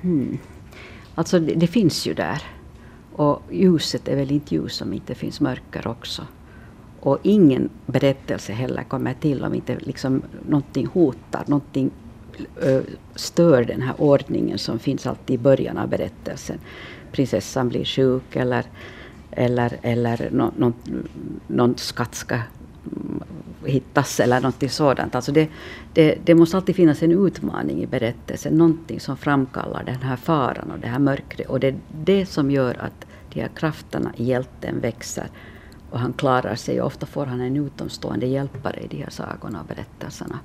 Hmm. 0.00 0.38
Alltså 1.14 1.38
det, 1.38 1.54
det, 1.54 1.66
finns 1.66 2.06
ju 2.06 2.14
där. 2.14 2.42
Och 3.12 3.42
ljuset 3.50 4.08
är 4.08 4.16
väl 4.16 4.30
inte 4.30 4.54
ljus 4.54 4.80
om 4.80 4.92
inte 4.92 5.14
finns 5.14 5.40
mörker 5.40 5.86
också. 5.86 6.26
Och 7.00 7.18
ingen 7.22 7.70
berättelse 7.86 8.52
heller 8.52 8.82
kommer 8.82 9.14
till 9.14 9.44
om 9.44 9.54
inte 9.54 9.76
liksom 9.80 10.22
någonting 10.48 10.86
hotar, 10.86 11.44
någonting 11.46 11.90
stör 13.14 13.64
den 13.64 13.82
här 13.82 13.94
ordningen 13.98 14.58
som 14.58 14.78
finns 14.78 15.06
alltid 15.06 15.34
i 15.34 15.38
början 15.38 15.78
av 15.78 15.88
berättelsen. 15.88 16.58
Prinsessan 17.12 17.68
blir 17.68 17.84
sjuk 17.84 18.36
eller, 18.36 18.64
eller, 19.30 19.78
eller 19.82 20.30
någon, 20.30 20.52
någon, 20.56 20.74
någon 21.46 21.76
skatt 21.76 22.14
ska 22.14 22.34
mm, 22.34 23.22
hittas 23.64 24.20
eller 24.20 24.40
något 24.40 24.70
sådant. 24.70 25.14
Alltså 25.14 25.32
det, 25.32 25.48
det, 25.94 26.18
det, 26.24 26.34
måste 26.34 26.56
alltid 26.56 26.76
finnas 26.76 27.02
en 27.02 27.26
utmaning 27.26 27.82
i 27.82 27.86
berättelsen, 27.86 28.54
någonting 28.54 29.00
som 29.00 29.16
framkallar 29.16 29.84
den 29.84 30.02
här 30.02 30.16
faran 30.16 30.70
och 30.70 30.78
det 30.78 30.88
här 30.88 30.98
mörkret. 30.98 31.48
Och 31.48 31.60
det 31.60 31.68
är 31.68 31.78
det 32.04 32.26
som 32.26 32.50
gör 32.50 32.76
att 32.80 33.06
de 33.32 33.40
här 33.40 33.48
krafterna 33.48 34.12
i 34.16 34.24
hjälten 34.24 34.80
växer. 34.80 35.26
Och 35.90 36.00
han 36.00 36.12
klarar 36.12 36.54
sig, 36.54 36.80
ofta 36.80 37.06
får 37.06 37.26
han 37.26 37.40
en 37.40 37.56
utomstående 37.56 38.26
hjälpare 38.26 38.80
i 38.80 38.86
de 38.86 38.96
här 38.96 39.10
sagorna 39.10 39.60
och 39.60 39.66
berättelserna. 39.66 40.38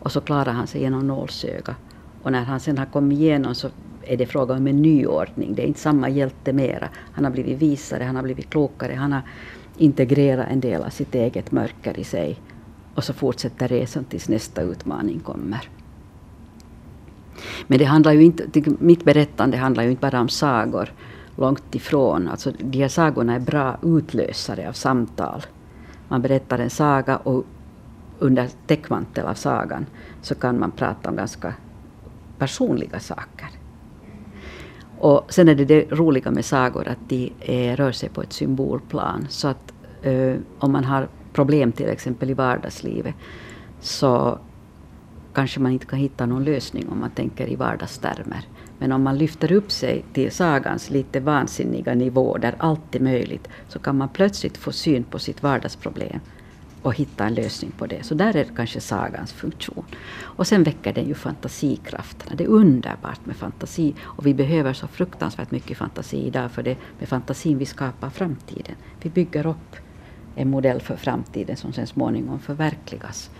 Och 0.00 0.12
så 0.12 0.20
klarar 0.20 0.52
han 0.52 0.66
sig 0.66 0.80
genom 0.80 1.06
nålsöga. 1.06 1.74
Och 2.22 2.32
när 2.32 2.44
han 2.44 2.60
sen 2.60 2.78
har 2.78 2.86
kommit 2.86 3.18
igenom 3.18 3.54
så 3.54 3.68
är 4.02 4.16
det 4.16 4.26
fråga 4.26 4.54
om 4.54 4.66
en 4.66 4.82
nyordning. 4.82 5.54
Det 5.54 5.62
är 5.62 5.66
inte 5.66 5.80
samma 5.80 6.08
hjälte 6.08 6.52
mera. 6.52 6.88
Han 7.12 7.24
har 7.24 7.32
blivit 7.32 7.58
visare, 7.58 8.04
han 8.04 8.16
har 8.16 8.22
blivit 8.22 8.50
klokare, 8.50 8.94
han 8.94 9.12
har 9.12 9.22
integrerat 9.78 10.46
en 10.50 10.60
del 10.60 10.82
av 10.82 10.90
sitt 10.90 11.14
eget 11.14 11.52
mörker 11.52 11.98
i 11.98 12.04
sig. 12.04 12.40
Och 12.94 13.04
så 13.04 13.12
fortsätter 13.12 13.68
resan 13.68 14.04
tills 14.04 14.28
nästa 14.28 14.62
utmaning 14.62 15.20
kommer. 15.20 15.68
Men 17.66 17.78
det 17.78 17.84
handlar 17.84 18.12
ju 18.12 18.22
inte, 18.22 18.62
mitt 18.78 19.04
berättande 19.04 19.56
handlar 19.56 19.84
ju 19.84 19.90
inte 19.90 20.00
bara 20.00 20.20
om 20.20 20.28
sagor, 20.28 20.92
långt 21.36 21.74
ifrån. 21.74 22.28
Alltså, 22.28 22.52
de 22.58 22.78
här 22.78 22.88
sagorna 22.88 23.34
är 23.34 23.40
bra 23.40 23.76
utlösare 23.82 24.68
av 24.68 24.72
samtal. 24.72 25.42
Man 26.08 26.22
berättar 26.22 26.58
en 26.58 26.70
saga 26.70 27.16
och 27.16 27.44
under 28.18 28.48
täckmantel 28.66 29.26
av 29.26 29.34
sagan 29.34 29.86
så 30.22 30.34
kan 30.34 30.58
man 30.58 30.70
prata 30.70 31.10
om 31.10 31.16
ganska 31.16 31.54
personliga 32.38 33.00
saker. 33.00 33.48
Och 34.98 35.32
sen 35.32 35.48
är 35.48 35.54
det 35.54 35.64
det 35.64 35.92
roliga 35.92 36.30
med 36.30 36.44
sagor 36.44 36.88
att 36.88 37.08
de 37.08 37.32
är, 37.40 37.76
rör 37.76 37.92
sig 37.92 38.08
på 38.08 38.22
ett 38.22 38.32
symbolplan. 38.32 39.26
Så 39.28 39.48
att 39.48 39.72
eh, 40.02 40.34
om 40.58 40.72
man 40.72 40.84
har 40.84 41.08
problem 41.32 41.72
till 41.72 41.88
exempel 41.88 42.30
i 42.30 42.34
vardagslivet 42.34 43.14
så 43.80 44.38
kanske 45.34 45.60
man 45.60 45.72
inte 45.72 45.86
kan 45.86 45.98
hitta 45.98 46.26
någon 46.26 46.44
lösning 46.44 46.88
om 46.88 47.00
man 47.00 47.10
tänker 47.10 47.48
i 47.48 47.56
vardagstermer. 47.56 48.48
Men 48.82 48.92
om 48.92 49.02
man 49.02 49.18
lyfter 49.18 49.52
upp 49.52 49.70
sig 49.70 50.04
till 50.12 50.32
sagans 50.32 50.90
lite 50.90 51.20
vansinniga 51.20 51.94
nivå 51.94 52.38
där 52.38 52.54
allt 52.58 52.94
är 52.94 53.00
möjligt 53.00 53.48
så 53.68 53.78
kan 53.78 53.98
man 53.98 54.08
plötsligt 54.08 54.56
få 54.56 54.72
syn 54.72 55.04
på 55.04 55.18
sitt 55.18 55.42
vardagsproblem 55.42 56.20
och 56.82 56.94
hitta 56.94 57.24
en 57.24 57.34
lösning 57.34 57.70
på 57.70 57.86
det. 57.86 58.02
Så 58.02 58.14
där 58.14 58.36
är 58.36 58.44
kanske 58.56 58.80
sagans 58.80 59.32
funktion. 59.32 59.84
Och 60.14 60.46
sen 60.46 60.62
väcker 60.62 60.92
den 60.92 61.08
ju 61.08 61.14
fantasikrafterna. 61.14 62.36
Det 62.36 62.44
är 62.44 62.48
underbart 62.48 63.26
med 63.26 63.36
fantasi 63.36 63.94
och 64.00 64.26
vi 64.26 64.34
behöver 64.34 64.72
så 64.72 64.86
fruktansvärt 64.86 65.50
mycket 65.50 65.78
fantasi 65.78 66.26
idag 66.26 66.50
för 66.50 66.62
det 66.62 66.70
är 66.70 66.78
med 66.98 67.08
fantasin 67.08 67.58
vi 67.58 67.66
skapar 67.66 68.10
framtiden. 68.10 68.74
Vi 69.02 69.10
bygger 69.10 69.46
upp 69.46 69.76
en 70.34 70.50
modell 70.50 70.80
för 70.80 70.96
framtiden 70.96 71.56
som 71.56 71.72
sen 71.72 71.86
småningom 71.86 72.38
förverkligas. 72.38 73.30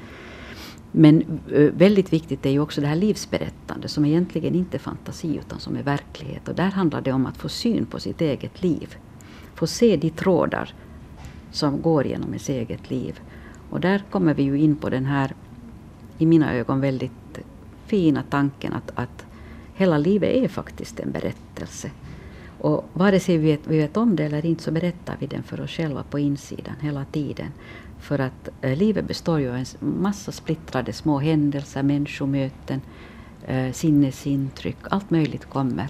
Men 0.92 1.40
eh, 1.52 1.70
väldigt 1.72 2.12
viktigt 2.12 2.46
är 2.46 2.50
ju 2.50 2.60
också 2.60 2.80
det 2.80 2.86
här 2.86 2.96
livsberättande 2.96 3.88
som 3.88 4.04
egentligen 4.04 4.54
inte 4.54 4.76
är 4.76 4.78
fantasi 4.78 5.36
utan 5.36 5.60
som 5.60 5.76
är 5.76 5.82
verklighet. 5.82 6.48
Och 6.48 6.54
där 6.54 6.70
handlar 6.70 7.00
det 7.00 7.12
om 7.12 7.26
att 7.26 7.36
få 7.36 7.48
syn 7.48 7.86
på 7.86 8.00
sitt 8.00 8.20
eget 8.20 8.62
liv. 8.62 8.96
Få 9.54 9.66
se 9.66 9.96
de 9.96 10.10
trådar 10.10 10.74
som 11.50 11.82
går 11.82 12.06
genom 12.06 12.28
ens 12.28 12.48
eget 12.48 12.90
liv. 12.90 13.20
Och 13.70 13.80
där 13.80 14.04
kommer 14.10 14.34
vi 14.34 14.42
ju 14.42 14.58
in 14.58 14.76
på 14.76 14.90
den 14.90 15.04
här, 15.04 15.34
i 16.18 16.26
mina 16.26 16.54
ögon, 16.54 16.80
väldigt 16.80 17.38
fina 17.86 18.22
tanken 18.30 18.72
att, 18.72 18.90
att 18.94 19.26
hela 19.74 19.98
livet 19.98 20.44
är 20.44 20.48
faktiskt 20.48 21.00
en 21.00 21.12
berättelse. 21.12 21.90
Och 22.58 22.84
vare 22.92 23.20
sig 23.20 23.38
vi 23.38 23.50
vet, 23.50 23.60
vi 23.66 23.78
vet 23.78 23.96
om 23.96 24.16
det 24.16 24.24
eller 24.24 24.46
inte 24.46 24.62
så 24.62 24.70
berättar 24.70 25.16
vi 25.18 25.26
den 25.26 25.42
för 25.42 25.60
oss 25.60 25.70
själva 25.70 26.02
på 26.02 26.18
insidan 26.18 26.74
hela 26.80 27.04
tiden. 27.04 27.48
För 28.02 28.18
att 28.18 28.48
eh, 28.60 28.76
livet 28.76 29.04
består 29.04 29.40
ju 29.40 29.48
av 29.48 29.56
en 29.56 29.66
massa 29.80 30.32
splittrade 30.32 30.92
små 30.92 31.18
händelser, 31.18 31.82
människomöten, 31.82 32.80
eh, 33.46 33.72
sinnesintryck, 33.72 34.76
allt 34.90 35.10
möjligt 35.10 35.44
kommer. 35.44 35.88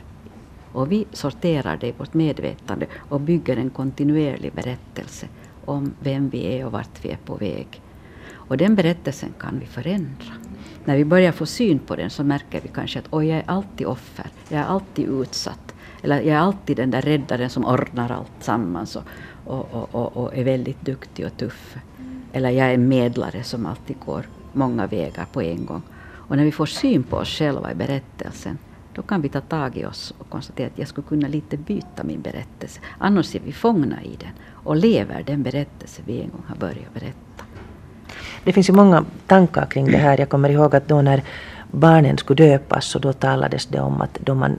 Och 0.72 0.92
vi 0.92 1.07
sorterar 1.12 1.77
det 1.77 1.87
i 1.87 1.94
vårt 1.98 2.14
medvetande 2.14 2.87
och 2.96 3.20
bygger 3.20 3.57
en 3.57 3.70
kontinuerlig 3.70 4.53
berättelse 4.53 5.29
om 5.64 5.92
vem 6.01 6.29
vi 6.29 6.46
är 6.46 6.66
och 6.66 6.72
vart 6.72 7.05
vi 7.05 7.11
är 7.11 7.16
på 7.16 7.37
väg. 7.37 7.83
Och 8.31 8.57
den 8.57 8.75
berättelsen 8.75 9.35
kan 9.38 9.59
vi 9.59 9.66
förändra. 9.66 10.33
När 10.85 10.96
vi 10.96 11.05
börjar 11.05 11.33
få 11.33 11.46
syn 11.46 11.79
på 11.79 11.96
den 11.96 12.11
så 12.11 12.25
märker 12.25 12.61
vi 12.61 12.68
kanske 12.68 12.98
att 12.98 13.09
oj, 13.11 13.27
jag 13.27 13.38
är 13.38 13.44
alltid 13.46 13.87
offer, 13.87 14.27
jag 14.48 14.61
är 14.61 14.64
alltid 14.64 15.09
utsatt. 15.09 15.75
Eller 16.03 16.16
jag 16.16 16.37
är 16.37 16.40
alltid 16.40 16.77
den 16.77 16.90
där 16.90 17.03
räddaren 17.03 17.51
som 17.51 17.64
ordnar 17.64 18.11
allt 18.11 18.33
sammans 18.40 18.96
och, 18.96 19.05
och, 19.44 19.94
och, 19.94 20.16
och, 20.16 20.37
är 20.37 20.44
väldigt 20.44 20.81
duktig 20.81 21.27
och 21.27 21.37
tuff. 21.37 21.77
Eller 22.33 22.51
jag 22.51 22.66
är 22.66 22.75
en 22.75 22.88
medlare 22.88 23.42
som 23.42 23.66
alltid 23.66 23.97
går 24.07 24.27
många 24.53 24.87
vägar 24.87 25.27
på 25.33 25.42
en 25.42 25.66
gång. 25.66 25.83
Och 26.29 26.37
när 26.37 26.45
vi 26.45 26.53
får 26.53 26.66
syn 26.66 27.03
på 27.03 27.16
oss 27.16 27.29
själva 27.29 27.73
i 27.73 27.75
berättelsen 27.75 28.59
då 28.95 29.03
kan 29.03 29.23
vi 29.23 29.29
ta 29.29 29.40
tag 29.40 29.77
i 29.77 29.85
oss 29.85 30.14
och 30.18 30.31
konstatera 30.31 30.66
att 30.66 30.79
jag 30.79 30.88
skulle 30.88 31.07
kunna 31.07 31.29
lite 31.29 31.57
byta 31.57 32.05
min 32.05 32.21
berättelse. 32.21 32.81
Annars 32.99 33.35
är 33.35 33.40
vi 33.40 33.53
fångna 33.53 34.03
i 34.03 34.16
den 34.21 34.31
och 34.53 34.77
lever 34.77 35.23
den 35.23 35.42
berättelse 35.42 36.03
vi 36.07 36.21
en 36.21 36.31
gång 36.31 36.45
har 36.47 36.57
börjat 36.57 36.95
berätta. 36.95 37.45
Det 38.45 38.53
finns 38.53 38.68
ju 38.68 38.73
många 38.73 39.05
tankar 39.27 39.66
kring 39.66 39.87
det 39.87 39.99
här. 39.99 40.18
Jag 40.18 40.29
kommer 40.29 40.49
ihåg 40.49 40.77
att 40.77 40.88
då 40.88 41.03
när 41.03 41.23
barnen 41.71 42.18
skulle 42.18 42.45
döpas 42.49 42.85
så 42.85 42.99
då 42.99 43.12
talades 43.12 43.66
det 43.66 43.81
om 43.81 44.01
att 44.01 44.18
då 44.21 44.35
man 44.35 44.59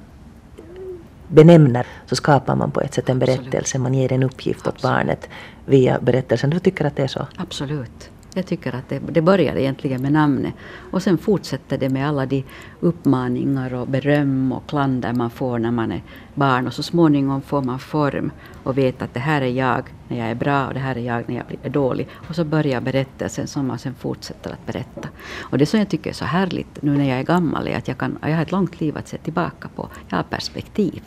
benämner 1.28 1.86
så 2.06 2.16
skapar 2.16 2.56
man 2.56 2.72
på 2.72 2.82
ett 2.82 2.94
sätt 2.94 3.10
en 3.10 3.20
berättelse. 3.20 3.58
Absolut. 3.58 3.84
Man 3.84 3.94
ger 3.94 4.14
en 4.14 4.24
uppgift 4.24 4.68
Absolut. 4.68 4.76
åt 4.76 4.82
barnet 4.82 5.30
via 5.66 6.00
berättelsen. 6.00 6.50
Du 6.50 6.60
tycker 6.60 6.86
att 6.86 6.96
det 6.96 7.04
är 7.04 7.08
så? 7.08 7.28
Absolut. 7.38 8.10
Jag 8.36 8.46
tycker 8.46 8.76
att 8.76 8.90
det, 8.90 9.00
det 9.00 9.22
börjar 9.22 9.56
egentligen 9.56 10.02
med 10.02 10.12
namnet 10.12 10.54
och 10.92 11.04
sen 11.04 11.18
fortsätter 11.18 11.78
det 11.78 11.90
med 11.90 12.08
alla 12.08 12.26
de 12.26 12.44
uppmaningar 12.80 13.74
och 13.74 13.88
beröm 13.88 14.52
och 14.52 14.68
klander 14.68 15.14
man 15.14 15.30
får 15.30 15.60
när 15.60 15.72
man 15.72 15.92
är 15.92 16.04
barn 16.34 16.68
och 16.68 16.74
så 16.74 16.84
småningom 16.84 17.42
får 17.42 17.62
man 17.62 17.80
form 17.80 18.32
och 18.64 18.78
vet 18.78 19.02
att 19.02 19.14
det 19.14 19.20
här 19.20 19.42
är 19.42 19.48
jag 19.48 19.84
när 20.08 20.18
jag 20.18 20.30
är 20.30 20.36
bra 20.36 20.68
och 20.68 20.74
det 20.74 20.80
här 20.80 20.98
är 20.98 21.02
jag 21.02 21.30
när 21.30 21.36
jag 21.36 21.46
är 21.64 21.70
dålig. 21.70 22.08
Och 22.30 22.36
så 22.36 22.44
börjar 22.44 22.82
berättelsen 22.82 23.48
som 23.48 23.68
man 23.68 23.80
sen 23.80 23.96
fortsätter 23.96 24.52
att 24.52 24.66
berätta. 24.66 25.10
Och 25.40 25.58
det 25.58 25.66
som 25.66 25.80
jag 25.80 25.90
tycker 25.90 26.10
är 26.10 26.14
så 26.14 26.26
härligt 26.26 26.82
nu 26.82 26.98
när 26.98 27.10
jag 27.10 27.20
är 27.20 27.24
gammal 27.24 27.68
är 27.68 27.78
att 27.78 27.88
jag, 27.88 27.98
kan, 27.98 28.18
jag 28.22 28.36
har 28.36 28.42
ett 28.42 28.52
långt 28.52 28.82
liv 28.82 28.98
att 28.98 29.08
se 29.08 29.18
tillbaka 29.18 29.70
på. 29.76 29.90
Jag 30.10 30.18
har 30.18 30.24
perspektiv 30.24 31.02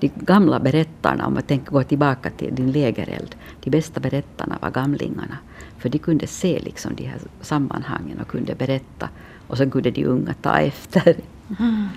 de 0.00 0.10
gamla 0.16 0.60
berättarna, 0.60 1.26
om 1.26 1.34
jag 1.34 1.46
tänker 1.46 1.72
gå 1.72 1.82
tillbaka 1.82 2.30
till 2.30 2.54
din 2.54 2.72
lägereld, 2.72 3.36
de 3.60 3.70
bästa 3.70 4.00
berättarna 4.00 4.58
var 4.62 4.70
gamlingarna. 4.70 5.38
För 5.84 5.88
de 5.88 5.98
kunde 5.98 6.26
se 6.26 6.58
liksom 6.58 6.94
de 6.94 7.04
här 7.04 7.18
sammanhangen 7.40 8.20
och 8.20 8.28
kunde 8.28 8.54
berätta. 8.54 9.08
Och 9.46 9.58
så 9.58 9.70
kunde 9.70 9.90
de 9.90 10.04
unga 10.04 10.34
ta 10.42 10.58
efter. 10.58 11.16
Mm. 11.60 11.88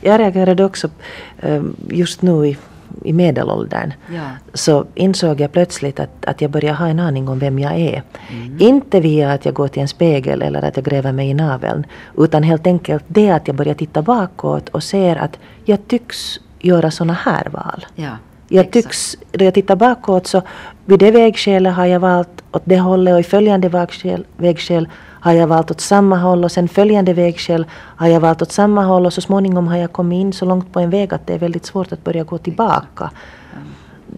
Jag 0.00 0.20
reagerade 0.20 0.64
också 0.64 0.90
eh, 1.38 1.62
just 1.88 2.22
nu 2.22 2.46
i, 2.46 2.56
i 3.04 3.12
medelåldern. 3.12 3.92
Ja. 4.14 4.30
Så 4.54 4.86
insåg 4.94 5.40
jag 5.40 5.52
plötsligt 5.52 6.00
att, 6.00 6.24
att 6.24 6.40
jag 6.40 6.50
börjar 6.50 6.74
ha 6.74 6.88
en 6.88 7.00
aning 7.00 7.28
om 7.28 7.38
vem 7.38 7.58
jag 7.58 7.72
är. 7.78 8.02
Mm. 8.30 8.56
Inte 8.60 9.00
via 9.00 9.32
att 9.32 9.44
jag 9.44 9.54
går 9.54 9.68
till 9.68 9.82
en 9.82 9.88
spegel 9.88 10.42
eller 10.42 10.62
att 10.62 10.76
jag 10.76 10.84
gräver 10.84 11.12
mig 11.12 11.30
i 11.30 11.34
naveln. 11.34 11.86
Utan 12.16 12.42
helt 12.42 12.66
enkelt 12.66 13.04
det 13.06 13.30
att 13.30 13.46
jag 13.46 13.56
börjar 13.56 13.74
titta 13.74 14.02
bakåt 14.02 14.68
och 14.68 14.82
ser 14.82 15.16
att 15.16 15.38
jag 15.64 15.88
tycks 15.88 16.40
göra 16.60 16.90
sådana 16.90 17.12
här 17.12 17.48
val. 17.52 17.86
Ja. 17.94 18.16
Jag 18.48 18.70
tycks, 18.70 19.16
när 19.32 19.44
jag 19.44 19.54
tittar 19.54 19.76
bakåt 19.76 20.26
så 20.26 20.42
vid 20.84 20.98
det 20.98 21.10
vägskälet 21.10 21.74
har 21.74 21.86
jag 21.86 22.00
valt 22.00 22.44
åt 22.52 22.62
det 22.64 22.78
hållet 22.78 23.14
och 23.14 23.20
i 23.20 23.22
följande 23.22 23.68
vägskäl, 23.68 24.26
vägskäl 24.36 24.88
har 25.20 25.32
jag 25.32 25.46
valt 25.46 25.70
åt 25.70 25.80
samma 25.80 26.16
håll 26.16 26.44
och 26.44 26.52
sen 26.52 26.68
följande 26.68 27.12
vägskäl 27.12 27.66
har 27.72 28.08
jag 28.08 28.20
valt 28.20 28.42
åt 28.42 28.52
samma 28.52 28.84
håll 28.84 29.06
och 29.06 29.12
så 29.12 29.20
småningom 29.20 29.68
har 29.68 29.76
jag 29.76 29.92
kommit 29.92 30.16
in 30.16 30.32
så 30.32 30.44
långt 30.44 30.72
på 30.72 30.80
en 30.80 30.90
väg 30.90 31.14
att 31.14 31.26
det 31.26 31.34
är 31.34 31.38
väldigt 31.38 31.66
svårt 31.66 31.92
att 31.92 32.04
börja 32.04 32.24
gå 32.24 32.38
tillbaka. 32.38 33.10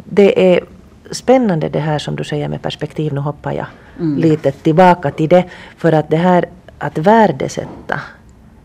Det 0.04 0.54
är 0.54 0.64
spännande 1.10 1.68
det 1.68 1.80
här 1.80 1.98
som 1.98 2.16
du 2.16 2.24
säger 2.24 2.48
med 2.48 2.62
perspektiv. 2.62 3.12
Nu 3.12 3.20
hoppar 3.20 3.52
jag 3.52 3.66
mm. 3.98 4.18
lite 4.18 4.52
tillbaka 4.52 5.10
till 5.10 5.28
det. 5.28 5.44
För 5.76 5.92
att 5.92 6.10
det 6.10 6.16
här 6.16 6.44
att 6.78 6.98
värdesätta 6.98 8.00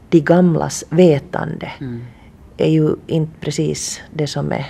de 0.09 0.19
gamlas 0.19 0.83
vetande 0.89 1.71
mm. 1.79 2.01
är 2.57 2.69
ju 2.69 2.95
inte 3.07 3.39
precis 3.39 4.01
det 4.11 4.27
som 4.27 4.51
är 4.51 4.65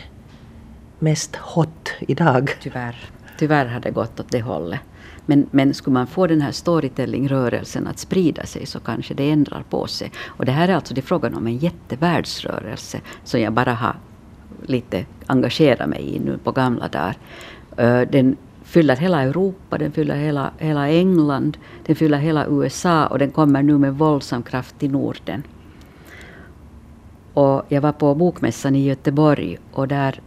mest 1.03 1.35
hot 1.35 1.89
idag. 1.99 2.51
Tyvärr. 2.61 2.95
Tyvärr 3.37 3.65
har 3.65 3.79
det 3.79 3.91
gått 3.91 4.19
åt 4.19 4.31
det 4.31 4.41
hållet. 4.41 4.79
Men, 5.25 5.47
men 5.51 5.73
skulle 5.73 5.93
man 5.93 6.07
få 6.07 6.27
den 6.27 6.41
här 6.41 6.51
storytellingrörelsen 6.51 7.87
att 7.87 7.99
sprida 7.99 8.45
sig 8.45 8.65
så 8.65 8.79
kanske 8.79 9.13
det 9.13 9.31
ändrar 9.31 9.63
på 9.69 9.87
sig. 9.87 10.11
Och 10.25 10.45
det 10.45 10.51
här 10.51 10.67
är 10.67 10.75
alltså 10.75 10.93
det 10.93 11.01
är 11.01 11.03
frågan 11.03 11.35
om 11.35 11.47
en 11.47 11.57
jättevärldsrörelse 11.57 13.01
som 13.23 13.41
jag 13.41 13.53
bara 13.53 13.73
har 13.73 13.95
lite 14.65 15.05
engagerat 15.25 15.89
mig 15.89 16.15
i 16.15 16.19
nu 16.19 16.37
på 16.43 16.51
gamla 16.51 16.87
dagar. 16.87 17.17
Den 18.05 18.35
fyller 18.63 18.95
hela 18.95 19.21
Europa, 19.21 19.77
den 19.77 19.91
fyller 19.91 20.15
hela, 20.15 20.51
hela 20.57 20.89
England, 20.89 21.57
den 21.85 21.95
fyller 21.95 22.17
hela 22.17 22.47
USA 22.47 23.07
och 23.07 23.19
den 23.19 23.31
kommer 23.31 23.63
nu 23.63 23.77
med 23.77 23.93
våldsam 23.93 24.43
kraft 24.43 24.79
till 24.79 24.91
Norden. 24.91 25.43
Och 27.33 27.63
jag 27.67 27.81
var 27.81 27.91
på 27.91 28.15
Bokmässan 28.15 28.75
i 28.75 28.87
Göteborg 28.87 29.57
och 29.71 29.87
där 29.87 30.21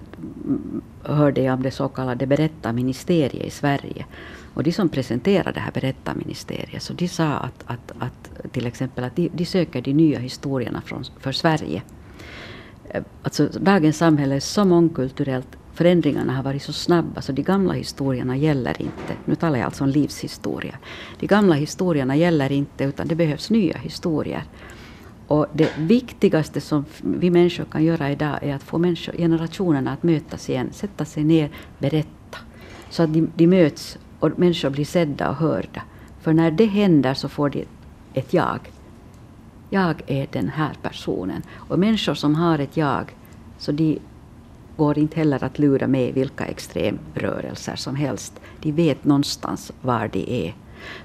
hörde 1.02 1.40
jag 1.40 1.54
om 1.54 1.62
det 1.62 1.70
så 1.70 1.88
kallade 1.88 2.26
berättarministeriet 2.26 3.44
i 3.44 3.50
Sverige. 3.50 4.06
Och 4.54 4.62
de 4.62 4.72
som 4.72 4.88
presenterade 4.88 5.52
det 5.52 5.60
här 5.60 5.72
berättarministeriet, 5.72 6.82
så 6.82 6.92
de 6.92 7.08
sa 7.08 7.26
att, 7.26 7.64
att, 7.66 7.92
att 7.98 8.52
till 8.52 8.66
exempel 8.66 9.04
att 9.04 9.16
de, 9.16 9.30
de 9.34 9.46
söker 9.46 9.82
de 9.82 9.92
nya 9.92 10.18
historierna 10.18 10.80
från, 10.80 11.04
för 11.20 11.32
Sverige. 11.32 11.82
Eh, 12.88 13.02
alltså 13.22 13.48
dagens 13.60 13.96
samhälle 13.96 14.34
är 14.34 14.40
så 14.40 14.64
mångkulturellt 14.64 15.56
förändringarna 15.76 16.32
har 16.32 16.42
varit 16.42 16.62
så 16.62 16.72
snabba 16.72 17.22
så 17.22 17.32
de 17.32 17.42
gamla 17.42 17.72
historierna 17.72 18.36
gäller 18.36 18.82
inte. 18.82 19.16
Nu 19.24 19.34
talar 19.34 19.58
jag 19.58 19.66
alltså 19.66 19.84
om 19.84 19.90
livshistoria. 19.90 20.74
De 21.20 21.26
gamla 21.26 21.54
historierna 21.54 22.16
gäller 22.16 22.52
inte 22.52 22.84
utan 22.84 23.08
det 23.08 23.14
behövs 23.14 23.50
nya 23.50 23.78
historier. 23.78 24.44
Och 25.26 25.46
det 25.52 25.78
viktigaste 25.78 26.60
som 26.60 26.84
vi 27.02 27.30
människor 27.30 27.64
kan 27.64 27.84
göra 27.84 28.10
idag 28.10 28.38
är 28.42 28.54
att 28.54 28.62
få 28.62 28.78
människor, 28.78 29.12
generationerna 29.12 29.92
att 29.92 30.02
mötas 30.02 30.50
igen, 30.50 30.68
sätta 30.72 31.04
sig 31.04 31.24
ner, 31.24 31.50
berätta. 31.78 32.38
Så 32.90 33.02
att 33.02 33.12
de, 33.12 33.30
de 33.36 33.46
möts 33.46 33.98
och 34.20 34.38
människor 34.38 34.70
blir 34.70 34.84
sedda 34.84 35.28
och 35.30 35.36
hörda. 35.36 35.82
För 36.20 36.32
när 36.32 36.50
det 36.50 36.66
händer 36.66 37.14
så 37.14 37.28
får 37.28 37.50
de 37.50 37.64
ett 38.14 38.34
jag. 38.34 38.58
Jag 39.70 40.02
är 40.06 40.26
den 40.32 40.48
här 40.48 40.74
personen. 40.82 41.42
Och 41.54 41.78
människor 41.78 42.14
som 42.14 42.34
har 42.34 42.58
ett 42.58 42.76
jag, 42.76 43.14
så 43.58 43.72
de 43.72 43.98
går 44.76 44.98
inte 44.98 45.16
heller 45.16 45.44
att 45.44 45.58
lura 45.58 45.86
med 45.86 46.14
vilka 46.14 46.44
extremrörelser 46.44 47.76
som 47.76 47.94
helst. 47.94 48.40
De 48.62 48.72
vet 48.72 49.04
någonstans 49.04 49.72
var 49.80 50.08
de 50.12 50.46
är. 50.46 50.54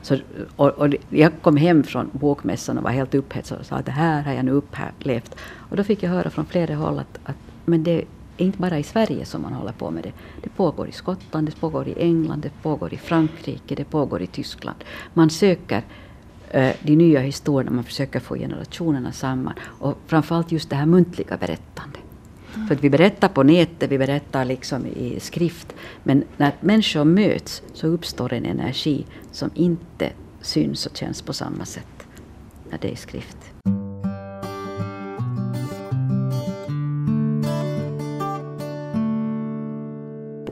Så, 0.01 0.17
och, 0.55 0.69
och 0.69 0.93
jag 1.09 1.31
kom 1.41 1.57
hem 1.57 1.83
från 1.83 2.09
bokmässan 2.13 2.77
och 2.77 2.83
var 2.83 2.91
helt 2.91 3.15
upphetsad 3.15 3.59
och 3.59 3.65
sa 3.65 3.75
att 3.75 3.85
det 3.85 3.91
här 3.91 4.21
har 4.21 4.33
jag 4.33 4.45
nu 4.45 4.51
upplevt. 4.51 5.35
Och 5.69 5.77
då 5.77 5.83
fick 5.83 6.03
jag 6.03 6.09
höra 6.09 6.29
från 6.29 6.45
flera 6.45 6.75
håll 6.75 6.99
att, 6.99 7.19
att 7.23 7.35
men 7.65 7.83
det 7.83 7.91
är 7.91 8.05
inte 8.37 8.57
bara 8.57 8.79
i 8.79 8.83
Sverige 8.83 9.25
som 9.25 9.41
man 9.41 9.53
håller 9.53 9.71
på 9.71 9.91
med 9.91 10.03
det. 10.03 10.11
Det 10.43 10.49
pågår 10.49 10.87
i 10.87 10.91
Skottland, 10.91 11.47
det 11.47 11.59
pågår 11.59 11.87
i 11.87 11.93
England, 11.97 12.41
det 12.41 12.51
pågår 12.61 12.93
i 12.93 12.97
Frankrike, 12.97 13.75
det 13.75 13.83
pågår 13.83 14.21
i 14.21 14.27
Tyskland. 14.27 14.77
Man 15.13 15.29
söker 15.29 15.83
eh, 16.49 16.75
de 16.81 16.95
nya 16.95 17.19
historierna, 17.19 17.75
man 17.75 17.83
försöker 17.83 18.19
få 18.19 18.35
generationerna 18.35 19.11
samman. 19.11 19.53
Och 19.61 19.97
framförallt 20.07 20.51
just 20.51 20.69
det 20.69 20.75
här 20.75 20.85
muntliga 20.85 21.37
berättandet. 21.37 22.10
Mm. 22.55 22.67
För 22.67 22.75
att 22.75 22.83
vi 22.83 22.89
berättar 22.89 23.27
på 23.27 23.43
nätet, 23.43 23.91
vi 23.91 23.97
berättar 23.97 24.45
liksom 24.45 24.85
i 24.85 25.19
skrift. 25.19 25.75
Men 26.03 26.23
när 26.37 26.51
människor 26.59 27.03
möts 27.03 27.61
så 27.73 27.87
uppstår 27.87 28.33
en 28.33 28.45
energi 28.45 29.05
som 29.31 29.49
inte 29.53 30.09
syns 30.41 30.85
och 30.85 30.97
känns 30.97 31.21
på 31.21 31.33
samma 31.33 31.65
sätt 31.65 32.07
när 32.69 32.77
det 32.81 32.91
är 32.91 32.95
skrift. 32.95 33.37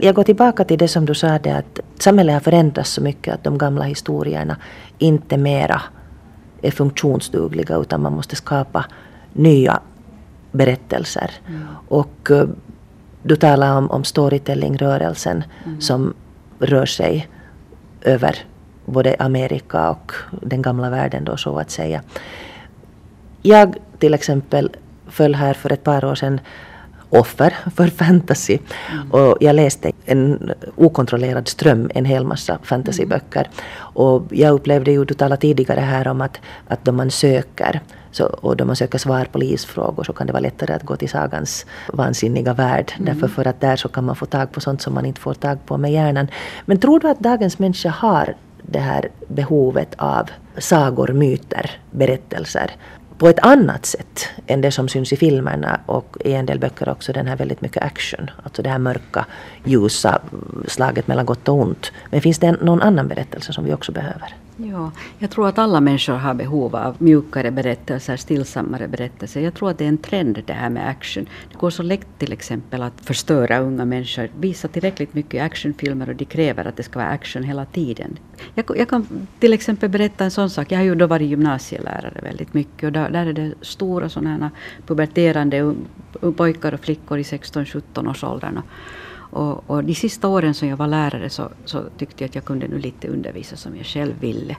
Jag 0.02 0.16
går 0.16 0.24
tillbaka 0.24 0.64
till 0.64 0.78
det 0.78 0.88
som 0.88 1.06
du 1.06 1.16
sa, 1.16 1.40
det 1.40 1.52
att 1.52 1.80
samhället 2.00 2.34
har 2.34 2.40
förändrats 2.40 2.92
så 2.92 3.02
mycket 3.02 3.34
att 3.34 3.44
de 3.44 3.58
gamla 3.58 3.84
historierna 3.84 4.58
inte 4.98 5.38
mera 5.38 5.82
är 6.62 6.72
funktionsdugliga 6.72 7.76
utan 7.76 8.02
man 8.02 8.14
måste 8.14 8.36
skapa 8.36 8.86
nya 9.34 9.82
berättelser. 10.52 11.32
Mm. 11.48 11.68
Och 11.88 12.32
uh, 12.32 12.44
du 13.24 13.36
talar 13.36 13.78
om, 13.78 13.92
om 13.92 14.04
storytelling-rörelsen 14.04 15.44
mm. 15.66 15.82
som 15.82 16.14
rör 16.60 16.86
sig 16.86 17.28
över 18.02 18.36
både 18.86 19.16
Amerika 19.20 19.90
och 19.90 20.12
den 20.42 20.62
gamla 20.62 20.90
världen 20.90 21.26
då 21.26 21.38
så 21.38 21.60
att 21.60 21.72
säga. 21.72 22.02
Jag 23.42 23.76
till 24.00 24.14
exempel 24.14 24.70
föll 25.08 25.36
här 25.36 25.54
för 25.54 25.72
ett 25.74 25.84
par 25.84 26.06
år 26.06 26.16
sedan 26.16 26.40
offer 27.10 27.58
för 27.76 27.88
fantasy. 27.88 28.58
Mm. 28.92 29.12
Och 29.12 29.38
jag 29.40 29.56
läste 29.56 29.92
en 30.06 30.52
okontrollerad 30.76 31.48
ström, 31.48 31.92
en 31.96 32.06
hel 32.06 32.26
massa 32.26 32.60
fantasyböcker. 32.64 33.42
Mm. 33.42 33.88
Och 33.94 34.24
jag 34.30 34.54
upplevde 34.54 34.92
ju, 34.92 35.06
du 35.06 35.14
talade 35.14 35.42
tidigare 35.42 35.80
här 35.80 36.08
om 36.08 36.22
att, 36.22 36.40
att 36.68 36.86
då 36.86 36.92
man 36.92 37.12
söker 37.12 37.82
så, 38.12 38.26
och 38.26 38.58
då 38.58 38.66
man 38.66 38.76
söker 38.76 38.98
svar 38.98 39.26
på 39.26 39.38
livsfrågor 39.38 40.04
så 40.04 40.14
kan 40.14 40.28
det 40.28 40.34
vara 40.34 40.42
lättare 40.42 40.74
att 40.74 40.84
gå 40.84 40.96
till 40.96 41.10
sagans 41.10 41.66
vansinniga 41.94 42.54
värld. 42.54 42.92
Mm. 42.96 43.06
Därför 43.06 43.28
för 43.28 43.48
att 43.48 43.62
där 43.62 43.76
så 43.76 43.90
kan 43.90 44.06
man 44.06 44.16
få 44.16 44.26
tag 44.26 44.52
på 44.52 44.62
sånt 44.62 44.82
som 44.82 44.94
man 44.94 45.06
inte 45.06 45.22
får 45.22 45.34
tag 45.34 45.66
på 45.66 45.78
med 45.78 45.92
hjärnan. 45.92 46.28
Men 46.66 46.80
tror 46.80 47.00
du 47.00 47.10
att 47.10 47.20
dagens 47.20 47.60
människa 47.60 47.90
har 47.90 48.36
det 48.62 48.80
här 48.80 49.10
behovet 49.28 49.96
av 49.98 50.30
sagor, 50.58 51.08
myter, 51.08 51.72
berättelser 51.92 52.72
på 53.18 53.28
ett 53.28 53.40
annat 53.40 53.86
sätt 53.86 54.30
än 54.48 54.62
det 54.62 54.72
som 54.72 54.88
syns 54.88 55.14
i 55.14 55.16
filmerna 55.16 55.80
och 55.86 56.18
i 56.26 56.34
en 56.34 56.46
del 56.46 56.60
böcker 56.60 56.90
också 56.90 57.14
den 57.14 57.28
här 57.28 57.36
väldigt 57.36 57.62
mycket 57.62 57.84
action. 57.84 58.30
Alltså 58.44 58.62
det 58.62 58.70
här 58.70 58.80
mörka, 58.80 59.26
ljusa 59.64 60.22
slaget 60.68 61.08
mellan 61.08 61.26
gott 61.26 61.50
och 61.50 61.56
ont. 61.56 61.92
Men 62.10 62.22
finns 62.22 62.40
det 62.40 62.52
någon 62.52 62.82
annan 62.82 63.08
berättelse 63.08 63.54
som 63.54 63.66
vi 63.66 63.74
också 63.74 63.92
behöver? 63.92 64.36
Ja, 64.62 64.92
jag 65.20 65.32
tror 65.32 65.48
att 65.48 65.58
alla 65.58 65.82
människor 65.82 66.14
har 66.14 66.34
behov 66.34 66.76
av 66.76 66.96
mjukare 66.98 67.52
berättelser, 67.52 68.18
stillsammare 68.18 68.88
berättelser. 68.88 69.42
Jag 69.42 69.54
tror 69.54 69.70
att 69.70 69.78
det 69.78 69.84
är 69.84 69.88
en 69.90 69.98
trend 69.98 70.44
det 70.46 70.54
här 70.54 70.70
med 70.70 70.90
action. 70.90 71.28
Det 71.52 71.58
går 71.58 71.70
så 71.70 71.84
lätt 71.84 72.08
till 72.18 72.34
exempel 72.34 72.82
att 72.82 73.02
förstöra 73.02 73.60
unga 73.60 73.86
människor. 73.86 74.30
Visa 74.40 74.68
tillräckligt 74.68 75.14
mycket 75.14 75.44
actionfilmer 75.44 76.10
och 76.10 76.16
de 76.16 76.26
kräver 76.26 76.66
att 76.66 76.78
det 76.78 76.84
ska 76.84 77.00
vara 77.00 77.10
action 77.10 77.44
hela 77.44 77.66
tiden. 77.66 78.18
Jag, 78.56 78.66
jag 78.78 78.90
kan 78.90 79.28
till 79.40 79.54
exempel 79.54 79.90
berätta 79.90 80.24
en 80.24 80.32
sån 80.32 80.50
sak. 80.50 80.72
Jag 80.72 80.78
har 80.78 80.86
ju 80.86 80.96
då 80.96 81.08
varit 81.08 81.30
gymnasielärare 81.30 82.20
väldigt 82.22 82.54
mycket 82.54 82.84
och 82.84 82.92
där, 82.92 83.10
där 83.10 83.26
är 83.26 83.34
det 83.34 83.54
stora 83.62 84.10
sådana 84.10 84.30
här 84.30 84.50
puberterande 84.88 85.76
pojkar 86.38 86.74
och 86.74 86.80
flickor 86.80 87.20
i 87.20 87.24
16-17 87.24 88.10
års 88.10 88.24
åldern. 88.24 88.62
Och, 89.30 89.70
och, 89.70 89.84
de 89.84 89.96
sista 89.96 90.28
åren 90.28 90.54
som 90.54 90.68
jag 90.68 90.78
var 90.78 90.88
lärare 90.88 91.30
så, 91.30 91.50
så, 91.66 91.84
tyckte 91.98 92.24
jag 92.24 92.30
att 92.30 92.36
jag 92.36 92.46
kunde 92.46 92.68
nu 92.68 92.80
lite 92.80 93.08
undervisa 93.08 93.56
som 93.56 93.76
jag 93.76 93.86
själv 93.86 94.20
ville. 94.20 94.56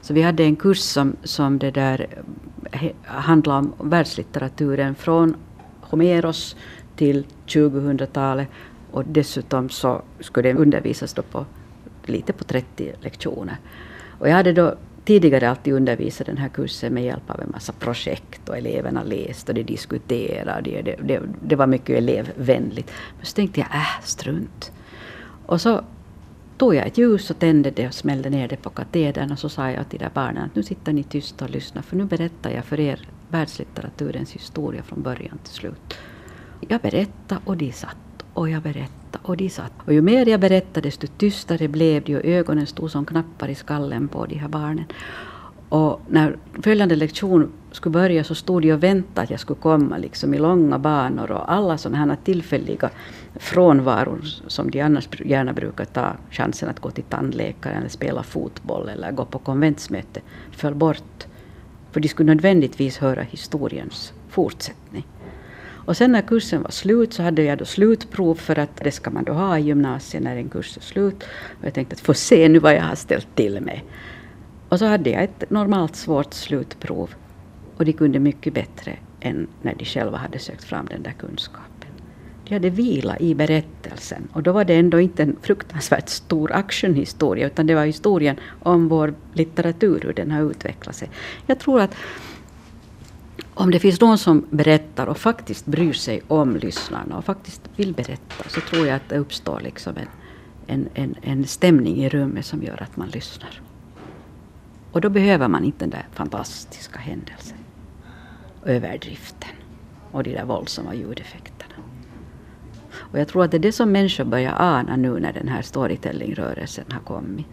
Så 0.00 0.14
vi 0.14 0.22
hade 0.22 0.44
en 0.44 0.56
kurs 0.56 0.78
som, 0.78 1.16
som 1.24 1.58
det 1.58 1.70
där 1.70 2.06
handlade 3.04 3.58
om 3.58 3.90
världslitteraturen 3.90 4.94
från 4.94 5.36
Homeros 5.80 6.56
till 6.96 7.26
2000-talet 7.46 8.48
och 8.90 9.04
dessutom 9.04 9.68
så 9.68 10.02
skulle 10.20 10.52
det 10.52 10.58
undervisas 10.58 11.14
då 11.14 11.22
på 11.22 11.46
lite 12.06 12.32
på 12.32 12.44
30 12.44 12.92
lektioner. 13.00 13.56
Och 14.18 14.28
jag 14.28 14.34
hade 14.34 14.52
då 14.52 14.74
tidigare 15.08 15.50
alltid 15.50 15.74
undervisat 15.74 16.26
den 16.26 16.38
här 16.38 16.48
kursen 16.48 16.94
med 16.94 17.04
hjälp 17.04 17.30
av 17.30 17.40
en 17.40 17.50
massa 17.50 17.72
projekt 17.72 18.48
och 18.48 18.56
eleverna 18.56 19.02
läste 19.02 19.52
och 19.52 19.54
de 19.54 19.62
diskuterade. 19.62 20.82
Det, 20.82 20.96
det, 21.02 21.20
det 21.42 21.56
var 21.56 21.66
mycket 21.66 21.98
elevvänligt. 21.98 22.92
Men 23.16 23.26
så 23.26 23.34
tänkte 23.34 23.60
jag, 23.60 23.68
äh, 23.74 24.02
strunt. 24.02 24.72
Och 25.46 25.60
så 25.60 25.84
tog 26.58 26.74
jag 26.74 26.86
ett 26.86 26.98
ljus 26.98 27.30
och 27.30 27.38
tände 27.38 27.70
det 27.70 27.86
och 27.86 27.94
smällde 27.94 28.30
ner 28.30 28.48
det 28.48 28.56
på 28.56 28.70
katedern 28.70 29.32
och 29.32 29.38
så 29.38 29.48
sa 29.48 29.70
jag 29.70 29.88
till 29.88 29.98
de 29.98 30.04
där 30.04 30.12
barnen 30.14 30.44
att 30.44 30.54
nu 30.54 30.62
sitter 30.62 30.92
ni 30.92 31.02
tysta 31.02 31.44
och 31.44 31.50
lyssnar 31.50 31.82
för 31.82 31.96
nu 31.96 32.04
berättar 32.04 32.50
jag 32.50 32.64
för 32.64 32.80
er 32.80 33.08
världslitteraturens 33.28 34.32
historia 34.32 34.82
från 34.82 35.02
början 35.02 35.38
till 35.38 35.54
slut. 35.54 35.94
Jag 36.68 36.80
berättade 36.80 37.40
och 37.44 37.56
de 37.56 37.72
satt 37.72 38.24
och 38.32 38.50
jag 38.50 38.62
berättade 38.62 38.97
och 39.16 39.36
de 39.36 39.50
satt. 39.50 39.72
Och 39.84 39.92
ju 39.92 40.02
mer 40.02 40.28
jag 40.28 40.40
berättade 40.40 40.88
desto 40.88 41.06
tystare 41.06 41.68
blev 41.68 42.04
de 42.04 42.16
och 42.16 42.24
ögonen 42.24 42.66
stod 42.66 42.90
som 42.90 43.06
knappar 43.06 43.48
i 43.48 43.54
skallen 43.54 44.08
på 44.08 44.26
de 44.26 44.34
här 44.34 44.48
barnen. 44.48 44.84
Och 45.68 46.00
när 46.08 46.36
följande 46.62 46.96
lektion 46.96 47.52
skulle 47.72 47.92
börja 47.92 48.24
så 48.24 48.34
stod 48.34 48.62
de 48.62 48.72
och 48.72 48.82
väntade 48.82 49.20
att 49.20 49.30
jag 49.30 49.40
skulle 49.40 49.60
komma 49.60 49.98
liksom 49.98 50.34
i 50.34 50.38
långa 50.38 50.78
banor 50.78 51.30
och 51.30 51.52
alla 51.52 51.78
sådana 51.78 51.98
här 51.98 52.16
tillfälliga 52.24 52.90
frånvaror 53.34 54.20
som 54.46 54.70
de 54.70 54.80
annars 54.80 55.08
gärna 55.24 55.52
brukar 55.52 55.84
ta 55.84 56.16
chansen 56.30 56.68
att 56.68 56.80
gå 56.80 56.90
till 56.90 57.04
tandläkaren 57.04 57.76
eller 57.76 57.88
spela 57.88 58.22
fotboll 58.22 58.88
eller 58.88 59.12
gå 59.12 59.24
på 59.24 59.38
konventsmöte 59.38 60.20
föll 60.50 60.74
bort. 60.74 61.26
För 61.92 62.00
de 62.00 62.08
skulle 62.08 62.26
nödvändigtvis 62.26 62.98
höra 62.98 63.22
historiens 63.22 64.12
fortsättning. 64.28 65.06
Och 65.88 65.96
sen 65.96 66.12
när 66.12 66.22
kursen 66.22 66.62
var 66.62 66.70
slut 66.70 67.12
så 67.12 67.22
hade 67.22 67.42
jag 67.42 67.58
då 67.58 67.64
slutprov 67.64 68.34
för 68.34 68.58
att 68.58 68.76
det 68.76 68.90
ska 68.90 69.10
man 69.10 69.24
då 69.24 69.32
ha 69.32 69.58
i 69.58 69.62
gymnasiet 69.62 70.22
när 70.22 70.36
en 70.36 70.48
kurs 70.48 70.76
är 70.76 70.80
slut. 70.80 71.22
Och 71.60 71.66
jag 71.66 71.74
tänkte 71.74 71.94
att 71.94 72.00
få 72.00 72.14
se 72.14 72.48
nu 72.48 72.58
vad 72.58 72.74
jag 72.74 72.82
har 72.82 72.94
ställt 72.94 73.34
till 73.34 73.60
med. 73.60 73.80
Och 74.68 74.78
så 74.78 74.86
hade 74.86 75.10
jag 75.10 75.22
ett 75.22 75.50
normalt 75.50 75.96
svårt 75.96 76.34
slutprov. 76.34 77.14
Och 77.76 77.84
de 77.84 77.92
kunde 77.92 78.18
mycket 78.18 78.54
bättre 78.54 78.96
än 79.20 79.46
när 79.62 79.74
de 79.74 79.84
själva 79.84 80.18
hade 80.18 80.38
sökt 80.38 80.64
fram 80.64 80.86
den 80.86 81.02
där 81.02 81.14
kunskapen. 81.18 81.90
De 82.48 82.54
hade 82.54 82.70
vila 82.70 83.18
i 83.18 83.34
berättelsen. 83.34 84.28
Och 84.32 84.42
då 84.42 84.52
var 84.52 84.64
det 84.64 84.74
ändå 84.74 85.00
inte 85.00 85.22
en 85.22 85.36
fruktansvärt 85.42 86.08
stor 86.08 86.52
actionhistoria 86.52 87.46
utan 87.46 87.66
det 87.66 87.74
var 87.74 87.84
historien 87.84 88.36
om 88.62 88.88
vår 88.88 89.14
litteratur, 89.32 90.00
hur 90.04 90.12
den 90.12 90.30
har 90.30 90.50
utvecklat 90.50 90.96
sig. 90.96 91.10
Jag 91.46 91.58
tror 91.58 91.80
att 91.80 91.94
om 93.58 93.70
det 93.70 93.78
finns 93.78 94.00
någon 94.00 94.18
som 94.18 94.46
berättar 94.50 95.06
och 95.06 95.18
faktiskt 95.18 95.66
bryr 95.66 95.92
sig 95.92 96.22
om 96.28 96.56
lyssnarna 96.56 97.16
och 97.16 97.24
faktiskt 97.24 97.62
vill 97.76 97.94
berätta 97.94 98.48
så 98.48 98.60
tror 98.60 98.86
jag 98.86 98.96
att 98.96 99.08
det 99.08 99.18
uppstår 99.18 99.60
liksom 99.60 99.94
en, 99.96 100.08
en, 100.66 100.88
en, 100.94 101.14
en 101.22 101.46
stämning 101.46 101.96
i 101.96 102.08
rummet 102.08 102.46
som 102.46 102.62
gör 102.62 102.82
att 102.82 102.96
man 102.96 103.08
lyssnar. 103.08 103.60
Och 104.92 105.00
då 105.00 105.08
behöver 105.08 105.48
man 105.48 105.64
inte 105.64 105.78
den 105.78 105.90
där 105.90 106.06
fantastiska 106.12 106.98
händelsen, 106.98 107.58
överdriften 108.64 109.56
och 110.12 110.22
de 110.22 110.32
där 110.32 110.44
våldsamma 110.44 110.94
ljudeffekterna. 110.94 111.74
Och 112.92 113.18
jag 113.18 113.28
tror 113.28 113.44
att 113.44 113.50
det 113.50 113.56
är 113.56 113.58
det 113.58 113.72
som 113.72 113.92
människor 113.92 114.24
börjar 114.24 114.54
ana 114.58 114.96
nu 114.96 115.20
när 115.20 115.32
den 115.32 115.48
här 115.48 115.62
storytellingrörelsen 115.62 116.84
har 116.90 117.00
kommit. 117.00 117.46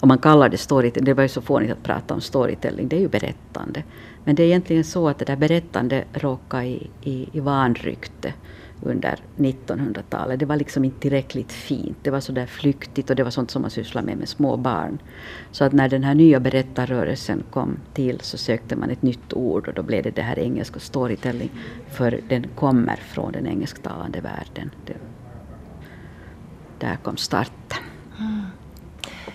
Och 0.00 0.08
man 0.08 0.18
kallar 0.18 0.48
det 0.48 0.58
storytelling, 0.58 1.04
det 1.04 1.14
var 1.14 1.22
ju 1.22 1.28
så 1.28 1.40
fånigt 1.40 1.72
att 1.72 1.82
prata 1.82 2.14
om 2.14 2.20
storytelling, 2.20 2.88
det 2.88 2.96
är 2.96 3.00
ju 3.00 3.08
berättande. 3.08 3.82
Men 4.24 4.34
det 4.34 4.42
är 4.42 4.46
egentligen 4.46 4.84
så 4.84 5.08
att 5.08 5.18
det 5.18 5.24
där 5.24 5.36
berättandet 5.36 6.04
råkade 6.12 6.64
i, 6.66 6.90
i, 7.02 7.28
i 7.32 7.40
vanrykte 7.40 8.32
under 8.82 9.18
1900-talet. 9.36 10.40
Det 10.40 10.46
var 10.46 10.56
liksom 10.56 10.84
inte 10.84 11.00
tillräckligt 11.00 11.52
fint. 11.52 11.96
Det 12.02 12.10
var 12.10 12.20
så 12.20 12.32
där 12.32 12.46
flyktigt 12.46 13.10
och 13.10 13.16
det 13.16 13.24
var 13.24 13.30
sånt 13.30 13.50
som 13.50 13.62
man 13.62 13.70
sysslade 13.70 14.06
med 14.06 14.16
med 14.16 14.28
små 14.28 14.56
barn. 14.56 14.98
Så 15.50 15.64
att 15.64 15.72
när 15.72 15.88
den 15.88 16.04
här 16.04 16.14
nya 16.14 16.40
berättarrörelsen 16.40 17.42
kom 17.50 17.76
till 17.94 18.20
så 18.20 18.38
sökte 18.38 18.76
man 18.76 18.90
ett 18.90 19.02
nytt 19.02 19.32
ord 19.32 19.68
och 19.68 19.74
då 19.74 19.82
blev 19.82 20.02
det 20.02 20.10
det 20.10 20.22
här 20.22 20.38
engelska 20.38 20.80
storytelling. 20.80 21.50
För 21.90 22.20
den 22.28 22.46
kommer 22.54 22.96
från 22.96 23.32
den 23.32 23.46
engelsktalande 23.46 24.20
världen. 24.20 24.70
Det, 24.86 24.96
där 26.78 26.96
kom 26.96 27.16
starten. 27.16 27.82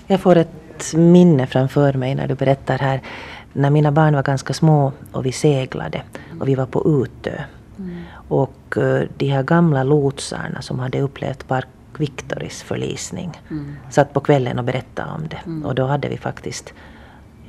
Jag 0.07 0.21
får 0.21 0.35
ett 0.35 0.93
minne 0.95 1.47
framför 1.47 1.93
mig 1.93 2.15
när 2.15 2.27
du 2.27 2.35
berättar 2.35 2.77
här. 2.77 3.01
När 3.57 3.69
mina 3.69 3.91
barn 3.91 4.15
var 4.15 4.23
ganska 4.23 4.53
små 4.53 4.91
och 5.11 5.25
vi 5.25 5.31
seglade 5.31 6.01
och 6.39 6.47
vi 6.47 6.55
var 6.55 6.65
på 6.65 7.03
Utö. 7.03 7.41
Mm. 7.79 8.03
Och 8.27 8.77
uh, 8.77 9.01
de 9.17 9.27
här 9.27 9.43
gamla 9.43 9.83
lotsarna 9.83 10.61
som 10.61 10.79
hade 10.79 11.01
upplevt 11.01 11.47
Park 11.47 11.67
Victorys 11.97 12.63
förlisning 12.63 13.31
mm. 13.51 13.75
satt 13.89 14.13
på 14.13 14.19
kvällen 14.19 14.59
och 14.59 14.65
berättade 14.65 15.11
om 15.11 15.27
det. 15.27 15.39
Mm. 15.45 15.65
Och 15.65 15.75
då 15.75 15.85
hade 15.85 16.09
vi 16.09 16.17
faktiskt 16.17 16.73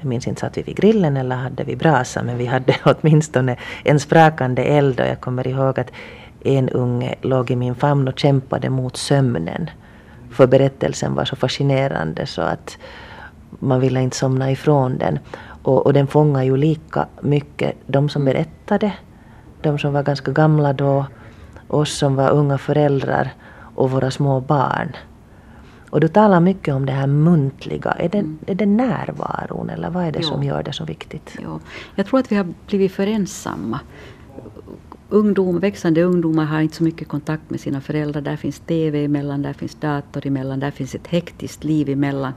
jag 0.01 0.09
minns 0.09 0.27
inte, 0.27 0.41
satt 0.41 0.59
vi 0.59 0.63
vid 0.63 0.77
grillen 0.77 1.17
eller 1.17 1.37
hade 1.37 1.65
vi 1.65 1.77
brasa, 1.77 2.23
men 2.23 2.39
vi 2.39 2.47
hade 2.47 2.75
åtminstone 2.85 3.57
en 3.85 4.01
sprakande 4.01 4.63
eld 4.63 5.01
och 5.01 5.07
jag 5.07 5.21
kommer 5.21 5.47
ihåg 5.47 5.81
att 5.81 5.91
en 6.45 6.69
unge 6.69 7.15
låg 7.23 7.51
i 7.51 7.57
min 7.57 7.75
famn 7.75 8.09
och 8.09 8.19
kämpade 8.19 8.71
mot 8.71 8.97
sömnen. 8.97 9.71
För 10.31 10.47
berättelsen 10.47 11.15
var 11.15 11.25
så 11.25 11.37
fascinerande 11.37 12.27
så 12.27 12.43
att 12.43 12.79
man 13.51 13.81
ville 13.81 14.01
inte 14.01 14.17
somna 14.17 14.51
ifrån 14.51 14.99
den. 14.99 15.19
Och, 15.69 15.87
och 15.87 15.93
den 15.93 16.07
fångar 16.07 16.43
ju 16.43 16.57
lika 16.57 17.07
mycket 17.21 17.77
de 17.87 18.09
som 18.09 18.25
berättade, 18.25 18.93
de 19.63 19.79
som 19.79 19.93
var 19.93 20.03
ganska 20.03 20.33
gamla 20.33 20.73
då, 20.73 21.07
oss 21.69 21.99
som 21.99 22.17
var 22.17 22.31
unga 22.31 22.59
föräldrar 22.59 23.33
och 23.75 23.91
våra 23.91 24.11
små 24.11 24.41
barn. 24.41 24.97
Och 25.91 26.01
du 26.01 26.09
talar 26.09 26.41
mycket 26.41 26.75
om 26.75 26.87
det 26.87 26.93
här 26.93 27.07
muntliga. 27.07 27.91
Är 27.91 28.09
det, 28.09 28.19
mm. 28.19 28.39
är 28.47 28.55
det 28.55 28.67
närvaron 28.67 29.71
eller 29.71 29.91
vad 29.91 30.05
är 30.05 30.13
det 30.13 30.21
jo. 30.23 30.29
som 30.29 30.43
gör 30.43 30.63
det 30.63 30.73
så 30.73 30.85
viktigt? 30.85 31.37
Jo. 31.45 31.61
Jag 31.95 32.07
tror 32.07 32.21
att 32.21 32.33
vi 32.33 32.37
har 32.37 32.47
blivit 32.67 32.93
för 32.93 33.07
ensamma 33.07 33.81
ungdom, 35.09 35.59
växande 35.59 36.03
ungdomar 36.03 36.45
har 36.45 36.61
inte 36.61 36.77
så 36.77 36.85
mycket 36.85 37.09
kontakt 37.09 37.51
med 37.51 37.61
sina 37.61 37.81
föräldrar. 37.81 38.21
Där 38.21 38.37
finns 38.37 38.61
TV 38.61 39.05
emellan, 39.05 39.43
där 39.43 39.53
finns 39.53 39.75
dator 39.75 40.27
emellan, 40.27 40.61
där 40.61 40.71
finns 40.71 40.95
ett 40.95 41.07
hektiskt 41.07 41.65
liv 41.65 41.89
emellan. 41.89 42.33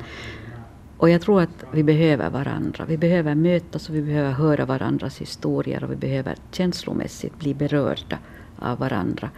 Och 1.01 1.09
jag 1.09 1.21
tror 1.21 1.41
att 1.41 1.63
vi 1.71 1.83
behöver 1.83 2.29
varandra. 2.29 2.85
Vi 2.85 2.97
behöver 2.97 3.35
mötas 3.35 3.89
och 3.89 3.95
vi 3.95 4.01
behöver 4.01 4.31
höra 4.31 4.65
varandras 4.65 5.21
historier 5.21 5.83
och 5.83 5.91
vi 5.91 5.95
behöver 5.95 6.35
känslomässigt 6.51 7.39
bli 7.39 7.53
berörda 7.53 8.17
av 8.59 8.79
varandra. 8.79 9.29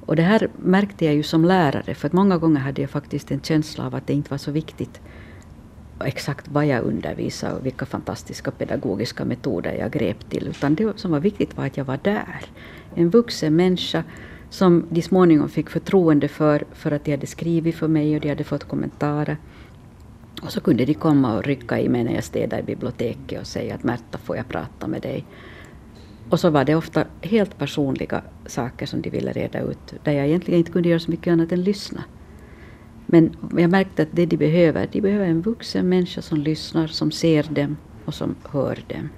Och 0.00 0.16
det 0.16 0.22
här 0.22 0.48
märkte 0.56 1.04
jag 1.04 1.14
ju 1.14 1.22
som 1.22 1.44
lärare, 1.44 1.94
för 1.94 2.06
att 2.06 2.12
många 2.12 2.38
gånger 2.38 2.60
hade 2.60 2.80
jag 2.80 2.90
faktiskt 2.90 3.30
en 3.30 3.40
känsla 3.40 3.86
av 3.86 3.94
att 3.94 4.06
det 4.06 4.12
inte 4.12 4.30
var 4.30 4.38
så 4.38 4.50
viktigt 4.50 5.00
exakt 6.04 6.48
vad 6.48 6.66
jag 6.66 6.84
undervisade 6.84 7.54
och 7.54 7.66
vilka 7.66 7.86
fantastiska 7.86 8.50
pedagogiska 8.50 9.24
metoder 9.24 9.72
jag 9.72 9.92
grep 9.92 10.30
till. 10.30 10.48
Utan 10.48 10.74
det 10.74 10.98
som 10.98 11.10
var 11.10 11.20
viktigt 11.20 11.56
var 11.56 11.66
att 11.66 11.76
jag 11.76 11.84
var 11.84 11.98
där. 12.02 12.46
En 12.94 13.10
vuxen 13.10 13.56
människa 13.56 14.04
som 14.50 14.86
de 14.90 15.02
småningom 15.02 15.48
fick 15.48 15.70
förtroende 15.70 16.28
för, 16.28 16.64
för 16.72 16.90
att 16.90 17.04
de 17.04 17.10
hade 17.10 17.26
skrivit 17.26 17.76
för 17.76 17.88
mig 17.88 18.14
och 18.14 18.20
de 18.20 18.28
hade 18.28 18.44
fått 18.44 18.64
kommentarer. 18.64 19.36
Och 20.42 20.52
så 20.52 20.60
kunde 20.60 20.84
de 20.84 20.94
komma 20.94 21.36
och 21.36 21.44
rycka 21.44 21.80
i 21.80 21.88
mig 21.88 22.04
när 22.04 22.14
jag 22.14 22.24
städade 22.24 22.62
i 22.62 22.64
biblioteket 22.64 23.40
och 23.40 23.46
säga 23.46 23.74
att 23.74 23.84
Märta, 23.84 24.18
får 24.18 24.36
jag 24.36 24.48
prata 24.48 24.86
med 24.86 25.02
dig? 25.02 25.26
Och 26.30 26.40
så 26.40 26.50
var 26.50 26.64
det 26.64 26.74
ofta 26.74 27.04
helt 27.22 27.58
personliga 27.58 28.22
saker 28.46 28.86
som 28.86 29.02
de 29.02 29.10
ville 29.10 29.32
reda 29.32 29.60
ut, 29.60 29.94
där 30.04 30.12
jag 30.12 30.26
egentligen 30.26 30.58
inte 30.58 30.72
kunde 30.72 30.88
göra 30.88 31.00
så 31.00 31.10
mycket 31.10 31.32
annat 31.32 31.52
än 31.52 31.62
lyssna. 31.62 32.04
Men 33.06 33.36
jag 33.56 33.70
märkte 33.70 34.02
att 34.02 34.08
det 34.12 34.26
de 34.26 34.36
behöver, 34.36 34.88
de 34.92 35.00
behöver 35.00 35.26
en 35.26 35.42
vuxen 35.42 35.88
människa 35.88 36.22
som 36.22 36.38
lyssnar, 36.38 36.86
som 36.86 37.10
ser 37.10 37.42
dem 37.42 37.76
och 38.04 38.14
som 38.14 38.34
hör 38.50 38.78
dem. 38.88 39.08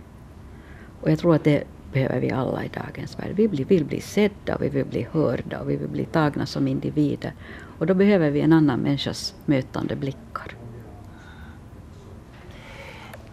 Och 1.01 1.11
jag 1.11 1.19
tror 1.19 1.35
att 1.35 1.45
det 1.45 1.65
behöver 1.93 2.21
vi 2.21 2.31
alla 2.31 2.65
i 2.65 2.69
dagens 2.69 3.19
värld. 3.19 3.33
Vi 3.35 3.47
vill, 3.47 3.65
vill 3.65 3.85
bli 3.85 4.01
sedda, 4.01 4.59
vi 4.61 4.69
vill 4.69 4.87
bli 4.87 5.07
hörda 5.13 5.61
och 5.61 5.71
vi 5.71 5.77
vill 5.77 5.89
bli 5.89 6.05
tagna 6.05 6.47
som 6.47 6.69
individer. 6.69 7.33
Och 7.79 7.87
då 7.87 7.95
behöver 7.95 8.31
vi 8.31 8.41
en 8.41 8.53
annan 8.53 8.81
människas 8.81 9.35
mötande 9.45 9.97
blickar. 9.97 10.63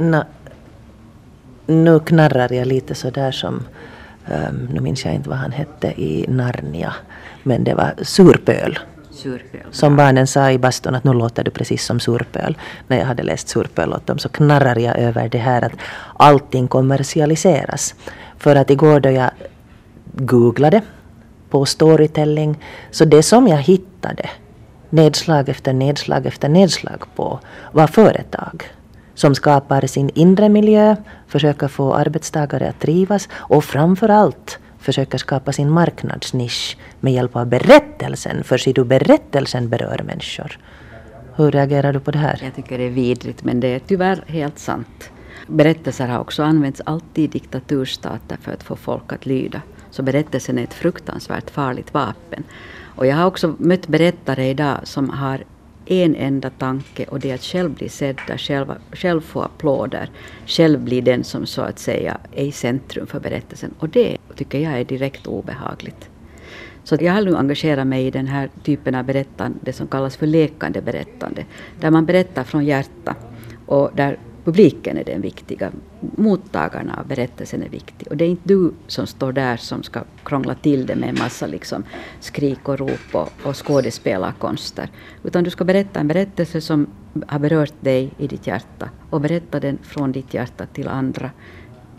Nå, 0.02 0.24
nu 1.66 2.00
knarrar 2.00 2.54
jag 2.54 2.68
lite 2.68 2.96
sådär 2.96 3.32
som, 3.32 3.64
um, 4.28 4.70
nu 4.74 4.80
minns 4.80 5.06
jag 5.06 5.14
inte 5.14 5.30
vad 5.30 5.38
han 5.38 5.52
hette 5.52 5.88
i 5.88 6.26
Narnia, 6.28 6.94
men 7.44 7.64
det 7.64 7.74
var 7.74 7.94
surpöl. 8.02 8.80
Surpöl. 9.12 9.62
Som 9.72 9.96
barnen 9.96 10.28
sa 10.28 10.52
i 10.52 10.58
bastun 10.58 10.96
att 10.96 11.04
nu 11.04 11.14
låter 11.14 11.44
du 11.44 11.52
precis 11.52 11.86
som 11.86 12.00
surpöl. 12.00 12.58
När 12.88 12.98
jag 12.98 13.06
hade 13.06 13.24
läst 13.24 13.50
surpöl 13.50 13.94
åt 13.94 14.08
dem 14.08 14.18
så 14.18 14.30
knarrar 14.30 14.80
jag 14.80 14.98
över 14.98 15.30
det 15.30 15.38
här 15.38 15.62
att 15.62 15.74
allting 16.18 16.68
kommersialiseras. 16.68 17.96
För 18.38 18.56
att 18.56 18.70
igår 18.70 19.00
då 19.00 19.10
jag 19.10 19.32
googlade 20.14 20.82
på 21.50 21.66
storytelling 21.66 22.60
så 22.92 23.06
det 23.06 23.24
som 23.24 23.48
jag 23.48 23.58
hittade 23.58 24.30
nedslag 24.90 25.50
efter 25.50 25.74
nedslag 25.74 26.26
efter 26.26 26.50
nedslag 26.50 27.04
på 27.16 27.40
var 27.72 27.88
företag 27.88 28.64
som 29.15 29.36
skapar 29.36 29.88
sin 29.88 30.10
inre 30.10 30.50
miljö, 30.50 30.95
försöker 31.28 31.67
få 31.67 31.93
arbetstagare 31.93 32.69
att 32.69 32.80
trivas 32.80 33.30
och 33.34 33.63
framför 33.63 34.10
allt 34.10 34.60
försöker 34.80 35.17
skapa 35.17 35.52
sin 35.52 35.69
marknadsnisch 35.69 36.78
med 37.00 37.13
hjälp 37.13 37.36
av 37.36 37.45
berättelsen, 37.45 38.43
för 38.43 38.58
ser 38.58 38.74
du 38.74 38.84
berättelsen 38.84 39.69
berör 39.69 40.02
människor. 40.06 40.60
Hur 41.36 41.52
reagerar 41.52 41.93
du 41.93 42.00
på 42.00 42.12
det 42.12 42.19
här? 42.19 42.39
Jag 42.43 42.56
tycker 42.56 42.78
det 42.78 42.84
är 42.84 42.89
vidrigt, 42.89 43.43
men 43.43 43.60
det 43.60 43.67
är 43.67 43.80
tyvärr 43.80 44.24
helt 44.28 44.60
sant. 44.60 45.12
Berättelser 45.47 46.08
har 46.08 46.19
också 46.19 46.43
använts 46.43 46.82
alltid 46.86 47.24
i 47.24 47.28
diktaturstater 47.28 48.38
för 48.41 48.52
att 48.52 48.63
få 48.63 48.76
folk 48.76 49.13
att 49.13 49.26
lyda. 49.26 49.62
Så 49.89 50.04
berättelsen 50.04 50.58
är 50.58 50.63
ett 50.63 50.74
fruktansvärt 50.74 51.50
farligt 51.50 51.93
vapen. 51.93 52.43
Och 52.95 53.05
jag 53.05 53.16
har 53.16 53.26
också 53.26 53.55
mött 53.57 53.88
berättare 53.88 54.49
idag 54.49 54.78
som 54.84 55.09
har 55.09 55.43
en 55.92 56.16
enda 56.16 56.50
tanke 56.50 57.06
och 57.06 57.20
det 57.20 57.32
är 57.32 57.36
att 57.36 57.44
själv 57.44 57.72
bli 57.72 57.89
sedda, 57.89 58.38
själv, 58.38 58.74
själv 58.92 59.22
få 59.22 59.42
applåder, 59.42 60.10
själv 60.46 60.80
bli 60.80 61.02
den 61.02 61.24
som 61.24 61.46
så 61.46 61.62
att 61.62 61.80
säga 61.80 62.18
är 62.32 62.46
i 62.46 62.52
centrum 62.52 63.08
för 63.08 63.20
berättelsen. 63.20 63.74
Och 63.80 63.89
det 63.89 64.18
tycker 64.36 64.60
jag 64.60 64.80
är 64.80 64.86
direkt 64.86 65.28
obehagligt. 65.28 66.10
Så 66.84 66.98
jag 67.00 67.14
har 67.14 67.22
nu 67.22 67.36
engagerat 67.36 67.88
mig 67.88 68.08
i 68.08 68.12
den 68.12 68.28
här 68.28 68.50
typen 68.64 68.96
av 68.96 69.06
berättande 69.06 69.74
som 69.74 69.88
kallas 69.88 70.18
för 70.18 70.28
lekande 70.28 70.82
berättande. 70.82 71.46
Där 71.80 71.92
man 71.92 72.06
berättar 72.06 72.44
från 72.44 72.66
hjärta 72.66 73.16
och 73.66 73.92
där 73.96 74.18
publiken 74.46 74.98
är 74.98 75.04
den 75.04 75.22
viktiga. 75.22 75.72
Mottagarna 76.00 76.96
av 77.00 77.08
berättelsen 77.08 77.64
är 77.64 77.70
viktig. 77.70 78.08
Och 78.08 78.18
det 78.18 78.26
är 78.26 78.30
inte 78.30 78.48
du 78.48 78.74
som 78.88 79.08
står 79.08 79.32
där 79.32 79.58
som 79.58 79.84
ska 79.84 80.04
krångla 80.24 80.56
till 80.56 80.86
det 80.86 80.96
med 80.96 81.10
en 81.10 81.20
massa 81.20 81.48
liksom 81.48 81.84
skrik 82.20 82.70
och 82.70 82.80
rop 82.80 83.16
och, 83.16 83.30
och 83.44 83.68
skådespelarkonster. 83.68 84.89
Utan 85.24 85.44
du 85.44 85.50
ska 85.50 85.64
berätta 85.64 86.00
en 86.00 86.08
berättelse 86.08 86.62
som 86.62 86.88
har 87.28 87.39
berört 87.39 87.74
dig 87.80 88.14
i 88.18 88.28
ditt 88.28 88.48
hjärta 88.48 88.89
och 89.10 89.22
berätta 89.22 89.60
den 89.60 89.78
från 89.84 90.12
ditt 90.12 90.34
hjärta 90.34 90.66
till 90.66 90.88
andra. 90.88 91.32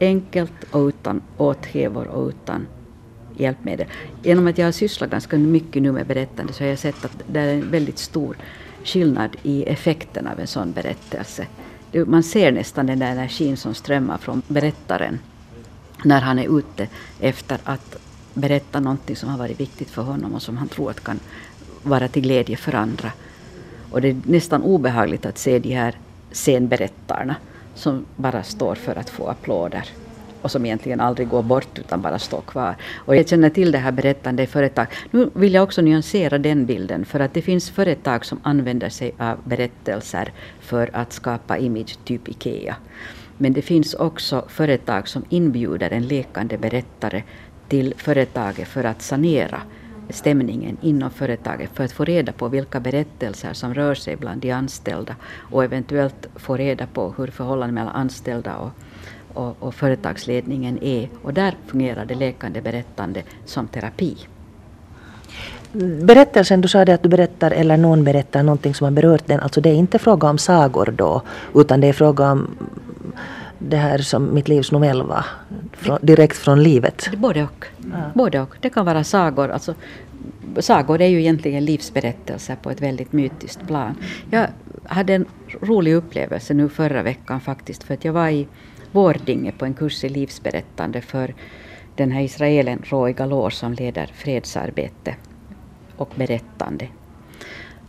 Enkelt 0.01 0.64
och 0.70 0.86
utan 0.86 1.22
åthävor 1.36 2.07
och 2.07 2.28
utan 2.28 2.66
hjälpmedel. 3.36 3.86
Genom 4.22 4.47
att 4.47 4.59
jag 4.59 4.66
har 4.66 4.72
sysslat 4.72 5.11
ganska 5.11 5.38
mycket 5.38 5.82
nu 5.82 5.93
med 5.93 6.07
berättande 6.07 6.53
så 6.53 6.64
har 6.64 6.68
jag 6.68 6.78
sett 6.78 7.05
att 7.05 7.22
det 7.26 7.40
är 7.40 7.55
en 7.55 7.70
väldigt 7.70 7.99
stor 7.99 8.36
skillnad 8.84 9.36
i 9.43 9.64
effekten 9.64 10.26
av 10.26 10.40
en 10.40 10.47
sån 10.47 10.72
berättelse. 10.72 11.47
Man 12.07 12.22
ser 12.22 12.53
nästan 12.53 12.86
den 12.86 12.99
där 12.99 13.11
energin 13.11 13.57
som 13.57 13.74
strömmar 13.74 14.18
från 14.18 14.43
berättaren 14.49 15.18
när 16.05 16.20
han 16.20 16.38
är 16.38 16.59
ute 16.59 16.88
efter 17.20 17.59
att 17.64 17.97
berätta 18.34 18.80
någonting 18.80 19.16
som 19.16 19.28
har 19.28 19.38
varit 19.38 19.61
viktigt 19.61 19.90
för 19.90 20.03
honom 20.03 20.34
och 20.34 20.43
som 20.43 20.57
han 20.57 20.68
tror 20.68 20.90
att 20.90 21.05
kan 21.05 21.20
vara 21.82 22.09
till 22.09 22.22
glädje 22.22 22.57
för 22.57 22.74
andra. 22.74 23.12
Och 23.90 24.01
det 24.01 24.09
är 24.09 24.16
nästan 24.24 24.62
obehagligt 24.62 25.26
att 25.26 25.38
se 25.38 25.59
de 25.59 25.74
här 25.74 25.99
scenberättarna 26.32 27.36
som 27.74 28.05
bara 28.16 28.43
står 28.43 28.74
för 28.74 28.97
att 28.99 29.11
få 29.11 29.28
applåder 29.28 29.88
och 30.43 30.51
som 30.51 30.66
egentligen 30.66 31.01
aldrig 31.01 31.28
går 31.28 31.43
bort 31.43 31.78
utan 31.78 32.03
bara 32.03 32.18
står 32.18 32.40
kvar. 32.40 32.76
Och 32.97 33.16
jag 33.16 33.28
känner 33.28 33.51
till 33.51 33.72
det 33.72 33.78
här 33.78 33.93
berättande 33.93 34.47
företag. 34.47 34.86
Nu 35.11 35.30
vill 35.34 35.55
jag 35.55 35.64
också 35.64 35.82
nyansera 35.82 36.38
den 36.38 36.66
bilden 36.66 37.05
för 37.05 37.20
att 37.20 37.34
det 37.34 37.43
finns 37.43 37.70
företag 37.70 38.24
som 38.24 38.40
använder 38.43 38.88
sig 38.88 39.14
av 39.18 39.38
berättelser 39.45 40.32
för 40.61 40.90
att 40.93 41.12
skapa 41.12 41.59
image, 41.59 41.99
typ 42.05 42.28
IKEA. 42.28 42.76
Men 43.38 43.53
det 43.53 43.62
finns 43.62 43.95
också 43.95 44.45
företag 44.49 45.09
som 45.09 45.24
inbjuder 45.28 45.90
en 45.90 46.07
lekande 46.07 46.59
berättare 46.59 47.22
till 47.68 47.95
företaget 47.97 48.68
för 48.68 48.84
att 48.84 49.03
sanera 49.03 49.62
stämningen 50.11 50.76
inom 50.80 51.11
företaget 51.11 51.70
för 51.74 51.84
att 51.84 51.93
få 51.93 52.05
reda 52.05 52.32
på 52.32 52.49
vilka 52.49 52.80
berättelser 52.80 53.53
som 53.53 53.74
rör 53.74 53.95
sig 53.95 54.16
bland 54.16 54.40
de 54.40 54.51
anställda 54.51 55.16
och 55.51 55.64
eventuellt 55.64 56.26
få 56.36 56.57
reda 56.57 56.86
på 56.86 57.14
hur 57.16 57.26
förhållandet 57.26 57.74
mellan 57.74 57.95
anställda 57.95 58.57
och 58.57 58.70
och, 59.35 59.57
och 59.61 59.74
företagsledningen 59.74 60.78
är. 60.83 61.09
Och 61.22 61.35
där 61.35 61.55
fungerar 61.66 62.05
det 62.05 62.14
läkande 62.14 62.61
berättande 62.61 63.22
som 63.45 63.68
terapi. 63.68 64.16
Berättelsen, 66.03 66.61
du 66.61 66.68
sa 66.68 66.85
det 66.85 66.95
att 66.95 67.03
du 67.03 67.09
berättar 67.09 67.51
eller 67.51 67.76
någon 67.76 68.05
berättar 68.05 68.43
någonting 68.43 68.74
som 68.74 68.85
har 68.85 68.91
berört 68.91 69.26
den. 69.26 69.41
Alltså 69.41 69.61
det 69.61 69.70
är 69.70 69.74
inte 69.74 69.99
fråga 69.99 70.28
om 70.30 70.39
sagor 70.39 70.95
då 70.97 71.22
utan 71.55 71.80
det 71.80 71.87
är 71.87 71.93
fråga 71.93 72.33
om 72.33 72.51
det 73.59 73.76
här 73.76 73.99
som 73.99 74.35
Mitt 74.35 74.49
livs 74.49 74.72
novell 74.72 75.03
var, 75.03 75.24
från, 75.72 75.99
direkt 76.03 76.37
från 76.37 76.62
livet? 76.62 77.11
Både 77.16 77.43
och. 77.43 77.66
Ja. 77.78 78.11
Både 78.14 78.41
och. 78.41 78.57
Det 78.61 78.70
kan 78.70 78.87
vara 78.87 79.05
sagor. 79.05 79.51
Alltså, 79.51 79.74
sagor 80.59 81.01
är 81.01 81.07
ju 81.07 81.20
egentligen 81.20 81.64
livsberättelser 81.64 82.57
på 82.62 82.70
ett 82.70 82.83
väldigt 82.83 83.12
mytiskt 83.12 83.66
plan. 83.66 83.95
Jag 84.30 84.47
hade 84.85 85.14
en 85.14 85.24
rolig 85.61 85.95
upplevelse 85.95 86.55
nu 86.55 86.68
förra 86.68 87.03
veckan 87.03 87.41
faktiskt 87.41 87.85
för 87.85 87.95
att 87.95 88.05
jag 88.05 88.12
var 88.12 88.28
i 88.28 88.47
Vårdinge 88.93 89.53
på 89.53 89.64
en 89.64 89.74
kurs 89.74 90.05
i 90.05 90.09
livsberättande 90.09 91.01
för 91.01 91.34
den 91.97 92.11
här 92.11 92.22
israelen 92.22 92.82
Roy 92.84 93.12
Galor 93.12 93.51
som 93.51 93.72
leder 93.72 94.07
fredsarbete 94.14 95.16
och 95.97 96.12
berättande 96.14 96.88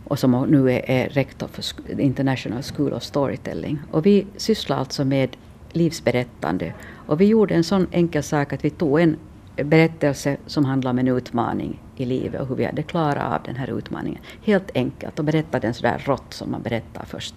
och 0.04 0.18
som 0.18 0.46
nu 0.48 0.72
är, 0.72 0.90
är 0.90 1.08
rektor 1.08 1.48
för 1.48 2.00
International 2.00 2.62
School 2.62 2.92
of 2.92 3.02
Storytelling. 3.02 3.78
Och 3.90 4.06
vi 4.06 4.26
sysslar 4.36 4.76
alltså 4.76 5.04
med 5.04 5.36
livsberättande 5.72 6.72
och 7.06 7.20
vi 7.20 7.24
gjorde 7.24 7.54
en 7.54 7.64
sån 7.64 7.86
enkel 7.90 8.22
sak 8.22 8.52
att 8.52 8.64
vi 8.64 8.70
tog 8.70 9.00
en 9.00 9.16
berättelse 9.56 10.36
som 10.46 10.64
handlar 10.64 10.90
om 10.90 10.98
en 10.98 11.08
utmaning 11.08 11.80
i 11.96 12.04
livet 12.04 12.40
och 12.40 12.46
hur 12.46 12.54
vi 12.54 12.64
hade 12.64 12.82
klarat 12.82 13.32
av 13.32 13.42
den 13.44 13.56
här 13.56 13.78
utmaningen. 13.78 14.20
Helt 14.42 14.70
enkelt 14.74 15.18
och 15.18 15.24
berättade 15.24 15.66
den 15.66 15.74
sådär 15.74 16.02
rått 16.04 16.34
som 16.34 16.50
man 16.50 16.62
berättar 16.62 17.04
först. 17.04 17.34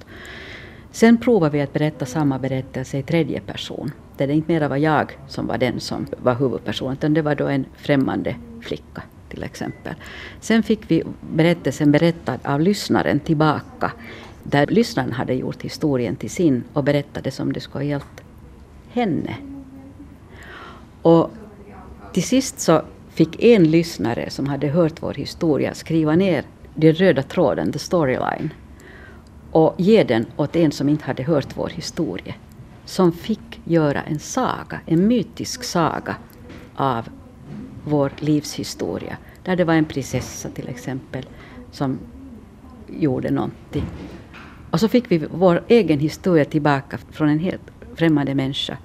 Sen 0.91 1.17
provade 1.17 1.57
vi 1.57 1.61
att 1.61 1.73
berätta 1.73 2.05
samma 2.05 2.39
berättelse 2.39 2.97
i 2.97 3.03
tredje 3.03 3.39
person. 3.39 3.91
Där 4.17 4.27
det 4.27 4.33
inte 4.33 4.51
mera 4.51 4.67
var 4.67 4.77
jag 4.77 5.17
som 5.27 5.47
var 5.47 5.57
den 5.57 5.79
som 5.79 6.07
var 6.17 6.35
huvudpersonen, 6.35 6.93
utan 6.93 7.13
det 7.13 7.21
var 7.21 7.35
då 7.35 7.47
en 7.47 7.65
främmande 7.75 8.35
flicka 8.61 9.03
till 9.29 9.43
exempel. 9.43 9.93
Sen 10.39 10.63
fick 10.63 10.79
vi 10.87 11.03
berättelsen 11.33 11.91
berättad 11.91 12.39
av 12.43 12.61
lyssnaren 12.61 13.19
tillbaka. 13.19 13.91
Där 14.43 14.67
lyssnaren 14.67 15.11
hade 15.11 15.33
gjort 15.33 15.61
historien 15.61 16.15
till 16.15 16.29
sin 16.29 16.63
och 16.73 16.83
berättade 16.83 17.31
som 17.31 17.53
det 17.53 17.59
skulle 17.59 17.85
ha 17.85 17.89
gällt 17.89 18.23
henne. 18.89 19.35
Och 21.01 21.31
till 22.13 22.23
sist 22.23 22.59
så 22.59 22.81
fick 23.09 23.43
en 23.43 23.71
lyssnare 23.71 24.29
som 24.29 24.47
hade 24.47 24.67
hört 24.67 25.03
vår 25.03 25.13
historia 25.13 25.73
skriva 25.73 26.15
ner 26.15 26.43
den 26.75 26.93
röda 26.93 27.23
tråden, 27.23 27.71
the 27.71 27.79
storyline, 27.79 28.49
och 29.51 29.75
ge 29.77 30.03
den 30.03 30.25
åt 30.37 30.55
en 30.55 30.71
som 30.71 30.89
inte 30.89 31.05
hade 31.05 31.23
hört 31.23 31.57
vår 31.57 31.69
historia. 31.69 32.33
Som 32.85 33.11
fick 33.11 33.61
göra 33.63 34.01
en 34.01 34.19
saga, 34.19 34.79
en 34.85 35.07
mytisk 35.07 35.63
saga 35.63 36.15
av 36.75 37.09
vår 37.83 38.11
livshistoria. 38.19 39.17
Där 39.43 39.55
det 39.55 39.63
var 39.63 39.73
en 39.73 39.85
prinsessa 39.85 40.49
till 40.49 40.67
exempel 40.67 41.25
som 41.71 41.99
gjorde 42.87 43.31
någonting. 43.31 43.85
Och 44.71 44.79
så 44.79 44.87
fick 44.87 45.11
vi 45.11 45.27
vår 45.31 45.63
egen 45.67 45.99
historia 45.99 46.45
tillbaka 46.45 46.97
från 47.11 47.29
en 47.29 47.39
helt 47.39 47.71
främmande 47.95 48.35
människa 48.35 48.77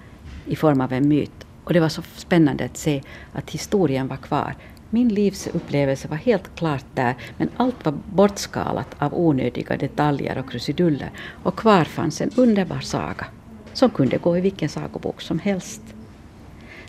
i 0.46 0.56
form 0.56 0.80
av 0.80 0.92
en 0.92 1.08
myt. 1.08 1.46
Och 1.64 1.72
det 1.72 1.80
var 1.80 1.88
så 1.88 2.02
spännande 2.16 2.64
att 2.64 2.76
se 2.76 3.02
att 3.32 3.50
historien 3.50 4.08
var 4.08 4.16
kvar. 4.16 4.54
Min 4.94 5.08
livsupplevelse 5.08 6.08
var 6.08 6.16
helt 6.16 6.56
klart 6.56 6.84
där, 6.94 7.14
men 7.36 7.48
allt 7.56 7.84
var 7.84 7.94
bortskalat 8.12 8.96
av 8.98 9.14
onödiga 9.14 9.76
detaljer 9.76 10.38
och 10.38 10.50
krusiduller. 10.50 11.10
Och 11.42 11.56
kvar 11.56 11.84
fanns 11.84 12.20
en 12.20 12.30
underbar 12.36 12.80
saga, 12.80 13.26
som 13.72 13.90
kunde 13.90 14.16
gå 14.16 14.38
i 14.38 14.40
vilken 14.40 14.68
sagobok 14.68 15.20
som 15.20 15.38
helst. 15.38 15.82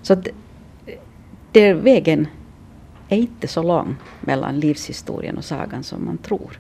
Så 0.02 0.18
det, 1.52 1.74
vägen 1.74 2.28
är 3.10 3.18
inte 3.18 3.48
så 3.48 3.64
lång 3.64 3.96
mellan 4.22 4.60
livshistorien 4.60 5.38
och 5.38 5.46
sagan 5.46 5.84
som 5.84 6.06
man 6.06 6.18
tror. 6.18 6.60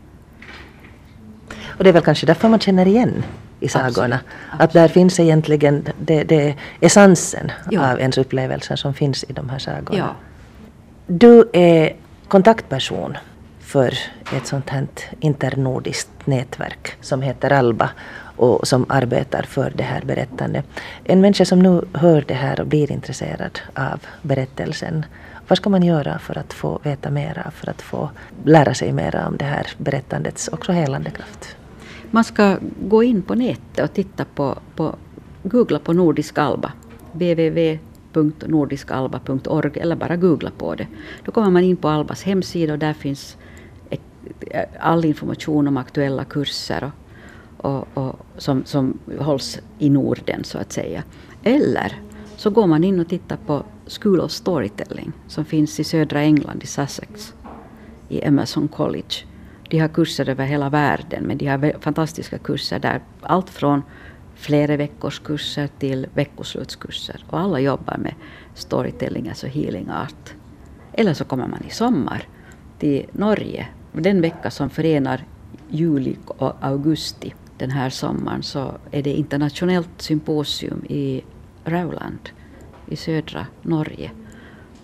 Och 1.77 1.83
det 1.83 1.89
är 1.89 1.93
väl 1.93 2.03
kanske 2.03 2.25
därför 2.25 2.49
man 2.49 2.59
känner 2.59 2.87
igen 2.87 3.23
i 3.59 3.67
sagorna. 3.67 4.19
Absolut. 4.25 4.61
Att 4.61 4.73
där 4.73 4.87
finns 4.87 5.19
egentligen 5.19 5.87
det, 5.99 6.23
det 6.23 6.55
essensen 6.79 7.51
ja. 7.71 7.91
av 7.91 7.99
ens 7.99 8.17
upplevelser 8.17 8.75
som 8.75 8.93
finns 8.93 9.23
i 9.23 9.33
de 9.33 9.49
här 9.49 9.59
sagorna. 9.59 9.97
Ja. 9.97 10.15
Du 11.07 11.49
är 11.53 11.95
kontaktperson 12.27 13.17
för 13.59 13.93
ett 14.35 14.47
sånt 14.47 14.69
här 14.69 14.87
internordiskt 15.19 16.27
nätverk 16.27 16.97
som 17.01 17.21
heter 17.21 17.51
ALBA 17.51 17.89
och 18.35 18.67
som 18.67 18.85
arbetar 18.89 19.43
för 19.43 19.73
det 19.75 19.83
här 19.83 20.01
berättandet. 20.01 20.65
En 21.03 21.21
människa 21.21 21.45
som 21.45 21.59
nu 21.59 21.81
hör 21.93 22.23
det 22.27 22.33
här 22.33 22.59
och 22.59 22.67
blir 22.67 22.91
intresserad 22.91 23.59
av 23.73 23.99
berättelsen, 24.21 25.05
vad 25.47 25.57
ska 25.57 25.69
man 25.69 25.83
göra 25.83 26.19
för 26.19 26.37
att 26.37 26.53
få 26.53 26.79
veta 26.83 27.09
mera, 27.09 27.51
för 27.51 27.69
att 27.69 27.81
få 27.81 28.09
lära 28.45 28.73
sig 28.73 28.91
mera 28.91 29.27
om 29.27 29.37
det 29.37 29.45
här 29.45 29.67
berättandets 29.77 30.47
också 30.47 30.71
helande 30.71 31.09
kraft? 31.09 31.55
Man 32.11 32.23
ska 32.23 32.57
gå 32.81 33.03
in 33.03 33.21
på 33.21 33.35
nätet 33.35 33.83
och 33.83 33.93
titta 33.93 34.25
på, 34.35 34.57
på 34.75 34.95
googla 35.43 35.79
på 35.79 35.93
Nordisk 35.93 36.37
ALBA, 36.37 36.71
www 37.11 37.79
www.nordiskalba.org 38.13 39.71
eller 39.79 39.95
bara 39.95 40.15
googla 40.15 40.51
på 40.57 40.75
det. 40.75 40.87
Då 41.25 41.31
kommer 41.31 41.49
man 41.49 41.63
in 41.63 41.77
på 41.77 41.89
Albas 41.89 42.23
hemsida 42.23 42.73
och 42.73 42.79
där 42.79 42.93
finns 42.93 43.37
eh, 43.89 44.63
all 44.79 45.05
information 45.05 45.67
om 45.67 45.77
aktuella 45.77 46.23
kurser 46.23 46.83
och, 46.83 47.87
och, 47.93 48.07
och 48.07 48.19
som, 48.37 48.65
som 48.65 48.99
hålls 49.19 49.59
i 49.79 49.89
Norden 49.89 50.43
så 50.43 50.57
att 50.57 50.71
säga. 50.71 51.03
Eller 51.43 52.01
så 52.37 52.49
går 52.49 52.67
man 52.67 52.83
in 52.83 52.99
och 52.99 53.09
tittar 53.09 53.37
på 53.45 53.63
School 53.87 54.19
of 54.19 54.31
Storytelling 54.31 55.11
som 55.27 55.45
finns 55.45 55.79
i 55.79 55.83
södra 55.83 56.21
England 56.21 56.63
i 56.63 56.67
Sussex 56.67 57.33
i 58.09 58.25
Emerson 58.25 58.67
College. 58.67 59.15
De 59.69 59.79
har 59.79 59.87
kurser 59.87 60.29
över 60.29 60.45
hela 60.45 60.69
världen 60.69 61.23
men 61.23 61.37
de 61.37 61.47
har 61.47 61.79
fantastiska 61.79 62.37
kurser 62.37 62.79
där. 62.79 63.01
Allt 63.21 63.49
från 63.49 63.81
flera 64.35 64.77
veckors 64.77 65.19
kurser 65.19 65.69
till 65.79 66.07
veckoslutskurser. 66.13 67.25
Och 67.29 67.39
alla 67.39 67.59
jobbar 67.59 67.97
med 67.97 68.13
storytelling, 68.53 69.29
alltså 69.29 69.47
healing 69.47 69.89
art. 69.89 70.33
Eller 70.93 71.13
så 71.13 71.25
kommer 71.25 71.47
man 71.47 71.63
i 71.67 71.69
sommar 71.69 72.27
till 72.79 73.05
Norge. 73.11 73.67
Den 73.91 74.21
vecka 74.21 74.51
som 74.51 74.69
förenar 74.69 75.25
juli 75.69 76.17
och 76.27 76.53
augusti 76.61 77.33
den 77.57 77.71
här 77.71 77.89
sommaren 77.89 78.43
så 78.43 78.77
är 78.91 79.03
det 79.03 79.13
internationellt 79.13 80.01
symposium 80.01 80.85
i 80.89 81.23
Rauland 81.65 82.29
i 82.87 82.95
södra 82.95 83.47
Norge 83.61 84.11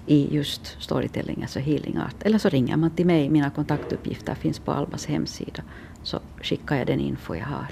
i 0.06 0.36
just 0.36 0.82
storytelling, 0.82 1.42
alltså 1.42 1.60
healing 1.60 1.98
art. 1.98 2.16
Eller 2.24 2.38
så 2.38 2.50
ringer 2.50 2.78
man 2.78 2.92
till 2.92 3.06
mig, 3.06 3.30
mina 3.30 3.50
kontaktuppgifter 3.50 4.36
finns 4.36 4.60
på 4.60 4.72
Albas 4.72 5.06
hemsida. 5.06 5.64
Så 6.04 6.20
skickar 6.42 6.76
jag 6.76 6.88
den 6.88 7.00
info 7.00 7.36
jag 7.36 7.46
har 7.46 7.68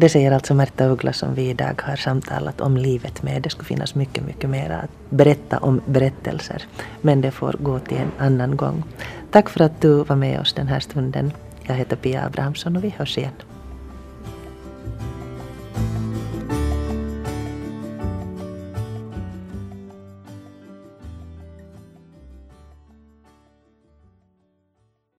det 0.00 0.08
säger 0.08 0.32
alltså 0.32 0.54
Märta 0.54 0.86
Uggla 0.86 1.12
som 1.12 1.34
vi 1.34 1.50
idag 1.50 1.82
har 1.82 1.96
samtalat 1.96 2.60
om 2.60 2.76
livet 2.76 3.22
med. 3.22 3.42
Det 3.42 3.50
skulle 3.50 3.66
finnas 3.66 3.94
mycket, 3.94 4.24
mycket 4.24 4.50
mer 4.50 4.70
att 4.70 5.10
berätta 5.10 5.58
om 5.58 5.80
berättelser. 5.86 6.62
Men 7.00 7.20
det 7.20 7.30
får 7.30 7.56
gå 7.58 7.78
till 7.78 7.96
en 7.96 8.12
annan 8.18 8.56
gång. 8.56 8.84
Tack 9.30 9.48
för 9.48 9.60
att 9.60 9.80
du 9.80 10.04
var 10.04 10.16
med 10.16 10.40
oss 10.40 10.52
den 10.52 10.68
här 10.68 10.80
stunden. 10.80 11.32
Jag 11.62 11.74
heter 11.74 11.96
Pia 11.96 12.26
Abrahamsson 12.26 12.76
och 12.76 12.84
vi 12.84 12.94
hörs 12.98 13.18
igen. 13.18 13.32